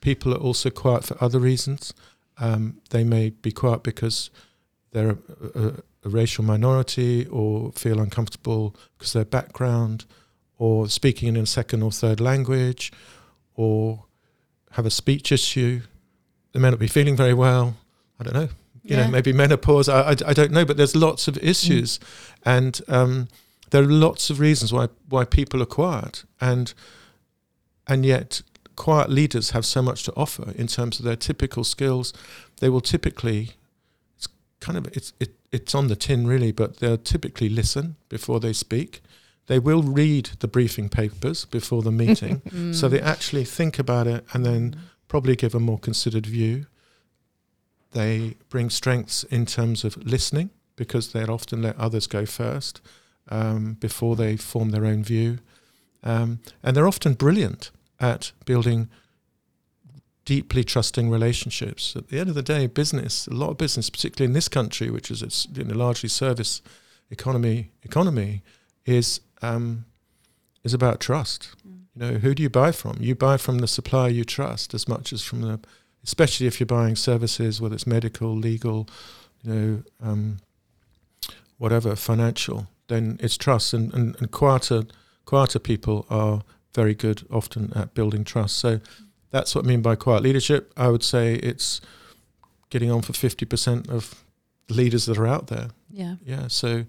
People 0.00 0.32
are 0.32 0.38
also 0.38 0.70
quiet 0.70 1.04
for 1.04 1.22
other 1.22 1.38
reasons. 1.38 1.92
Um, 2.38 2.80
they 2.88 3.04
may 3.04 3.30
be 3.30 3.52
quiet 3.52 3.82
because 3.82 4.30
they're 4.92 5.10
a, 5.10 5.18
a, 5.54 5.72
a 6.06 6.08
racial 6.08 6.44
minority 6.44 7.26
or 7.26 7.72
feel 7.72 8.00
uncomfortable 8.00 8.74
because 8.96 9.12
their 9.12 9.24
background 9.24 10.06
or 10.56 10.88
speaking 10.88 11.28
in 11.28 11.36
a 11.36 11.46
second 11.46 11.82
or 11.82 11.90
third 11.90 12.20
language 12.20 12.92
or 13.56 14.04
have 14.72 14.86
a 14.86 14.90
speech 14.90 15.32
issue. 15.32 15.80
They 16.52 16.60
may 16.60 16.70
not 16.70 16.78
be 16.78 16.86
feeling 16.86 17.16
very 17.16 17.34
well. 17.34 17.76
I 18.20 18.24
don't 18.24 18.34
know. 18.34 18.48
You 18.82 18.96
yeah. 18.96 19.04
know, 19.04 19.10
maybe 19.10 19.32
menopause. 19.32 19.88
I, 19.88 20.10
I, 20.10 20.10
I, 20.10 20.32
don't 20.32 20.52
know, 20.52 20.64
but 20.64 20.76
there's 20.76 20.94
lots 20.94 21.26
of 21.26 21.36
issues, 21.38 21.98
mm. 21.98 22.02
and 22.44 22.80
um, 22.86 23.28
there 23.70 23.82
are 23.82 23.86
lots 23.86 24.30
of 24.30 24.38
reasons 24.38 24.72
why 24.72 24.88
why 25.08 25.24
people 25.24 25.60
are 25.60 25.66
quiet, 25.66 26.22
and 26.40 26.72
and 27.88 28.06
yet 28.06 28.42
quiet 28.76 29.10
leaders 29.10 29.50
have 29.50 29.66
so 29.66 29.82
much 29.82 30.04
to 30.04 30.14
offer 30.14 30.52
in 30.54 30.68
terms 30.68 31.00
of 31.00 31.04
their 31.04 31.16
typical 31.16 31.64
skills. 31.64 32.12
They 32.60 32.68
will 32.68 32.80
typically 32.80 33.56
kind 34.60 34.78
of 34.78 34.86
it's 34.96 35.12
it, 35.20 35.34
it's 35.52 35.74
on 35.74 35.88
the 35.88 35.96
tin 35.96 36.26
really, 36.26 36.52
but 36.52 36.78
they'll 36.78 36.98
typically 36.98 37.48
listen 37.48 37.96
before 38.08 38.40
they 38.40 38.52
speak. 38.52 39.00
They 39.46 39.58
will 39.58 39.82
read 39.82 40.30
the 40.40 40.48
briefing 40.48 40.88
papers 40.88 41.44
before 41.44 41.82
the 41.82 41.92
meeting, 41.92 42.40
mm. 42.48 42.74
so 42.74 42.88
they 42.88 43.00
actually 43.00 43.44
think 43.44 43.78
about 43.78 44.06
it 44.06 44.24
and 44.32 44.44
then 44.44 44.72
mm. 44.72 44.78
probably 45.08 45.36
give 45.36 45.54
a 45.54 45.60
more 45.60 45.78
considered 45.78 46.26
view. 46.26 46.66
They 47.92 48.34
bring 48.48 48.70
strengths 48.70 49.22
in 49.24 49.46
terms 49.46 49.84
of 49.84 49.96
listening 50.04 50.50
because 50.74 51.12
they'll 51.12 51.30
often 51.30 51.62
let 51.62 51.78
others 51.78 52.06
go 52.06 52.26
first. 52.26 52.80
um, 53.28 53.74
before 53.74 54.16
they 54.16 54.36
form 54.36 54.70
their 54.70 54.84
own 54.84 55.02
view. 55.02 55.38
Um, 56.02 56.40
and 56.62 56.76
they're 56.76 56.86
often 56.86 57.14
brilliant 57.14 57.70
at 57.98 58.32
building 58.44 58.88
deeply 60.26 60.64
trusting 60.64 61.08
relationships. 61.08 61.96
At 61.96 62.08
the 62.08 62.18
end 62.18 62.28
of 62.28 62.34
the 62.34 62.42
day, 62.42 62.66
business, 62.66 63.26
a 63.26 63.32
lot 63.32 63.50
of 63.50 63.56
business, 63.56 63.88
particularly 63.88 64.28
in 64.28 64.34
this 64.34 64.48
country, 64.48 64.90
which 64.90 65.10
is 65.10 65.22
it's 65.22 65.48
you 65.54 65.64
know, 65.64 65.74
largely 65.74 66.10
service 66.10 66.60
economy 67.10 67.70
economy, 67.82 68.42
is 68.84 69.20
um, 69.40 69.86
is 70.64 70.74
about 70.74 71.00
trust. 71.00 71.48
Mm. 71.66 71.78
You 71.94 72.00
know, 72.02 72.18
who 72.18 72.34
do 72.34 72.42
you 72.42 72.50
buy 72.50 72.72
from? 72.72 72.98
You 73.00 73.14
buy 73.14 73.38
from 73.38 73.58
the 73.58 73.68
supplier 73.68 74.10
you 74.10 74.24
trust 74.24 74.74
as 74.74 74.86
much 74.86 75.12
as 75.12 75.22
from 75.22 75.40
the, 75.40 75.60
especially 76.04 76.46
if 76.46 76.60
you're 76.60 76.66
buying 76.66 76.96
services, 76.96 77.60
whether 77.60 77.74
it's 77.74 77.86
medical, 77.86 78.36
legal, 78.36 78.88
you 79.42 79.54
know, 79.54 79.82
um, 80.02 80.38
whatever, 81.56 81.96
financial. 81.96 82.66
Then 82.88 83.16
it's 83.20 83.36
trust, 83.36 83.72
and 83.72 83.94
and, 83.94 84.16
and 84.18 84.30
quieter 84.30 84.82
quieter 85.24 85.60
people 85.60 86.04
are 86.10 86.42
very 86.74 86.94
good 86.94 87.26
often 87.30 87.72
at 87.74 87.94
building 87.94 88.24
trust. 88.24 88.56
So 88.56 88.80
that's 89.36 89.54
what 89.54 89.64
I 89.64 89.68
mean 89.68 89.82
by 89.82 89.96
quiet 89.96 90.22
leadership. 90.22 90.72
I 90.76 90.88
would 90.88 91.02
say 91.02 91.34
it's 91.34 91.80
getting 92.70 92.90
on 92.90 93.02
for 93.02 93.12
50% 93.12 93.88
of 93.90 94.24
leaders 94.70 95.04
that 95.06 95.18
are 95.18 95.26
out 95.26 95.48
there. 95.48 95.68
Yeah. 95.90 96.16
Yeah. 96.24 96.48
So, 96.48 96.84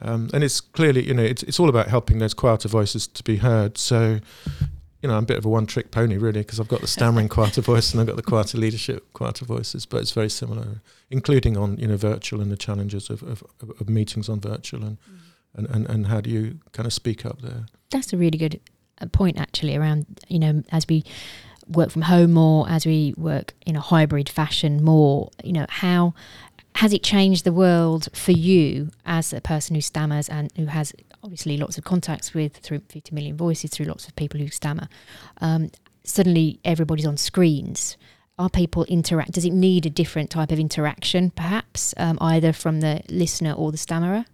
um, 0.00 0.30
and 0.32 0.42
it's 0.42 0.60
clearly, 0.60 1.06
you 1.06 1.14
know, 1.14 1.22
it's, 1.22 1.42
it's 1.42 1.60
all 1.60 1.68
about 1.68 1.88
helping 1.88 2.18
those 2.18 2.32
quieter 2.32 2.68
voices 2.68 3.06
to 3.06 3.22
be 3.22 3.36
heard. 3.36 3.76
So, 3.76 4.20
you 5.02 5.08
know, 5.08 5.14
I'm 5.16 5.24
a 5.24 5.26
bit 5.26 5.36
of 5.36 5.44
a 5.44 5.48
one 5.50 5.66
trick 5.66 5.90
pony, 5.90 6.16
really, 6.16 6.40
because 6.40 6.58
I've 6.58 6.68
got 6.68 6.80
the 6.80 6.86
stammering 6.86 7.28
quieter 7.36 7.60
voice 7.60 7.92
and 7.92 8.00
I've 8.00 8.06
got 8.06 8.16
the 8.16 8.22
quieter 8.22 8.56
leadership 8.56 9.12
quieter 9.12 9.44
voices, 9.44 9.84
but 9.84 9.98
it's 9.98 10.12
very 10.12 10.30
similar, 10.30 10.80
including 11.10 11.58
on, 11.58 11.76
you 11.76 11.86
know, 11.86 11.98
virtual 11.98 12.40
and 12.40 12.50
the 12.50 12.56
challenges 12.56 13.10
of, 13.10 13.22
of, 13.22 13.44
of 13.60 13.88
meetings 13.90 14.30
on 14.30 14.40
virtual 14.40 14.82
and, 14.84 14.96
mm. 15.02 15.18
and, 15.54 15.66
and, 15.68 15.86
and 15.90 16.06
how 16.06 16.22
do 16.22 16.30
you 16.30 16.60
kind 16.72 16.86
of 16.86 16.94
speak 16.94 17.26
up 17.26 17.42
there. 17.42 17.66
That's 17.90 18.14
a 18.14 18.16
really 18.16 18.38
good 18.38 18.58
uh, 19.00 19.06
point, 19.06 19.38
actually, 19.38 19.76
around, 19.76 20.06
you 20.28 20.38
know, 20.38 20.62
as 20.72 20.86
we 20.88 21.04
work 21.70 21.90
from 21.90 22.02
home 22.02 22.32
more, 22.32 22.68
as 22.68 22.84
we 22.84 23.14
work 23.16 23.54
in 23.64 23.76
a 23.76 23.80
hybrid 23.80 24.28
fashion 24.28 24.82
more, 24.82 25.30
you 25.42 25.52
know, 25.52 25.66
how 25.68 26.14
has 26.76 26.92
it 26.92 27.02
changed 27.02 27.44
the 27.44 27.52
world 27.52 28.08
for 28.14 28.32
you 28.32 28.90
as 29.04 29.32
a 29.32 29.40
person 29.40 29.74
who 29.74 29.80
stammers 29.80 30.28
and 30.28 30.50
who 30.56 30.66
has 30.66 30.92
obviously 31.22 31.56
lots 31.56 31.76
of 31.76 31.84
contacts 31.84 32.32
with 32.32 32.56
through 32.56 32.80
50 32.88 33.14
million 33.14 33.36
voices, 33.36 33.70
through 33.70 33.86
lots 33.86 34.06
of 34.06 34.16
people 34.16 34.40
who 34.40 34.48
stammer? 34.48 34.88
Um, 35.40 35.70
suddenly 36.04 36.60
everybody's 36.64 37.06
on 37.06 37.16
screens. 37.16 37.96
Are 38.38 38.48
people 38.48 38.84
interact? 38.84 39.32
Does 39.32 39.44
it 39.44 39.52
need 39.52 39.84
a 39.84 39.90
different 39.90 40.30
type 40.30 40.50
of 40.50 40.58
interaction, 40.58 41.30
perhaps, 41.30 41.92
um, 41.98 42.16
either 42.20 42.52
from 42.52 42.80
the 42.80 43.02
listener 43.10 43.52
or 43.52 43.70
the 43.70 43.78
stammerer? 43.78 44.24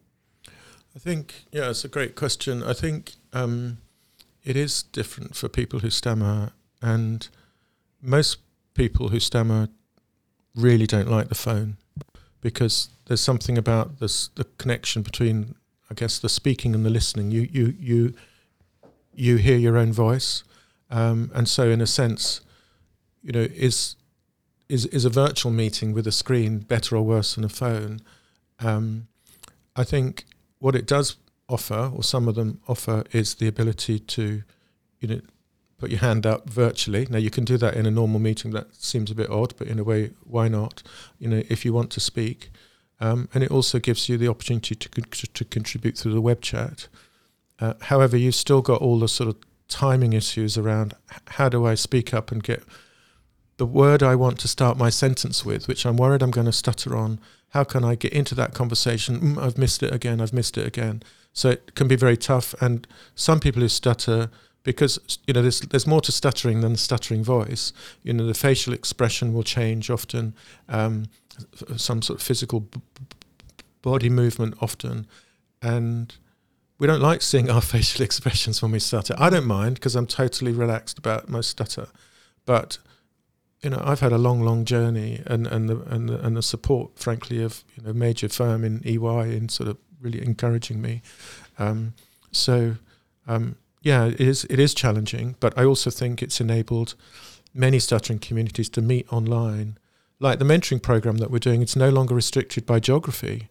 I 0.94 0.98
think, 0.98 1.44
yeah, 1.50 1.70
it's 1.70 1.84
a 1.84 1.88
great 1.88 2.14
question. 2.14 2.62
I 2.62 2.72
think 2.72 3.14
um, 3.32 3.78
it 4.44 4.56
is 4.56 4.84
different 4.84 5.34
for 5.34 5.48
people 5.48 5.80
who 5.80 5.90
stammer 5.90 6.52
and 6.86 7.28
most 8.00 8.38
people 8.74 9.08
who 9.08 9.18
stammer 9.18 9.68
really 10.54 10.86
don't 10.86 11.10
like 11.10 11.28
the 11.28 11.34
phone 11.34 11.76
because 12.40 12.90
there's 13.06 13.20
something 13.20 13.58
about 13.58 13.98
this 13.98 14.28
the 14.36 14.44
connection 14.58 15.02
between 15.02 15.56
I 15.90 15.94
guess 15.94 16.18
the 16.18 16.28
speaking 16.28 16.74
and 16.74 16.84
the 16.84 16.90
listening. 16.90 17.30
You 17.30 17.48
you 17.50 17.74
you 17.78 18.14
you 19.14 19.36
hear 19.36 19.56
your 19.56 19.76
own 19.76 19.92
voice, 19.92 20.44
um, 20.90 21.30
and 21.34 21.48
so 21.48 21.70
in 21.70 21.80
a 21.80 21.86
sense, 21.86 22.40
you 23.22 23.32
know, 23.32 23.46
is 23.68 23.96
is 24.68 24.86
is 24.86 25.04
a 25.04 25.10
virtual 25.10 25.52
meeting 25.52 25.92
with 25.92 26.06
a 26.06 26.12
screen 26.12 26.58
better 26.60 26.96
or 26.96 27.02
worse 27.02 27.34
than 27.34 27.44
a 27.44 27.48
phone? 27.48 28.00
Um, 28.60 29.08
I 29.74 29.84
think 29.84 30.24
what 30.58 30.74
it 30.74 30.86
does 30.86 31.16
offer, 31.48 31.90
or 31.94 32.02
some 32.02 32.28
of 32.28 32.34
them 32.34 32.60
offer, 32.66 33.04
is 33.12 33.36
the 33.36 33.46
ability 33.46 33.98
to, 34.00 34.42
you 35.00 35.08
know, 35.08 35.20
put 35.78 35.90
your 35.90 36.00
hand 36.00 36.26
up 36.26 36.48
virtually. 36.48 37.06
Now 37.10 37.18
you 37.18 37.30
can 37.30 37.44
do 37.44 37.56
that 37.58 37.74
in 37.74 37.86
a 37.86 37.90
normal 37.90 38.20
meeting. 38.20 38.52
That 38.52 38.74
seems 38.74 39.10
a 39.10 39.14
bit 39.14 39.30
odd, 39.30 39.54
but 39.56 39.66
in 39.66 39.78
a 39.78 39.84
way, 39.84 40.12
why 40.24 40.48
not? 40.48 40.82
You 41.18 41.28
know, 41.28 41.42
if 41.48 41.64
you 41.64 41.72
want 41.72 41.90
to 41.92 42.00
speak, 42.00 42.50
um, 42.98 43.28
and 43.34 43.44
it 43.44 43.50
also 43.50 43.78
gives 43.78 44.08
you 44.08 44.16
the 44.16 44.28
opportunity 44.28 44.74
to 44.74 44.88
to, 44.88 45.26
to 45.26 45.44
contribute 45.44 45.98
through 45.98 46.14
the 46.14 46.20
web 46.20 46.40
chat. 46.40 46.88
Uh, 47.58 47.74
however, 47.82 48.16
you've 48.16 48.34
still 48.34 48.62
got 48.62 48.80
all 48.80 48.98
the 48.98 49.08
sort 49.08 49.28
of 49.28 49.36
timing 49.68 50.12
issues 50.12 50.56
around 50.56 50.94
how 51.28 51.48
do 51.48 51.66
I 51.66 51.74
speak 51.74 52.14
up 52.14 52.30
and 52.30 52.42
get 52.42 52.62
the 53.56 53.66
word 53.66 54.02
I 54.02 54.14
want 54.14 54.38
to 54.40 54.48
start 54.48 54.76
my 54.76 54.90
sentence 54.90 55.44
with, 55.44 55.66
which 55.66 55.86
I'm 55.86 55.96
worried 55.96 56.22
I'm 56.22 56.30
going 56.30 56.46
to 56.46 56.52
stutter 56.52 56.96
on. 56.96 57.18
How 57.50 57.64
can 57.64 57.84
I 57.84 57.94
get 57.94 58.12
into 58.12 58.34
that 58.34 58.52
conversation? 58.52 59.20
Mm, 59.20 59.42
I've 59.42 59.56
missed 59.58 59.82
it 59.82 59.94
again. 59.94 60.20
I've 60.20 60.32
missed 60.32 60.58
it 60.58 60.66
again. 60.66 61.02
So 61.32 61.50
it 61.50 61.74
can 61.74 61.88
be 61.88 61.96
very 61.96 62.16
tough. 62.16 62.54
And 62.60 62.86
some 63.14 63.40
people 63.40 63.62
who 63.62 63.68
stutter 63.68 64.30
because 64.66 64.98
you 65.28 65.32
know 65.32 65.40
there's 65.40 65.60
there's 65.60 65.86
more 65.86 66.00
to 66.02 66.12
stuttering 66.12 66.60
than 66.60 66.72
the 66.72 66.78
stuttering 66.78 67.22
voice. 67.22 67.72
You 68.02 68.12
know 68.12 68.26
the 68.26 68.34
facial 68.34 68.74
expression 68.74 69.32
will 69.32 69.44
change 69.44 69.88
often, 69.88 70.34
um, 70.68 71.06
some 71.76 72.02
sort 72.02 72.18
of 72.20 72.26
physical 72.26 72.60
b- 72.60 72.80
body 73.80 74.10
movement 74.10 74.56
often, 74.60 75.06
and 75.62 76.12
we 76.78 76.88
don't 76.88 77.00
like 77.00 77.22
seeing 77.22 77.48
our 77.48 77.60
facial 77.74 78.04
expressions 78.04 78.60
when 78.60 78.72
we 78.72 78.80
stutter. 78.80 79.14
I 79.16 79.30
don't 79.30 79.46
mind 79.46 79.76
because 79.76 79.94
I'm 79.94 80.06
totally 80.06 80.52
relaxed 80.52 80.98
about 80.98 81.28
my 81.28 81.42
stutter, 81.42 81.86
but 82.44 82.78
you 83.62 83.70
know 83.70 83.80
I've 83.82 84.00
had 84.00 84.12
a 84.12 84.18
long, 84.18 84.42
long 84.42 84.64
journey, 84.64 85.22
and 85.26 85.46
and 85.46 85.68
the 85.68 85.80
and 85.82 86.08
the, 86.08 86.18
and 86.26 86.36
the 86.36 86.42
support, 86.42 86.98
frankly, 86.98 87.40
of 87.40 87.62
you 87.76 87.84
know 87.84 87.92
major 87.92 88.28
firm 88.28 88.64
in 88.64 88.82
EY 88.84 89.36
in 89.36 89.48
sort 89.48 89.68
of 89.68 89.78
really 90.00 90.20
encouraging 90.20 90.82
me. 90.82 91.02
Um, 91.56 91.94
so. 92.32 92.74
Um, 93.28 93.56
yeah, 93.86 94.06
it 94.06 94.20
is 94.20 94.44
it 94.50 94.58
is 94.58 94.74
challenging, 94.74 95.36
but 95.38 95.56
I 95.56 95.64
also 95.64 95.90
think 95.90 96.20
it's 96.20 96.40
enabled 96.40 96.96
many 97.54 97.78
stuttering 97.78 98.18
communities 98.18 98.68
to 98.70 98.82
meet 98.82 99.06
online. 99.12 99.78
Like 100.18 100.40
the 100.40 100.44
mentoring 100.44 100.82
program 100.82 101.18
that 101.18 101.30
we're 101.30 101.38
doing, 101.38 101.62
it's 101.62 101.76
no 101.76 101.90
longer 101.90 102.12
restricted 102.12 102.66
by 102.66 102.80
geography 102.80 103.48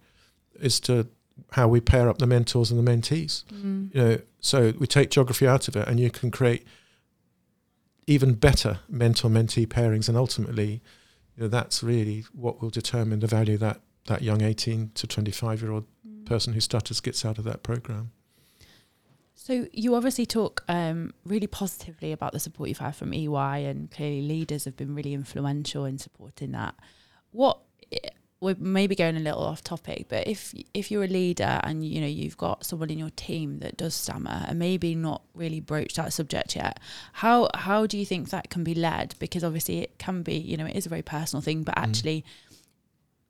as 0.62 0.82
to 0.82 1.08
how 1.52 1.70
we 1.70 1.80
pair 1.80 2.10
up 2.10 2.18
the 2.18 2.28
mentors 2.28 2.70
and 2.70 2.86
the 2.86 2.92
mentees. 2.92 3.46
Mm. 3.46 3.96
You 3.96 4.02
know, 4.02 4.18
so 4.42 4.74
we 4.78 4.88
take 4.88 5.10
geography 5.10 5.48
out 5.48 5.70
of 5.70 5.78
it, 5.78 5.88
and 5.88 6.02
you 6.02 6.12
can 6.12 6.32
create 6.32 6.68
even 8.06 8.34
better 8.34 8.80
mentor-mentee 8.90 9.68
pairings, 9.68 10.10
and 10.10 10.18
ultimately, 10.18 10.82
you 11.38 11.44
know, 11.44 11.48
that's 11.48 11.82
really 11.82 12.26
what 12.34 12.62
will 12.62 12.70
determine 12.70 13.22
the 13.22 13.28
value 13.28 13.58
that 13.60 13.80
that 14.08 14.22
young 14.22 14.42
18 14.42 14.92
to 14.96 15.08
25 15.08 15.62
year 15.62 15.72
old 15.72 15.86
mm. 16.06 16.26
person 16.26 16.52
who 16.52 16.60
stutters 16.60 17.00
gets 17.00 17.24
out 17.24 17.38
of 17.38 17.46
that 17.46 17.64
program. 17.64 18.12
So 19.36 19.68
you 19.74 19.96
obviously 19.96 20.26
talk 20.26 20.64
um, 20.68 21.14
really 21.26 21.48
positively 21.48 22.12
about 22.14 22.32
the 22.32 22.40
support 22.40 22.70
you've 22.70 22.78
had 22.80 22.96
from 22.96 23.14
EY, 23.14 23.66
and 23.66 23.92
clearly 23.92 24.22
leaders 24.22 24.66
have 24.66 24.78
been 24.78 24.96
really 24.96 25.14
influential 25.14 25.86
in 25.86 25.98
supporting 25.98 26.52
that. 26.54 26.74
What 27.32 27.60
we're 28.40 28.56
maybe 28.60 28.96
going 28.96 29.18
a 29.18 29.20
little 29.20 29.44
off 29.44 29.64
topic, 29.64 30.06
but 30.08 30.28
if 30.28 30.54
if 30.74 30.90
you're 30.90 31.04
a 31.04 31.08
leader 31.08 31.60
and 31.64 31.86
you 31.86 32.00
know 32.00 32.08
you've 32.08 32.38
got 32.38 32.66
someone 32.66 32.90
in 32.90 32.98
your 32.98 33.10
team 33.12 33.60
that 33.60 33.76
does 33.76 33.94
stammer 33.94 34.46
and 34.48 34.58
maybe 34.58 34.96
not 34.96 35.22
really 35.34 35.60
broached 35.60 35.98
that 35.98 36.14
subject 36.14 36.56
yet, 36.56 36.80
how 37.14 37.50
how 37.54 37.86
do 37.86 37.98
you 37.98 38.06
think 38.06 38.30
that 38.30 38.50
can 38.50 38.64
be 38.64 38.74
led? 38.74 39.16
Because 39.20 39.44
obviously 39.44 39.80
it 39.80 39.98
can 39.98 40.22
be, 40.22 40.36
you 40.36 40.58
know, 40.58 40.66
it 40.66 40.76
is 40.76 40.86
a 40.86 40.90
very 40.90 41.02
personal 41.02 41.42
thing, 41.42 41.64
but 41.64 41.76
mm. 41.76 41.84
actually. 41.84 42.22
Mm 42.22 42.52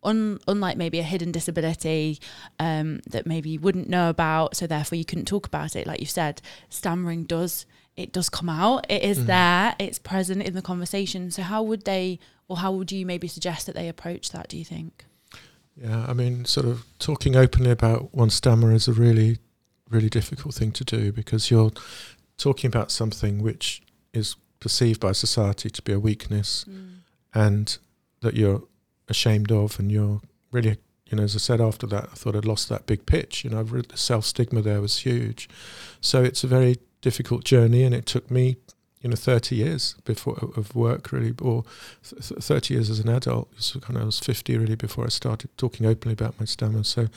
un, 0.06 0.40
unlike 0.48 0.78
maybe 0.78 1.00
a 1.00 1.04
hidden 1.04 1.32
disability 1.32 2.20
um, 2.60 3.02
that 3.10 3.26
maybe 3.26 3.50
you 3.50 3.60
wouldn't 3.60 3.90
know 3.90 4.10
about, 4.10 4.56
so 4.56 4.68
therefore 4.68 4.98
you 4.98 5.06
couldn't 5.06 5.26
talk 5.26 5.48
about 5.48 5.76
it. 5.76 5.86
Like 5.88 6.00
you 6.00 6.06
said, 6.06 6.42
stammering 6.70 7.24
does 7.26 7.66
it 7.96 8.12
does 8.12 8.30
come 8.30 8.50
out. 8.50 8.86
It 8.90 9.04
is 9.04 9.20
mm. 9.20 9.28
there. 9.28 9.76
It's 9.80 10.00
present 10.00 10.44
in 10.44 10.54
the 10.54 10.62
conversation. 10.62 11.32
So 11.32 11.44
how 11.44 11.64
would 11.64 11.86
they, 11.86 12.20
or 12.48 12.58
how 12.58 12.74
would 12.74 12.92
you 12.92 13.06
maybe 13.06 13.28
suggest 13.28 13.66
that 13.68 13.76
they 13.76 13.88
approach 13.88 14.32
that? 14.32 14.50
Do 14.50 14.58
you 14.58 14.66
think? 14.66 15.06
Yeah, 15.76 16.06
I 16.08 16.14
mean, 16.14 16.46
sort 16.46 16.66
of 16.66 16.86
talking 17.00 17.36
openly 17.36 17.72
about 17.72 18.14
one 18.14 18.30
stammer 18.30 18.74
is 18.74 18.88
a 18.88 18.94
really, 18.94 19.40
really 19.90 20.10
difficult 20.10 20.56
thing 20.56 20.72
to 20.74 20.84
do 20.84 21.12
because 21.12 21.50
you're 21.50 21.72
talking 22.38 22.68
about 22.68 22.92
something 22.92 23.42
which 23.42 23.82
is 24.14 24.36
perceived 24.60 25.00
by 25.00 25.12
society 25.12 25.70
to 25.70 25.82
be 25.82 25.94
a 25.94 26.00
weakness, 26.00 26.66
mm. 26.70 26.98
and 27.34 27.78
that 28.22 28.36
you're 28.36 28.64
ashamed 29.08 29.52
of, 29.52 29.80
and 29.80 29.92
you're 29.92 30.22
really, 30.52 30.78
you 31.08 31.18
know, 31.18 31.24
as 31.24 31.36
I 31.36 31.40
said 31.40 31.62
after 31.62 31.88
that, 31.88 32.06
I 32.12 32.16
thought 32.16 32.36
I'd 32.36 32.46
lost 32.46 32.70
that 32.70 32.86
big 32.86 33.06
pitch. 33.06 33.44
You 33.44 33.50
know, 33.52 33.64
the 33.64 33.98
self 33.98 34.26
stigma 34.26 34.62
there 34.62 34.82
was 34.82 35.00
huge. 35.00 35.50
So 36.02 36.24
it's 36.24 36.44
a 36.44 36.48
very 36.48 36.78
difficult 37.02 37.44
journey, 37.44 37.84
and 37.84 37.94
it 37.94 38.06
took 38.06 38.30
me, 38.32 38.58
you 39.02 39.10
know, 39.10 39.16
30 39.16 39.56
years 39.56 39.96
before 40.06 40.38
of 40.56 40.76
work 40.76 41.12
really, 41.12 41.34
or 41.42 41.64
30 42.04 42.74
years 42.74 42.90
as 42.90 43.00
an 43.00 43.10
adult. 43.10 43.50
So 43.62 43.80
kind 43.80 43.98
of 43.98 44.04
I 44.04 44.06
was 44.06 44.20
50 44.20 44.58
really 44.58 44.76
before 44.76 45.06
I 45.06 45.10
started 45.10 45.56
talking 45.58 45.86
openly 45.86 46.14
about 46.14 46.40
my 46.40 46.46
stammer. 46.46 46.84
So, 46.84 47.08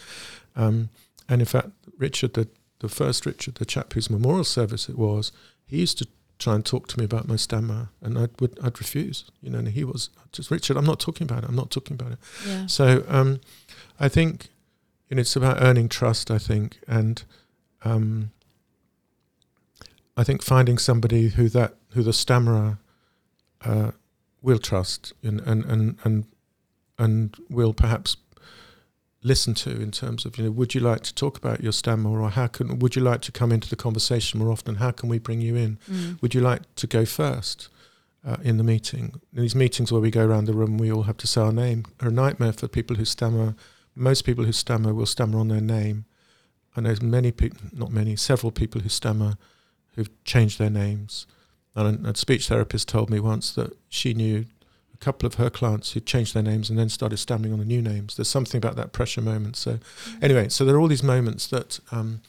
um, 0.57 0.91
and 1.29 1.41
in 1.41 1.47
fact, 1.47 1.71
Richard, 1.99 2.35
the 2.35 2.49
the 2.81 2.89
first 2.89 3.27
Richard, 3.27 3.57
the 3.57 3.65
chap 3.65 3.93
whose 3.93 4.09
memorial 4.09 4.45
service 4.45 4.89
it 4.89 4.97
was, 4.97 5.33
he 5.67 5.79
used 5.79 5.99
to 5.99 6.07
try 6.39 6.55
and 6.55 6.65
talk 6.65 6.87
to 6.89 6.99
me 6.99 7.05
about 7.05 7.27
my 7.27 7.37
stammer, 7.37 7.89
and 8.01 8.19
I 8.19 8.29
would 8.41 8.59
I'd 8.63 8.79
refuse. 8.79 9.25
You 9.43 9.51
know, 9.51 9.59
and 9.59 9.69
he 9.69 9.85
was 9.85 10.11
just 10.33 10.51
Richard. 10.51 10.77
I'm 10.77 10.85
not 10.85 11.01
talking 11.01 11.25
about 11.25 11.45
it. 11.45 11.49
I'm 11.49 11.57
not 11.57 11.71
talking 11.71 11.95
about 11.95 12.13
it. 12.13 12.19
Yeah. 12.47 12.67
So 12.67 13.05
um, 13.09 13.41
I 13.99 14.09
think 14.09 14.49
you 15.09 15.17
know, 15.17 15.21
it's 15.21 15.37
about 15.37 15.63
earning 15.63 15.89
trust. 15.89 16.31
I 16.31 16.39
think, 16.39 16.79
and 16.87 17.23
um, 17.83 18.31
I 20.17 20.25
think 20.25 20.43
finding 20.43 20.79
somebody 20.79 21.29
who 21.29 21.49
that 21.51 21.75
who 21.91 22.03
the 22.03 22.13
stammerer 22.13 22.79
uh, 23.65 23.93
will 24.43 24.59
trust 24.59 25.13
and 25.23 25.41
and 25.41 25.65
and 25.65 25.99
and 26.05 26.25
and 26.99 27.37
will 27.49 27.73
perhaps 27.73 28.17
listen 29.23 29.53
to 29.53 29.71
in 29.71 29.91
terms 29.91 30.25
of 30.25 30.39
you 30.39 30.45
know 30.45 30.51
would 30.51 30.75
you 30.75 30.81
like 30.81 31.03
to 31.03 31.13
talk 31.15 31.37
about 31.37 31.61
your 31.61 31.73
stammer 31.73 32.21
or 32.21 32.31
how 32.31 32.47
can 32.47 32.79
would 32.79 32.95
you 32.95 33.03
like 33.03 33.21
to 33.21 33.33
come 33.33 33.51
into 33.51 33.69
the 33.69 33.77
conversation 33.77 34.39
more 34.39 34.51
often? 34.51 34.77
How 34.77 34.91
can 34.91 35.09
we 35.09 35.19
bring 35.19 35.41
you 35.41 35.57
in? 35.57 35.79
Mm. 35.91 36.23
would 36.23 36.35
you 36.35 36.41
like 36.41 36.63
to 36.77 36.87
go 36.87 37.05
first 37.05 37.69
uh, 38.25 38.37
in 38.43 38.57
the 38.59 38.65
meeting? 38.65 39.21
In 39.35 39.43
these 39.43 39.55
meetings 39.55 39.91
where 39.91 40.01
we 40.01 40.11
go 40.11 40.25
around 40.25 40.45
the 40.45 40.53
room 40.53 40.79
we 40.79 40.93
all 40.93 41.05
have 41.05 41.17
to 41.19 41.27
say 41.27 41.41
our 41.41 41.53
name. 41.53 41.85
Are 42.01 42.09
a 42.09 42.13
nightmare 42.13 42.53
for 42.53 42.69
people 42.69 42.97
who 42.97 43.05
stammer 43.05 43.55
most 43.95 44.23
people 44.23 44.45
who 44.45 44.53
stammer 44.53 44.95
will 44.95 45.07
stammer 45.07 45.41
on 45.41 45.49
their 45.49 45.61
name. 45.61 46.05
I 46.77 46.81
know 46.81 46.95
many 47.03 47.33
people 47.33 47.61
not 47.73 47.91
many 47.91 48.15
several 48.15 48.53
people 48.53 48.81
who 48.83 48.89
stammer 48.89 49.37
who've 49.97 50.25
changed 50.25 50.59
their 50.61 50.71
names. 50.71 51.27
And 51.75 52.07
a, 52.07 52.11
a 52.11 52.17
speech 52.17 52.49
therapist 52.49 52.89
told 52.89 53.11
me 53.11 53.19
once 53.19 53.53
that 53.55 53.77
she 53.89 54.15
knew 54.15 54.47
a 55.01 55.05
couple 55.05 55.27
of 55.27 55.35
her 55.35 55.51
clients 55.51 55.93
who 55.93 56.01
changed 56.01 56.35
their 56.35 56.43
names 56.43 56.71
and 56.71 56.79
then 56.79 56.89
started 56.89 57.19
stammering 57.19 57.53
on 57.53 57.59
the 57.59 57.65
new 57.65 57.83
names. 57.83 58.17
There's 58.17 58.29
something 58.29 58.59
about 58.59 58.77
that 58.77 58.93
pressure 58.93 59.21
moment. 59.21 59.57
So, 59.57 59.79
anyway, 60.21 60.49
so 60.49 60.65
there 60.65 60.75
are 60.77 60.81
all 60.81 60.89
these 60.89 61.03
moments 61.03 61.47
that. 61.49 61.81
Um, 61.91 62.21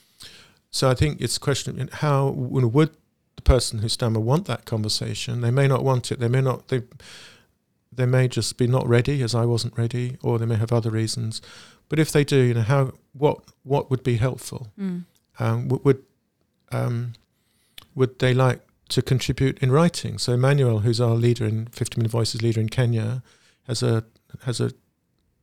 so 0.72 0.88
I 0.88 0.94
think 0.94 1.20
it's 1.20 1.38
a 1.38 1.40
question 1.40 1.82
of 1.82 1.94
how 1.94 2.30
you 2.54 2.62
know, 2.62 2.68
would 2.68 2.92
the 3.36 3.42
person 3.42 3.80
who 3.80 3.90
stammer 3.90 4.20
want 4.20 4.46
that 4.46 4.66
conversation? 4.66 5.42
They 5.42 5.52
may 5.52 5.68
not 5.68 5.84
want 5.84 6.12
it. 6.12 6.20
They 6.20 6.28
may 6.28 6.42
not. 6.42 6.68
They 6.68 6.84
they 7.92 8.06
may 8.06 8.28
just 8.28 8.58
be 8.58 8.68
not 8.68 8.88
ready, 8.88 9.24
as 9.24 9.34
I 9.34 9.46
wasn't 9.46 9.78
ready, 9.78 10.18
or 10.22 10.38
they 10.38 10.46
may 10.46 10.56
have 10.56 10.72
other 10.72 10.92
reasons. 10.92 11.42
But 11.90 12.00
if 12.00 12.12
they 12.12 12.24
do, 12.24 12.38
you 12.38 12.54
know, 12.54 12.62
how 12.62 12.94
what 13.14 13.40
what 13.64 13.90
would 13.90 14.04
be 14.04 14.18
helpful? 14.18 14.68
Mm. 14.80 15.06
um, 15.40 15.68
would 15.70 16.04
um, 16.72 17.14
would 17.96 18.20
they 18.20 18.34
like 18.34 18.62
to 18.90 19.02
contribute 19.02 19.58
in 19.60 19.72
writing? 19.72 20.18
So 20.18 20.34
Emmanuel, 20.34 20.80
who's 20.80 21.00
our 21.00 21.16
leader 21.16 21.46
in 21.46 21.68
50 21.68 21.98
Million 22.00 22.12
Voices 22.12 22.42
leader 22.42 22.60
in 22.60 22.70
Kenya, 22.70 23.24
has 23.68 23.84
a 23.84 24.04
has 24.44 24.60
a, 24.60 24.72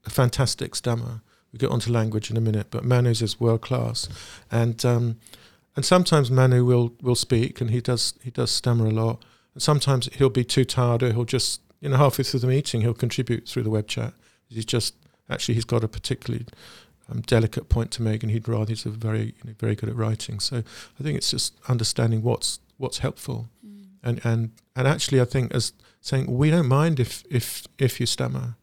a 0.04 0.10
fantastic 0.10 0.74
stammer. 0.74 1.22
We 1.52 1.58
get 1.58 1.70
onto 1.70 1.90
language 1.90 2.30
in 2.30 2.36
a 2.36 2.40
minute, 2.40 2.66
but 2.70 2.84
Manu's 2.84 3.22
is 3.22 3.40
world 3.40 3.62
class, 3.62 4.08
and 4.50 4.84
um, 4.84 5.16
and 5.74 5.84
sometimes 5.84 6.30
Manu 6.30 6.64
will 6.64 6.92
will 7.00 7.14
speak, 7.14 7.60
and 7.60 7.70
he 7.70 7.80
does 7.80 8.14
he 8.22 8.30
does 8.30 8.50
stammer 8.50 8.86
a 8.86 8.90
lot. 8.90 9.24
And 9.54 9.62
sometimes 9.62 10.08
he'll 10.14 10.28
be 10.28 10.44
too 10.44 10.64
tired, 10.64 11.02
or 11.02 11.12
he'll 11.12 11.24
just 11.24 11.60
you 11.80 11.88
know 11.88 11.96
halfway 11.96 12.24
through 12.24 12.40
the 12.40 12.46
meeting 12.46 12.80
he'll 12.80 12.94
contribute 12.94 13.48
through 13.48 13.62
the 13.62 13.70
web 13.70 13.86
chat. 13.86 14.12
He's 14.48 14.64
just 14.64 14.94
actually 15.30 15.54
he's 15.54 15.64
got 15.64 15.84
a 15.84 15.88
particularly 15.88 16.46
um, 17.10 17.20
delicate 17.22 17.68
point 17.68 17.90
to 17.92 18.02
make, 18.02 18.22
and 18.22 18.32
he'd 18.32 18.48
rather 18.48 18.70
he's 18.70 18.82
very 18.82 19.26
you 19.26 19.44
know, 19.44 19.54
very 19.58 19.74
good 19.74 19.88
at 19.88 19.96
writing. 19.96 20.40
So 20.40 20.58
I 20.58 21.02
think 21.02 21.16
it's 21.16 21.30
just 21.30 21.54
understanding 21.68 22.22
what's 22.22 22.58
what's 22.76 22.98
helpful, 22.98 23.48
Mm. 23.64 23.84
and 24.02 24.20
and 24.24 24.50
and 24.74 24.86
actually 24.88 25.20
I 25.20 25.24
think 25.24 25.54
as 25.54 25.72
saying 26.00 26.26
we 26.26 26.50
don't 26.50 26.68
mind 26.68 27.00
if 27.00 27.24
if 27.30 27.66
if 27.78 27.98
you 28.00 28.06
stammer, 28.06 28.56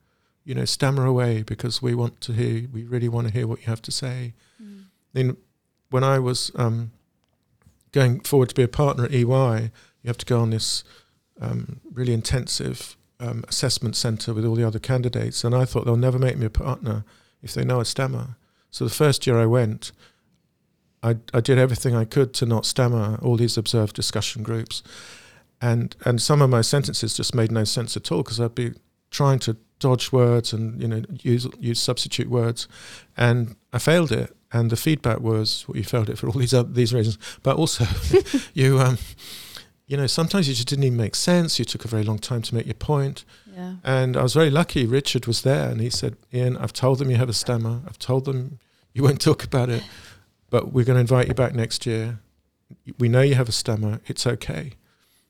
you 0.46 0.56
know, 0.56 0.66
stammer 0.66 1.06
away 1.06 1.44
because 1.44 1.82
we 1.82 1.94
want 1.96 2.22
to 2.22 2.34
hear, 2.34 2.68
we 2.72 2.84
really 2.84 3.10
want 3.10 3.28
to 3.28 3.34
hear 3.34 3.48
what 3.48 3.60
you 3.60 3.66
have 3.66 3.82
to 3.82 3.92
say. 3.92 4.34
Mm. 4.62 4.84
In 5.14 5.38
when 5.90 6.04
I 6.04 6.20
was 6.20 6.52
um, 6.56 6.92
going 7.92 8.22
forward 8.22 8.50
to 8.50 8.56
be 8.56 8.64
a 8.64 8.68
partner 8.68 9.06
at 9.06 9.12
EY, 9.14 9.72
you 10.02 10.08
have 10.08 10.18
to 10.18 10.26
go 10.26 10.40
on 10.40 10.50
this 10.50 10.84
um, 11.40 11.80
really 11.94 12.14
intensive 12.14 12.96
um, 13.20 13.44
assessment 13.48 13.96
centre 13.96 14.34
with 14.34 14.46
all 14.46 14.56
the 14.56 14.64
other 14.68 14.80
candidates, 14.80 15.44
and 15.44 15.54
I 15.56 15.66
thought 15.66 15.86
they'll 15.86 15.96
never 15.96 16.20
make 16.20 16.38
me 16.38 16.46
a 16.46 16.50
partner 16.50 17.04
if 17.42 17.54
they 17.54 17.64
know 17.64 17.80
I 17.80 17.84
stammer. 17.84 18.36
So 18.72 18.86
the 18.86 18.94
first 18.94 19.28
year 19.28 19.38
I 19.38 19.46
went, 19.46 19.92
I, 21.04 21.18
I 21.34 21.42
did 21.42 21.58
everything 21.58 21.96
I 21.96 22.06
could 22.06 22.34
to 22.36 22.46
not 22.46 22.66
stammer 22.66 23.20
all 23.22 23.36
these 23.36 23.58
observed 23.58 23.96
discussion 23.96 24.42
groups, 24.42 24.82
and 25.62 25.96
and 26.06 26.22
some 26.22 26.42
of 26.42 26.50
my 26.50 26.62
sentences 26.62 27.16
just 27.16 27.36
made 27.36 27.52
no 27.52 27.66
sense 27.66 27.98
at 27.98 28.12
all 28.12 28.24
because 28.24 28.40
I'd 28.40 28.56
be 28.56 28.74
trying 29.12 29.40
to 29.40 29.58
dodge 29.80 30.14
words 30.14 30.54
and 30.54 30.82
you 30.82 30.88
know 30.88 31.04
use 31.22 31.48
use 31.60 31.80
substitute 31.80 32.30
words, 32.30 32.68
and 33.18 33.56
I 33.72 33.80
failed 33.80 34.12
it. 34.12 34.36
And 34.56 34.70
the 34.70 34.76
feedback 34.76 35.20
was, 35.20 35.66
well, 35.68 35.78
you 35.78 35.84
failed 35.84 36.12
it 36.12 36.20
for 36.20 36.28
all 36.28 36.34
these 36.34 36.54
other, 36.54 36.70
these 36.70 36.94
reasons, 36.94 37.18
but 37.42 37.58
also 37.58 37.86
you 38.54 38.80
um, 38.80 39.00
you 39.88 39.98
know 39.98 40.08
sometimes 40.08 40.48
you 40.48 40.54
just 40.54 40.68
didn't 40.68 40.86
even 40.86 40.98
make 40.98 41.16
sense. 41.16 41.60
You 41.60 41.66
took 41.66 41.86
a 41.86 41.88
very 41.88 42.04
long 42.04 42.20
time 42.20 42.44
to 42.44 42.56
make 42.56 42.68
your 42.68 42.76
point. 42.76 43.26
Yeah. 43.56 43.76
And 43.84 44.16
I 44.16 44.24
was 44.24 44.34
very 44.34 44.52
lucky. 44.52 44.86
Richard 44.86 45.26
was 45.26 45.42
there, 45.42 45.70
and 45.70 45.82
he 45.82 45.90
said, 45.90 46.16
"Iain, 46.34 46.56
I've 46.58 46.74
told 46.74 47.00
them 47.00 47.10
you 47.10 47.18
have 47.18 47.30
a 47.30 47.34
stammer. 47.34 47.82
I've 47.88 48.00
told 48.00 48.26
them 48.26 48.60
you 48.94 49.04
won't 49.04 49.20
talk 49.20 49.44
about 49.44 49.70
it, 49.70 49.84
but 50.54 50.72
we're 50.74 50.86
going 50.86 50.96
to 50.98 51.02
invite 51.08 51.28
you 51.28 51.34
back 51.34 51.54
next 51.54 51.86
year. 51.86 52.20
We 52.98 53.08
know 53.14 53.22
you 53.30 53.36
have 53.36 53.50
a 53.50 53.58
stammer. 53.64 53.94
It's 54.12 54.26
okay." 54.36 54.66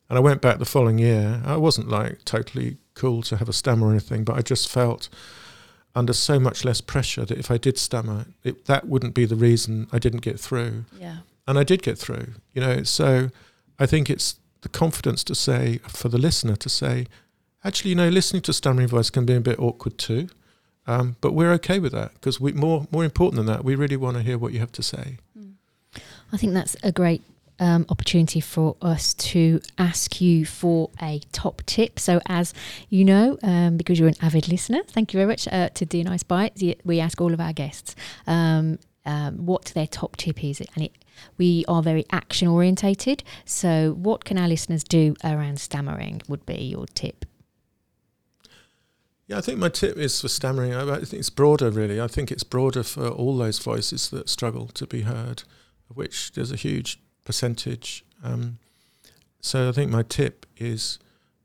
And 0.09 0.17
I 0.17 0.21
went 0.21 0.41
back 0.41 0.59
the 0.59 0.65
following 0.75 0.99
year. 0.99 1.41
I 1.45 1.57
wasn't 1.67 1.87
like 1.89 2.15
totally 2.25 2.77
cool 2.93 3.23
to 3.23 3.37
have 3.37 3.49
a 3.49 3.53
stammer 3.61 3.87
or 3.87 3.91
anything, 3.91 4.23
but 4.23 4.35
I 4.37 4.41
just 4.53 4.69
felt 4.69 5.09
under 5.95 6.13
so 6.13 6.39
much 6.39 6.65
less 6.65 6.81
pressure 6.81 7.25
that 7.25 7.37
if 7.37 7.49
I 7.49 7.57
did 7.57 7.77
stammer, 7.77 8.25
it, 8.43 8.65
that 8.65 8.87
wouldn't 8.87 9.13
be 9.13 9.25
the 9.25 9.35
reason 9.35 9.87
I 9.91 9.99
didn't 9.99 10.21
get 10.29 10.39
through 10.39 10.85
Yeah. 10.99 11.17
and 11.47 11.57
I 11.57 11.63
did 11.63 11.81
get 11.83 11.97
through. 11.97 12.27
You 12.53 12.61
know, 12.65 12.83
so 12.83 13.29
I 13.79 13.85
think 13.85 14.09
it's 14.09 14.39
the 14.61 14.69
confidence 14.69 15.23
to 15.25 15.35
say 15.35 15.79
for 15.87 16.09
the 16.09 16.17
listener 16.17 16.55
to 16.57 16.69
say, 16.69 17.07
actually, 17.63 17.89
you 17.91 17.95
know, 18.01 18.09
listening 18.09 18.41
to 18.43 18.53
stammering 18.53 18.87
voice 18.89 19.09
can 19.09 19.25
be 19.25 19.33
a 19.35 19.39
bit 19.41 19.57
awkward 19.59 19.97
too, 19.97 20.27
um, 20.87 21.15
but 21.21 21.33
we're 21.33 21.51
okay 21.53 21.79
with 21.79 21.91
that 21.93 22.13
because 22.15 22.39
we 22.39 22.51
more 22.53 22.87
more 22.91 23.03
important 23.03 23.37
than 23.37 23.45
that, 23.47 23.63
we 23.63 23.75
really 23.75 23.97
want 23.97 24.17
to 24.17 24.23
hear 24.23 24.37
what 24.37 24.53
you 24.53 24.59
have 24.59 24.71
to 24.73 24.83
say. 24.83 25.17
I 26.31 26.37
think 26.37 26.53
that's 26.53 26.75
a 26.83 26.91
great 26.91 27.21
um, 27.59 27.85
opportunity 27.89 28.39
for 28.39 28.75
us 28.81 29.13
to 29.13 29.61
ask 29.77 30.19
you 30.19 30.45
for 30.45 30.89
a 31.01 31.21
top 31.31 31.61
tip. 31.67 31.99
So, 31.99 32.19
as 32.25 32.53
you 32.89 33.05
know, 33.05 33.37
um, 33.43 33.77
because 33.77 33.99
you're 33.99 34.07
an 34.09 34.15
avid 34.21 34.47
listener, 34.47 34.81
thank 34.87 35.13
you 35.13 35.19
very 35.19 35.27
much 35.27 35.47
uh, 35.47 35.69
to 35.69 35.85
DNI. 35.85 36.53
The- 36.55 36.77
We 36.83 36.99
ask 36.99 37.21
all 37.21 37.33
of 37.33 37.39
our 37.39 37.53
guests 37.53 37.95
um, 38.25 38.79
um, 39.05 39.45
what 39.45 39.65
their 39.75 39.85
top 39.87 40.17
tip 40.17 40.43
is, 40.43 40.61
and 40.75 40.85
it, 40.85 40.93
we 41.37 41.63
are 41.67 41.83
very 41.83 42.05
action 42.11 42.47
orientated. 42.47 43.23
So, 43.45 43.93
what 43.93 44.25
can 44.25 44.37
our 44.39 44.47
listeners 44.47 44.83
do 44.83 45.15
around 45.23 45.59
stammering? 45.59 46.23
Would 46.27 46.45
be 46.47 46.55
your 46.55 46.87
tip. 46.87 47.25
Yeah, 49.33 49.39
I 49.39 49.41
think 49.41 49.57
my 49.57 49.69
tip 49.69 49.97
is 49.97 50.21
for 50.21 50.27
stammering. 50.27 50.75
I, 50.75 50.97
think 50.97 51.13
it's 51.13 51.31
broader, 51.31 51.71
really. 51.71 51.99
I 51.99 52.05
think 52.05 52.31
it's 52.31 52.43
broader 52.43 52.83
for 52.83 53.07
all 53.07 53.35
those 53.35 53.57
voices 53.57 54.11
that 54.11 54.29
struggle 54.29 54.67
to 54.67 54.85
be 54.85 55.01
heard, 55.01 55.41
which 55.91 56.33
there's 56.33 56.51
a 56.51 56.55
huge 56.55 56.99
percentage. 57.25 58.05
Um, 58.23 58.59
so 59.39 59.69
I 59.69 59.71
think 59.71 59.89
my 59.89 60.03
tip 60.03 60.45
is 60.57 60.99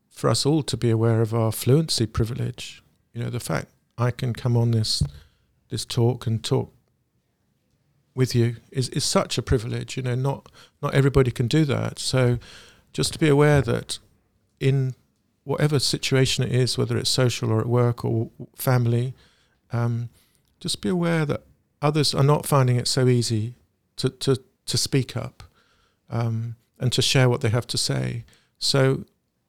for 0.07 0.29
us 0.29 0.45
all 0.45 0.61
to 0.61 0.77
be 0.77 0.91
aware 0.91 1.23
of 1.23 1.33
our 1.33 1.51
fluency 1.51 2.05
privilege. 2.05 2.83
You 3.11 3.23
know, 3.23 3.31
the 3.31 3.39
fact 3.39 3.69
I 3.97 4.11
can 4.11 4.33
come 4.33 4.55
on 4.55 4.69
this 4.69 5.01
this 5.69 5.83
talk 5.83 6.27
and 6.27 6.43
talk 6.43 6.71
with 8.13 8.35
you 8.35 8.57
is, 8.71 8.89
is 8.89 9.03
such 9.03 9.39
a 9.39 9.41
privilege. 9.41 9.97
You 9.97 10.03
know, 10.03 10.13
not 10.13 10.47
not 10.83 10.93
everybody 10.93 11.31
can 11.31 11.47
do 11.47 11.65
that. 11.65 11.97
So 11.97 12.37
just 12.93 13.13
to 13.13 13.19
be 13.19 13.29
aware 13.29 13.63
that 13.63 13.97
in 14.59 14.93
whatever 15.49 15.79
situation 15.79 16.43
it 16.43 16.51
is, 16.51 16.77
whether 16.77 16.95
it's 16.95 17.09
social 17.09 17.51
or 17.51 17.59
at 17.59 17.65
work 17.65 18.05
or 18.05 18.29
family, 18.55 19.15
um, 19.71 20.07
just 20.59 20.79
be 20.79 20.89
aware 20.89 21.25
that 21.25 21.41
others 21.81 22.13
are 22.13 22.23
not 22.23 22.45
finding 22.45 22.75
it 22.75 22.87
so 22.87 23.07
easy 23.07 23.55
to, 23.95 24.11
to, 24.11 24.39
to 24.67 24.77
speak 24.77 25.17
up 25.17 25.41
um, 26.11 26.55
and 26.79 26.93
to 26.93 27.01
share 27.01 27.27
what 27.27 27.41
they 27.41 27.49
have 27.49 27.65
to 27.65 27.79
say. 27.79 28.25
So 28.59 29.05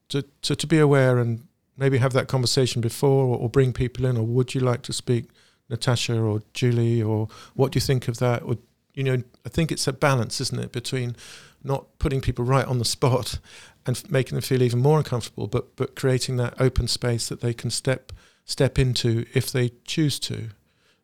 to, 0.09 0.25
to, 0.41 0.57
to 0.57 0.67
be 0.67 0.79
aware 0.79 1.19
and 1.19 1.47
maybe 1.77 1.99
have 1.99 2.15
that 2.15 2.29
conversation 2.29 2.81
before 2.81 3.27
or, 3.27 3.37
or 3.37 3.51
bring 3.51 3.75
people 3.75 4.07
in 4.07 4.17
or 4.17 4.25
would 4.25 4.55
you 4.55 4.63
like 4.63 4.81
to 4.83 4.95
speak, 4.95 5.29
Natasha 5.69 6.19
or 6.19 6.41
Julie, 6.55 7.03
or 7.03 7.29
what 7.53 7.73
do 7.73 7.77
you 7.77 7.83
think 7.83 8.09
of 8.09 8.17
that? 8.21 8.43
Or, 8.43 8.57
you 8.95 9.05
know, 9.05 9.23
I 9.45 9.51
think 9.51 9.71
it's 9.71 9.87
a 9.87 9.93
balance, 9.93 10.41
isn't 10.41 10.59
it, 10.59 10.73
between 10.73 11.15
not 11.63 11.99
putting 11.99 12.23
people 12.23 12.45
right 12.45 12.67
on 12.67 12.79
the 12.79 12.85
spot 12.87 13.39
and 13.87 14.11
making 14.11 14.37
them 14.37 14.43
feel 14.43 14.63
even 14.63 14.81
more 14.81 14.99
uncomfortable, 14.99 15.47
but 15.47 15.77
but 15.77 15.97
creating 15.97 16.37
that 16.37 16.61
open 16.61 16.89
space 16.89 17.29
that 17.29 17.41
they 17.41 17.55
can 17.55 17.71
step 17.71 18.13
step 18.45 18.79
into 18.79 19.25
if 19.35 19.51
they 19.51 19.71
choose 19.85 20.19
to. 20.21 20.51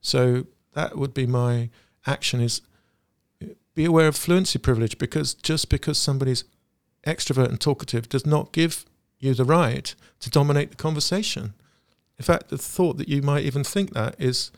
So 0.01 0.47
that 0.75 0.97
would 0.97 1.15
be 1.15 1.27
my 1.27 1.71
action: 2.07 2.41
is 2.41 2.63
eh, 3.43 3.55
be 3.75 3.85
aware 3.85 4.09
of 4.09 4.17
fluency 4.17 4.59
privilege 4.59 4.99
because 4.99 5.35
just 5.35 5.69
because 5.69 5.99
somebody's 5.99 6.45
extrovert 7.07 7.49
and 7.49 7.61
talkative 7.61 8.09
does 8.09 8.27
not 8.27 8.53
give 8.53 8.85
you 9.19 9.33
the 9.35 9.45
right 9.45 9.95
to 10.21 10.31
dominate 10.31 10.71
the 10.71 10.77
conversation. 10.77 11.55
In 12.19 12.25
fact, 12.25 12.49
the 12.49 12.59
thought 12.59 12.97
that 12.99 13.09
you 13.09 13.23
might 13.23 13.45
even 13.45 13.65
think 13.65 13.93
that 13.93 14.15
is, 14.19 14.51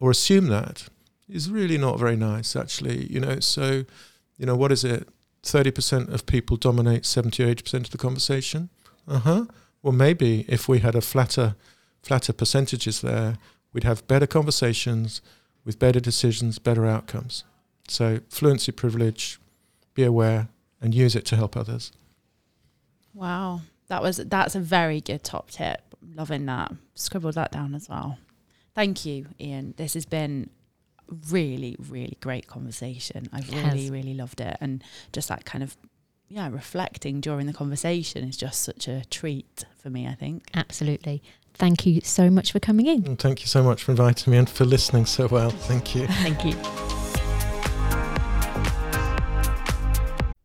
or 0.00 0.10
assume 0.10 0.46
that, 0.48 0.88
is 1.28 1.50
really 1.50 1.78
not 1.78 1.98
very 1.98 2.16
nice. 2.16 2.56
Actually, 2.56 3.06
you 3.12 3.20
know. 3.20 3.40
So, 3.40 3.84
you 4.36 4.46
know, 4.46 4.56
what 4.56 4.72
is 4.72 4.84
it? 4.84 5.08
30% 5.42 6.12
of 6.12 6.26
people 6.26 6.56
dominate 6.56 7.06
70 7.06 7.44
or 7.44 7.54
80% 7.54 7.74
of 7.74 7.90
the 7.90 7.98
conversation. 7.98 8.70
Uh 9.06 9.18
huh. 9.20 9.44
Well, 9.82 9.92
maybe 9.92 10.44
if 10.48 10.68
we 10.68 10.80
had 10.80 10.94
a 10.94 11.00
flatter, 11.00 11.54
flatter 12.02 12.32
percentages 12.32 13.00
there, 13.00 13.38
we'd 13.72 13.84
have 13.84 14.06
better 14.08 14.26
conversations 14.26 15.22
with 15.64 15.78
better 15.78 16.00
decisions, 16.00 16.58
better 16.58 16.86
outcomes. 16.86 17.44
So 17.88 18.20
fluency 18.28 18.72
privilege, 18.72 19.38
be 19.94 20.04
aware 20.04 20.48
and 20.80 20.94
use 20.94 21.16
it 21.16 21.24
to 21.26 21.36
help 21.36 21.56
others. 21.56 21.92
Wow, 23.14 23.62
that 23.88 24.02
was 24.02 24.18
that's 24.18 24.54
a 24.54 24.60
very 24.60 25.00
good 25.00 25.24
top 25.24 25.50
tip. 25.50 25.82
Loving 26.14 26.46
that. 26.46 26.72
Scribbled 26.94 27.34
that 27.34 27.52
down 27.52 27.74
as 27.74 27.88
well. 27.88 28.18
Thank 28.74 29.04
you, 29.04 29.26
Iain. 29.40 29.74
This 29.76 29.94
has 29.94 30.06
been 30.06 30.50
really, 31.30 31.76
really 31.88 32.16
great 32.20 32.46
conversation. 32.46 33.28
I've 33.32 33.48
really, 33.50 33.82
has. 33.82 33.90
really 33.90 34.14
loved 34.14 34.40
it, 34.40 34.56
and 34.60 34.82
just 35.12 35.28
that 35.28 35.44
kind 35.44 35.62
of 35.64 35.76
yeah, 36.28 36.48
reflecting 36.50 37.20
during 37.20 37.46
the 37.46 37.52
conversation 37.52 38.24
is 38.24 38.36
just 38.36 38.62
such 38.62 38.86
a 38.86 39.04
treat 39.06 39.64
for 39.78 39.90
me. 39.90 40.06
I 40.06 40.14
think. 40.14 40.50
Absolutely. 40.54 41.22
Thank 41.54 41.86
you 41.86 42.00
so 42.02 42.30
much 42.30 42.52
for 42.52 42.60
coming 42.60 42.86
in. 42.86 43.04
And 43.04 43.18
thank 43.18 43.40
you 43.40 43.48
so 43.48 43.64
much 43.64 43.82
for 43.82 43.90
inviting 43.90 44.30
me 44.30 44.38
and 44.38 44.48
for 44.48 44.64
listening 44.64 45.06
so 45.06 45.26
well. 45.26 45.50
Thank 45.50 45.94
you. 45.94 46.06
Thank 46.22 46.44
you. 46.44 46.54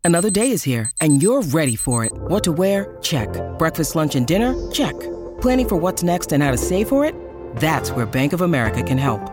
Another 0.06 0.30
day 0.30 0.52
is 0.52 0.64
here, 0.64 0.92
and 1.00 1.22
you're 1.24 1.44
ready 1.44 1.78
for 1.78 2.04
it. 2.04 2.12
What 2.14 2.44
to 2.44 2.52
wear? 2.52 2.98
Check. 3.02 3.30
Breakfast, 3.58 3.96
lunch, 3.96 4.16
and 4.16 4.28
dinner? 4.28 4.54
Check. 4.72 5.00
Planning 5.40 5.70
for 5.70 5.76
what's 5.78 6.04
next 6.04 6.34
and 6.34 6.44
how 6.44 6.52
to 6.52 6.58
save 6.58 6.90
for 6.90 7.06
it? 7.06 7.16
That's 7.56 7.92
where 7.92 8.06
Bank 8.06 8.34
of 8.34 8.42
America 8.42 8.84
can 8.84 8.98
help. 8.98 9.33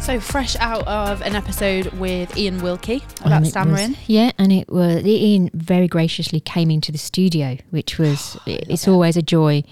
So 0.00 0.18
fresh 0.18 0.56
out 0.56 0.86
of 0.88 1.20
an 1.22 1.36
episode 1.36 1.86
with 1.92 2.36
Iain 2.36 2.60
Wilkie 2.62 3.02
Um, 3.22 3.32
about 3.44 3.66
it 3.68 3.70
was- 3.70 3.96
yeah, 4.08 4.32
and 4.38 4.50
it 4.50 4.68
was 4.68 5.04
Iain 5.04 5.50
very 5.54 5.86
graciously 5.86 6.40
came 6.40 6.68
into 6.70 6.90
the 6.90 6.98
studio, 6.98 7.58
which 7.70 7.96
was 7.98 8.36
it's 8.46 8.88
always 8.88 9.16
a 9.16 9.22
joy 9.22 9.62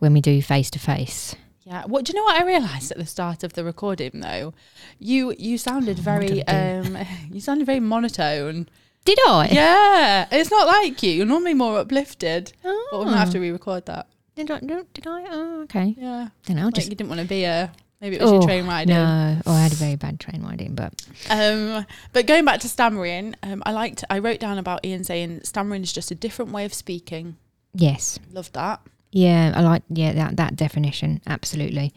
when 0.00 0.12
we 0.12 0.20
do 0.20 0.42
face 0.42 0.70
to 0.72 0.78
face. 0.78 1.34
Yeah. 1.64 1.84
What 1.86 2.04
do 2.04 2.12
you 2.12 2.18
know? 2.18 2.24
What 2.24 2.40
I 2.42 2.44
realised 2.44 2.90
at 2.92 2.98
the 2.98 3.06
start 3.06 3.42
of 3.42 3.54
the 3.54 3.64
recording, 3.64 4.10
though, 4.20 4.52
you 4.98 5.34
you 5.38 5.56
sounded 5.56 5.98
very 5.98 6.46
um, 6.46 6.98
you 7.32 7.40
sounded 7.40 7.64
very 7.64 7.80
monotone. 7.80 8.68
Did 9.06 9.18
I? 9.26 9.48
Yeah, 9.50 10.26
it's 10.30 10.50
not 10.50 10.66
like 10.66 11.02
you. 11.02 11.12
You're 11.12 11.26
normally 11.26 11.54
more 11.54 11.78
uplifted. 11.78 12.52
But 12.62 12.74
we're 12.92 13.04
gonna 13.04 13.16
have 13.16 13.30
to 13.30 13.38
Oh. 13.38 13.40
re-record 13.40 13.86
that. 13.86 14.08
Did 14.34 14.50
I? 14.50 14.58
Did 14.60 15.06
I? 15.06 15.24
Oh, 15.30 15.62
okay. 15.62 15.94
Yeah. 15.96 16.28
Then 16.44 16.58
I'll 16.58 16.66
Like 16.66 16.74
just. 16.74 16.90
you 16.90 16.96
didn't 16.96 17.08
want 17.08 17.22
to 17.22 17.26
be 17.26 17.44
a. 17.44 17.72
Maybe 18.00 18.16
it 18.16 18.22
was 18.22 18.30
oh, 18.30 18.34
your 18.34 18.42
train 18.42 18.66
riding. 18.66 18.94
No, 18.94 19.38
oh, 19.46 19.52
I 19.52 19.60
had 19.62 19.72
a 19.72 19.76
very 19.76 19.96
bad 19.96 20.20
train 20.20 20.42
riding, 20.42 20.74
but 20.74 20.92
Um, 21.30 21.86
but 22.12 22.26
going 22.26 22.44
back 22.44 22.60
to 22.60 22.68
stammering, 22.68 23.34
um, 23.42 23.62
I 23.64 23.72
liked. 23.72 24.04
I 24.10 24.18
wrote 24.18 24.38
down 24.38 24.58
about 24.58 24.80
Iain 24.84 25.02
saying 25.04 25.40
stammering 25.44 25.82
is 25.82 25.92
just 25.92 26.10
a 26.10 26.14
different 26.14 26.52
way 26.52 26.64
of 26.66 26.74
speaking. 26.74 27.36
yes, 27.74 28.18
Love 28.32 28.52
that. 28.52 28.80
yeah, 29.12 29.52
I 29.56 29.62
like 29.62 29.82
yeah 29.88 30.12
that 30.12 30.36
that 30.36 30.56
definition 30.56 31.20
absolutely. 31.26 31.94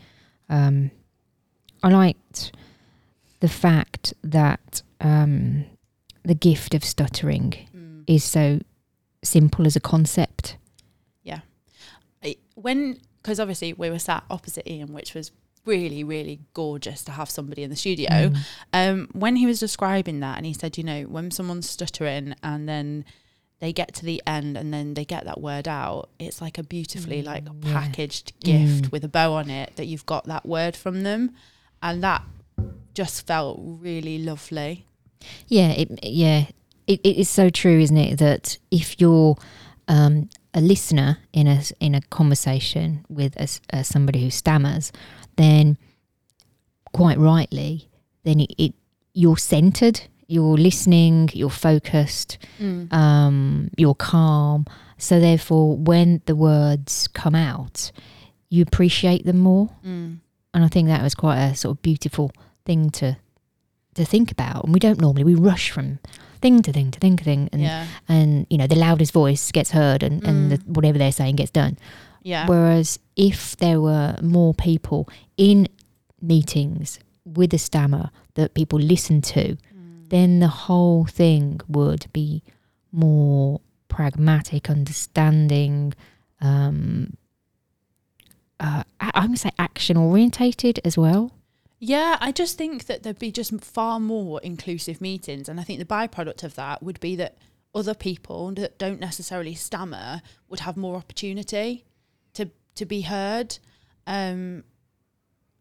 Um, 0.50 0.92
I 1.84 1.90
liked 1.90 2.54
the 3.42 3.50
fact 3.50 4.14
that 4.24 4.82
um, 5.02 5.66
the 6.24 6.36
gift 6.36 6.74
of 6.74 6.84
stuttering 6.84 7.54
Mm. 7.76 8.04
is 8.08 8.24
so 8.24 8.60
simple 9.24 9.66
as 9.68 9.76
a 9.76 9.80
concept. 9.82 10.56
I- 12.22 12.36
when 12.56 13.00
because 13.22 13.40
obviously 13.40 13.72
we 13.74 13.90
were 13.90 13.98
sat 14.00 14.24
opposite 14.30 14.68
Iain, 14.68 14.92
which 14.94 15.14
was 15.14 15.32
really 15.66 16.04
really 16.04 16.40
gorgeous 16.54 17.04
to 17.04 17.12
have 17.12 17.30
somebody 17.30 17.64
in 17.64 17.70
the 17.70 17.76
studio. 17.76 18.10
Mm. 18.10 18.38
Um, 18.74 19.10
when 19.14 19.36
he 19.36 19.46
was 19.46 19.60
describing 19.60 20.20
that, 20.22 20.38
and 20.38 20.46
he 20.46 20.54
said, 20.54 20.78
you 20.78 20.84
know, 20.84 21.04
when 21.04 21.32
someone's 21.32 21.70
stuttering 21.70 22.36
and 22.44 22.68
then 22.68 23.06
they 23.60 23.74
get 23.74 23.94
to 23.94 24.06
the 24.06 24.22
end 24.26 24.56
and 24.58 24.74
then 24.74 24.94
they 24.94 25.04
get 25.04 25.26
that 25.26 25.42
word 25.42 25.68
out, 25.68 26.10
it's 26.18 26.42
like 26.42 26.58
a 26.58 26.64
beautifully 26.64 27.22
like 27.22 27.44
Mm, 27.46 27.66
yeah. 27.66 27.74
packaged 27.74 28.34
gift 28.40 28.86
Mm. 28.86 28.92
with 28.92 29.04
a 29.04 29.10
bow 29.10 29.34
on 29.34 29.50
it 29.50 29.76
that 29.76 29.86
you've 29.86 30.06
got 30.06 30.24
that 30.26 30.46
word 30.46 30.76
from 30.78 31.04
them, 31.04 31.32
and 31.84 32.02
that 32.04 32.24
just 32.94 33.28
felt 33.28 33.60
really 33.62 34.18
lovely. 34.18 34.86
Yeah, 35.48 35.72
it, 35.72 36.00
yeah, 36.04 36.46
it, 36.88 37.02
it 37.04 37.18
is 37.18 37.30
so 37.30 37.50
true, 37.50 37.80
isn't 37.80 37.98
it? 37.98 38.18
That 38.20 38.58
if 38.72 39.00
you're 39.02 39.36
um, 39.90 40.30
a 40.54 40.62
listener 40.62 41.18
in 41.34 41.46
a 41.48 41.62
in 41.82 41.94
a 41.96 42.02
conversation 42.02 43.06
with 43.10 43.36
a 43.36 43.78
uh, 43.78 43.84
somebody 43.84 44.22
who 44.24 44.30
stammers, 44.30 44.92
then 45.40 45.78
quite 46.94 47.18
rightly, 47.18 47.90
then 48.24 48.40
it, 48.40 48.52
it 48.58 48.74
you're 49.14 49.38
centered, 49.38 50.02
you're 50.28 50.58
listening, 50.58 51.30
you're 51.34 51.50
focused, 51.50 52.38
um, 52.92 53.70
you're 53.78 53.96
calm. 53.96 54.66
So 54.98 55.20
therefore, 55.20 55.78
when 55.78 56.22
the 56.26 56.36
words 56.36 57.08
come 57.14 57.36
out, 57.36 57.92
you 58.50 58.62
appreciate 58.62 59.26
them 59.26 59.40
more, 59.40 59.70
Mm. 59.86 60.20
and 60.54 60.66
I 60.66 60.68
think 60.68 60.88
that 60.88 61.02
was 61.04 61.16
quite 61.16 61.38
a 61.40 61.56
sort 61.56 61.78
of 61.78 61.82
beautiful 61.82 62.32
thing 62.66 62.90
to 62.92 63.18
to 63.96 64.06
think 64.06 64.32
about. 64.32 64.66
And 64.66 64.74
we 64.74 64.80
don't 64.80 65.00
normally 65.02 65.24
we 65.24 65.36
rush 65.36 65.72
from 65.72 66.00
thing 66.42 66.62
to 66.62 66.72
thing 66.72 66.92
to 66.92 67.00
thing 67.00 67.18
to 67.18 67.24
thing, 67.24 67.50
and 67.52 67.62
yeah, 67.62 67.86
and 68.08 68.46
you 68.50 68.58
know 68.58 68.68
the 68.68 68.76
loudest 68.76 69.14
voice 69.14 69.52
gets 69.52 69.72
heard, 69.72 70.04
and 70.04 70.24
and 70.28 70.52
the, 70.52 70.58
whatever 70.66 70.98
they're 70.98 71.12
saying 71.12 71.36
gets 71.38 71.52
done. 71.52 71.78
Yeah, 72.32 72.46
Whereas 72.48 73.00
if 73.16 73.40
there 73.58 73.80
were 73.82 74.16
more 74.22 74.54
people 74.54 75.02
in 75.38 75.68
meetings 76.22 77.00
with 77.26 77.54
a 77.54 77.58
stammer 77.58 78.06
that 78.38 78.54
people 78.54 78.80
listen 78.80 79.22
to, 79.36 79.58
then 80.14 80.40
the 80.40 80.48
whole 80.66 81.06
thing 81.06 81.62
would 81.68 82.06
be 82.14 82.42
more 82.92 83.62
pragmatic, 83.88 84.70
understanding. 84.70 85.94
Um, 86.42 87.14
uh, 88.60 88.84
I- 89.00 89.12
I'm 89.16 89.28
going 89.28 89.36
to 89.36 89.40
say 89.48 89.52
action 89.58 89.98
orientated 89.98 90.80
as 90.84 90.98
well. 90.98 91.32
Yeah, 91.80 92.18
I 92.20 92.32
just 92.32 92.58
think 92.58 92.86
that 92.88 93.04
there'd 93.04 93.20
be 93.20 93.32
just 93.32 93.54
far 93.64 94.00
more 94.00 94.42
inclusive 94.42 95.00
meetings. 95.00 95.48
And 95.48 95.60
I 95.60 95.64
think 95.64 95.80
the 95.80 95.86
byproduct 95.86 96.44
of 96.44 96.56
that 96.56 96.84
would 96.84 97.00
be 97.00 97.16
that 97.16 97.38
other 97.74 97.94
people 97.94 98.52
that 98.56 98.78
don't 98.78 99.00
necessarily 99.00 99.56
stammer 99.56 100.22
would 100.50 100.62
have 100.62 100.76
more 100.76 100.96
opportunity 100.96 101.86
to, 102.76 102.86
be 102.86 103.02
heard. 103.02 103.58
Um, 104.08 104.64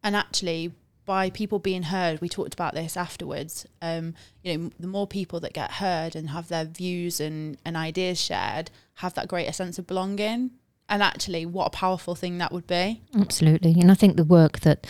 and 0.03 0.15
actually, 0.17 0.73
by 1.05 1.31
people 1.31 1.59
being 1.59 1.85
heard, 1.85 2.21
we 2.21 2.29
talked 2.29 2.55
about 2.55 2.75
this 2.75 2.97
afterwards. 2.97 3.67
Um, 3.83 4.15
you 4.43 4.57
know, 4.57 4.71
the 4.79 4.87
more 4.87 5.07
people 5.07 5.41
that 5.41 5.53
get 5.53 5.73
heard 5.73 6.15
and 6.15 6.31
have 6.31 6.49
their 6.49 6.65
views 6.65 7.21
and, 7.21 7.57
and 7.65 7.77
ideas 7.77 8.21
shared, 8.21 8.71
have 8.97 9.15
that 9.15 9.29
greater 9.29 9.53
sense 9.53 9.79
of 9.79 9.87
belonging. 9.87 10.51
And 10.89 11.03
actually, 11.03 11.45
what 11.45 11.67
a 11.67 11.71
powerful 11.71 12.15
thing 12.15 12.39
that 12.39 12.53
would 12.53 12.67
be. 12.67 13.03
Absolutely, 13.15 13.73
and 13.81 13.91
I 13.91 13.95
think 13.95 14.17
the 14.17 14.25
work 14.25 14.61
that 14.61 14.87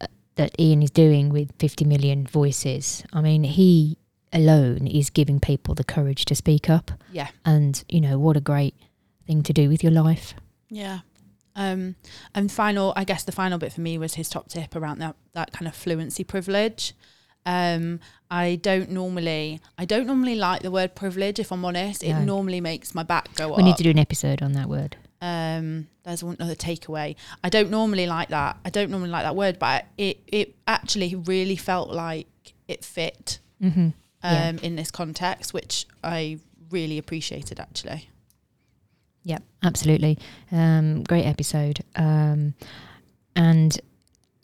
uh, 0.00 0.06
that 0.36 0.52
Iain 0.58 0.82
is 0.82 0.90
doing 0.90 1.28
with 1.28 1.52
50 1.58 1.84
million 1.84 2.26
voices. 2.26 3.04
I 3.12 3.20
mean, 3.20 3.44
he 3.44 3.98
alone 4.32 4.86
is 4.86 5.10
giving 5.10 5.38
people 5.40 5.74
the 5.74 5.84
courage 5.84 6.24
to 6.26 6.34
speak 6.34 6.70
up, 6.70 6.90
Yeah. 7.12 7.28
and 7.44 7.84
you 7.88 8.00
know 8.00 8.18
what 8.18 8.36
a 8.38 8.40
great 8.40 8.74
thing 9.26 9.42
to 9.42 9.52
do 9.52 9.68
with 9.68 9.82
your 9.82 9.92
life. 9.92 10.32
Yeah. 10.70 11.00
Um, 11.56 11.96
and 12.34 12.52
final, 12.52 12.92
I 12.94 13.04
guess 13.04 13.24
the 13.24 13.32
final 13.32 13.58
bit 13.58 13.72
for 13.72 13.80
me 13.80 13.96
was 13.98 14.14
his 14.14 14.28
top 14.28 14.48
tip 14.48 14.76
around 14.76 14.98
that, 15.00 15.16
that 15.32 15.52
kind 15.52 15.66
of 15.66 15.74
fluency 15.74 16.22
privilege. 16.22 16.92
Um, 17.46 18.00
I 18.30 18.56
don't 18.56 18.90
normally, 18.90 19.60
I 19.78 19.84
don't 19.84 20.06
normally 20.06 20.34
like 20.34 20.62
the 20.62 20.70
word 20.70 20.94
privilege. 20.94 21.38
If 21.38 21.50
I'm 21.52 21.64
honest, 21.64 22.02
it 22.02 22.12
normally 22.20 22.60
makes 22.60 22.94
my 22.94 23.02
back 23.04 23.34
go 23.36 23.52
up. 23.52 23.56
We 23.56 23.62
need 23.62 23.76
to 23.76 23.82
do 23.84 23.90
an 23.90 23.98
episode 23.98 24.42
on 24.42 24.52
that 24.52 24.68
word. 24.68 24.96
Um, 25.22 25.86
there's 26.02 26.22
one 26.22 26.36
another 26.38 26.54
takeaway. 26.54 27.16
I 27.42 27.48
don't 27.48 27.70
normally 27.70 28.06
like 28.06 28.28
that. 28.28 28.58
I 28.64 28.70
don't 28.70 28.90
normally 28.90 29.10
like 29.10 29.22
that 29.24 29.34
word, 29.34 29.58
but 29.58 29.86
it 29.96 30.18
it 30.26 30.54
actually 30.66 31.14
really 31.14 31.56
felt 31.56 31.90
like 31.90 32.26
it 32.68 32.84
fit 32.84 33.38
Mm-hmm. 33.62 33.80
um, 33.80 33.92
Yeah. 34.22 34.52
in 34.62 34.76
this 34.76 34.90
context, 34.90 35.54
which 35.54 35.86
I 36.04 36.38
really 36.70 36.98
appreciated 36.98 37.58
actually. 37.58 38.10
Yep, 39.26 39.42
absolutely. 39.64 40.18
Um, 40.52 41.02
great 41.02 41.24
episode. 41.26 41.80
Um, 41.96 42.54
and 43.34 43.76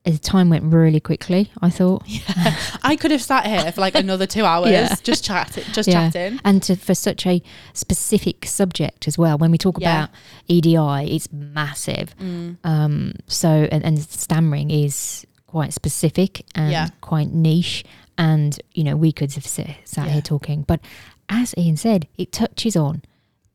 the 0.05 0.19
time 0.19 0.51
went 0.51 0.65
really 0.65 0.99
quickly. 0.99 1.53
I 1.63 1.71
thought, 1.71 2.03
I 2.83 2.97
could 2.97 3.13
have 3.13 3.23
sat 3.23 3.47
here 3.47 3.71
for 3.71 3.81
like 3.81 3.95
another 3.95 4.27
two 4.27 4.45
hours 4.51 4.71
Yeah. 4.73 4.93
just 5.05 5.25
chatting, 5.25 5.63
just 5.73 5.89
Yeah. 5.89 6.11
chatting. 6.11 6.41
and 6.45 6.61
to, 6.65 6.75
for 6.75 6.95
such 6.97 7.25
a 7.29 7.41
specific 7.75 8.45
subject 8.45 9.07
as 9.07 9.17
well. 9.17 9.39
When 9.39 9.53
we 9.53 9.59
talk 9.59 9.77
Yeah. 9.79 10.05
about 10.07 10.11
EDI, 10.49 11.15
it's 11.15 11.33
massive. 11.33 12.17
Mm. 12.19 12.57
Um, 12.65 13.13
so 13.29 13.49
and, 13.71 13.85
and 13.85 14.01
stammering 14.03 14.71
is 14.73 15.25
quite 15.47 15.73
specific 15.73 16.45
and 16.57 16.73
Yeah. 16.73 16.89
quite 17.01 17.31
niche. 17.33 17.85
And 18.19 18.61
you 18.75 18.83
know, 18.83 18.97
we 18.97 19.13
could 19.13 19.33
have 19.35 19.47
sat, 19.47 19.77
sat 19.85 20.07
Yeah. 20.09 20.15
here 20.15 20.23
talking, 20.23 20.65
but 20.67 20.81
as 21.29 21.55
Iain 21.57 21.77
said, 21.77 22.09
it 22.19 22.33
touches 22.33 22.75
on 22.75 23.03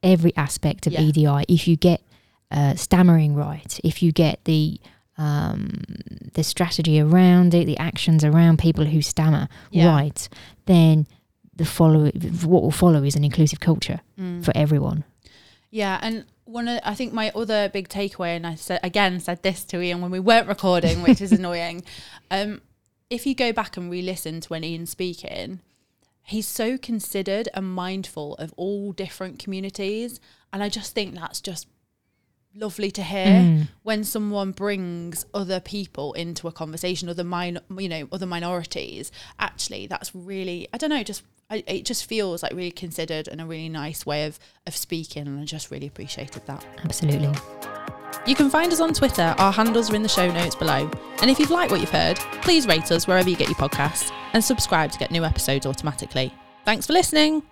every 0.04 0.36
aspect 0.36 0.88
of 0.88 0.93
Yeah. 0.93 1.02
EDI. 1.02 1.45
If 1.48 1.68
you 1.68 1.76
get 1.76 2.02
uh, 2.52 2.76
stammering 2.76 3.36
right, 3.36 3.80
if 3.84 4.02
you 4.02 4.12
get 4.12 4.43
the 4.45 4.80
um, 5.18 5.82
the 6.34 6.43
strategy 6.43 7.00
around 7.00 7.54
it, 7.56 7.66
the 7.66 7.78
actions 7.78 8.24
around 8.24 8.60
people 8.60 8.86
who 8.86 9.02
stammer 9.02 9.48
Yeah. 9.72 9.88
right, 9.88 10.30
then 10.66 11.08
the 11.56 11.66
follow 11.66 12.12
what 12.12 12.62
will 12.62 12.72
follow 12.72 13.04
is 13.04 13.16
an 13.16 13.24
inclusive 13.24 13.60
culture 13.60 14.00
Mm. 14.20 14.43
for 14.45 14.52
everyone. 14.56 15.04
Yeah, 15.72 16.00
and 16.04 16.26
one 16.45 16.68
of 16.68 16.80
I 16.86 16.93
think 16.93 17.14
my 17.14 17.32
other 17.36 17.68
big 17.70 17.89
takeaway, 17.89 18.36
and 18.36 18.45
I 18.45 18.56
said 18.56 18.80
again 18.84 19.20
said 19.20 19.41
this 19.43 19.64
to 19.66 19.78
Iain 19.82 20.02
when 20.02 20.12
we 20.12 20.20
weren't 20.20 20.48
recording, 20.48 21.02
which 21.02 21.20
is 21.20 21.32
annoying. 21.39 21.84
Um, 22.32 22.62
if 23.10 23.26
you 23.26 23.34
go 23.36 23.52
back 23.54 23.76
and 23.78 23.89
re-listen 23.89 24.41
to 24.41 24.50
when 24.50 24.64
Iain's 24.64 24.89
speaking, 24.91 25.62
he's 26.28 26.47
so 26.47 26.78
considered 26.78 27.47
and 27.53 27.65
mindful 27.73 28.36
of 28.36 28.53
all 28.57 28.91
different 28.91 29.39
communities, 29.39 30.19
and 30.53 30.61
I 30.61 30.69
just 30.69 30.93
think 30.93 31.15
that's 31.15 31.41
just 31.41 31.67
lovely 32.55 32.89
to 32.91 33.03
hear 33.03 33.28
Mm. 33.28 33.67
when 33.84 34.03
someone 34.03 34.51
brings 34.51 35.25
other 35.34 35.59
people 35.59 36.13
into 36.13 36.47
a 36.47 36.51
conversation, 36.51 37.07
other 37.07 37.23
min- 37.23 37.59
you 37.78 37.88
know, 37.88 38.07
other 38.11 38.25
minorities. 38.25 39.11
Actually, 39.39 39.88
that's 39.88 40.13
really 40.15 40.67
I 40.73 40.78
don't 40.78 40.89
know, 40.89 41.03
just 41.03 41.23
I, 41.49 41.63
it 41.67 41.86
just 41.86 42.05
feels 42.05 42.43
like 42.43 42.51
really 42.53 42.71
considered 42.71 43.28
and 43.30 43.39
a 43.39 43.45
really 43.45 43.69
nice 43.69 44.05
way 44.05 44.25
of 44.25 44.38
of 44.65 44.75
speaking, 44.75 45.28
and 45.28 45.39
I 45.39 45.45
just 45.45 45.71
really 45.71 45.88
appreciated 45.88 46.45
that. 46.47 46.65
Absolutely. 46.84 47.34
You 48.28 48.36
can 48.36 48.49
find 48.49 48.73
us 48.73 48.82
on 48.82 48.93
Twitter. 48.93 49.34
Our 49.38 49.53
handles 49.53 49.89
are 49.89 49.95
in 49.95 50.03
the 50.03 50.09
show 50.09 50.30
notes 50.30 50.53
below. 50.53 50.91
And 51.21 51.32
if 51.32 51.39
you've 51.39 51.49
liked 51.49 51.71
what 51.71 51.80
you've 51.80 51.89
heard, 51.89 52.17
please 52.41 52.67
rate 52.67 52.91
us 52.91 53.07
wherever 53.07 53.30
you 53.30 53.38
get 53.38 53.47
your 53.47 53.55
podcasts 53.55 54.11
and 54.34 54.43
subscribe 54.43 54.91
to 54.91 54.99
get 54.99 55.11
new 55.11 55.23
episodes 55.23 55.65
automatically. 55.65 56.34
Thanks 56.65 56.88
for 56.88 56.93
listening. 56.93 57.43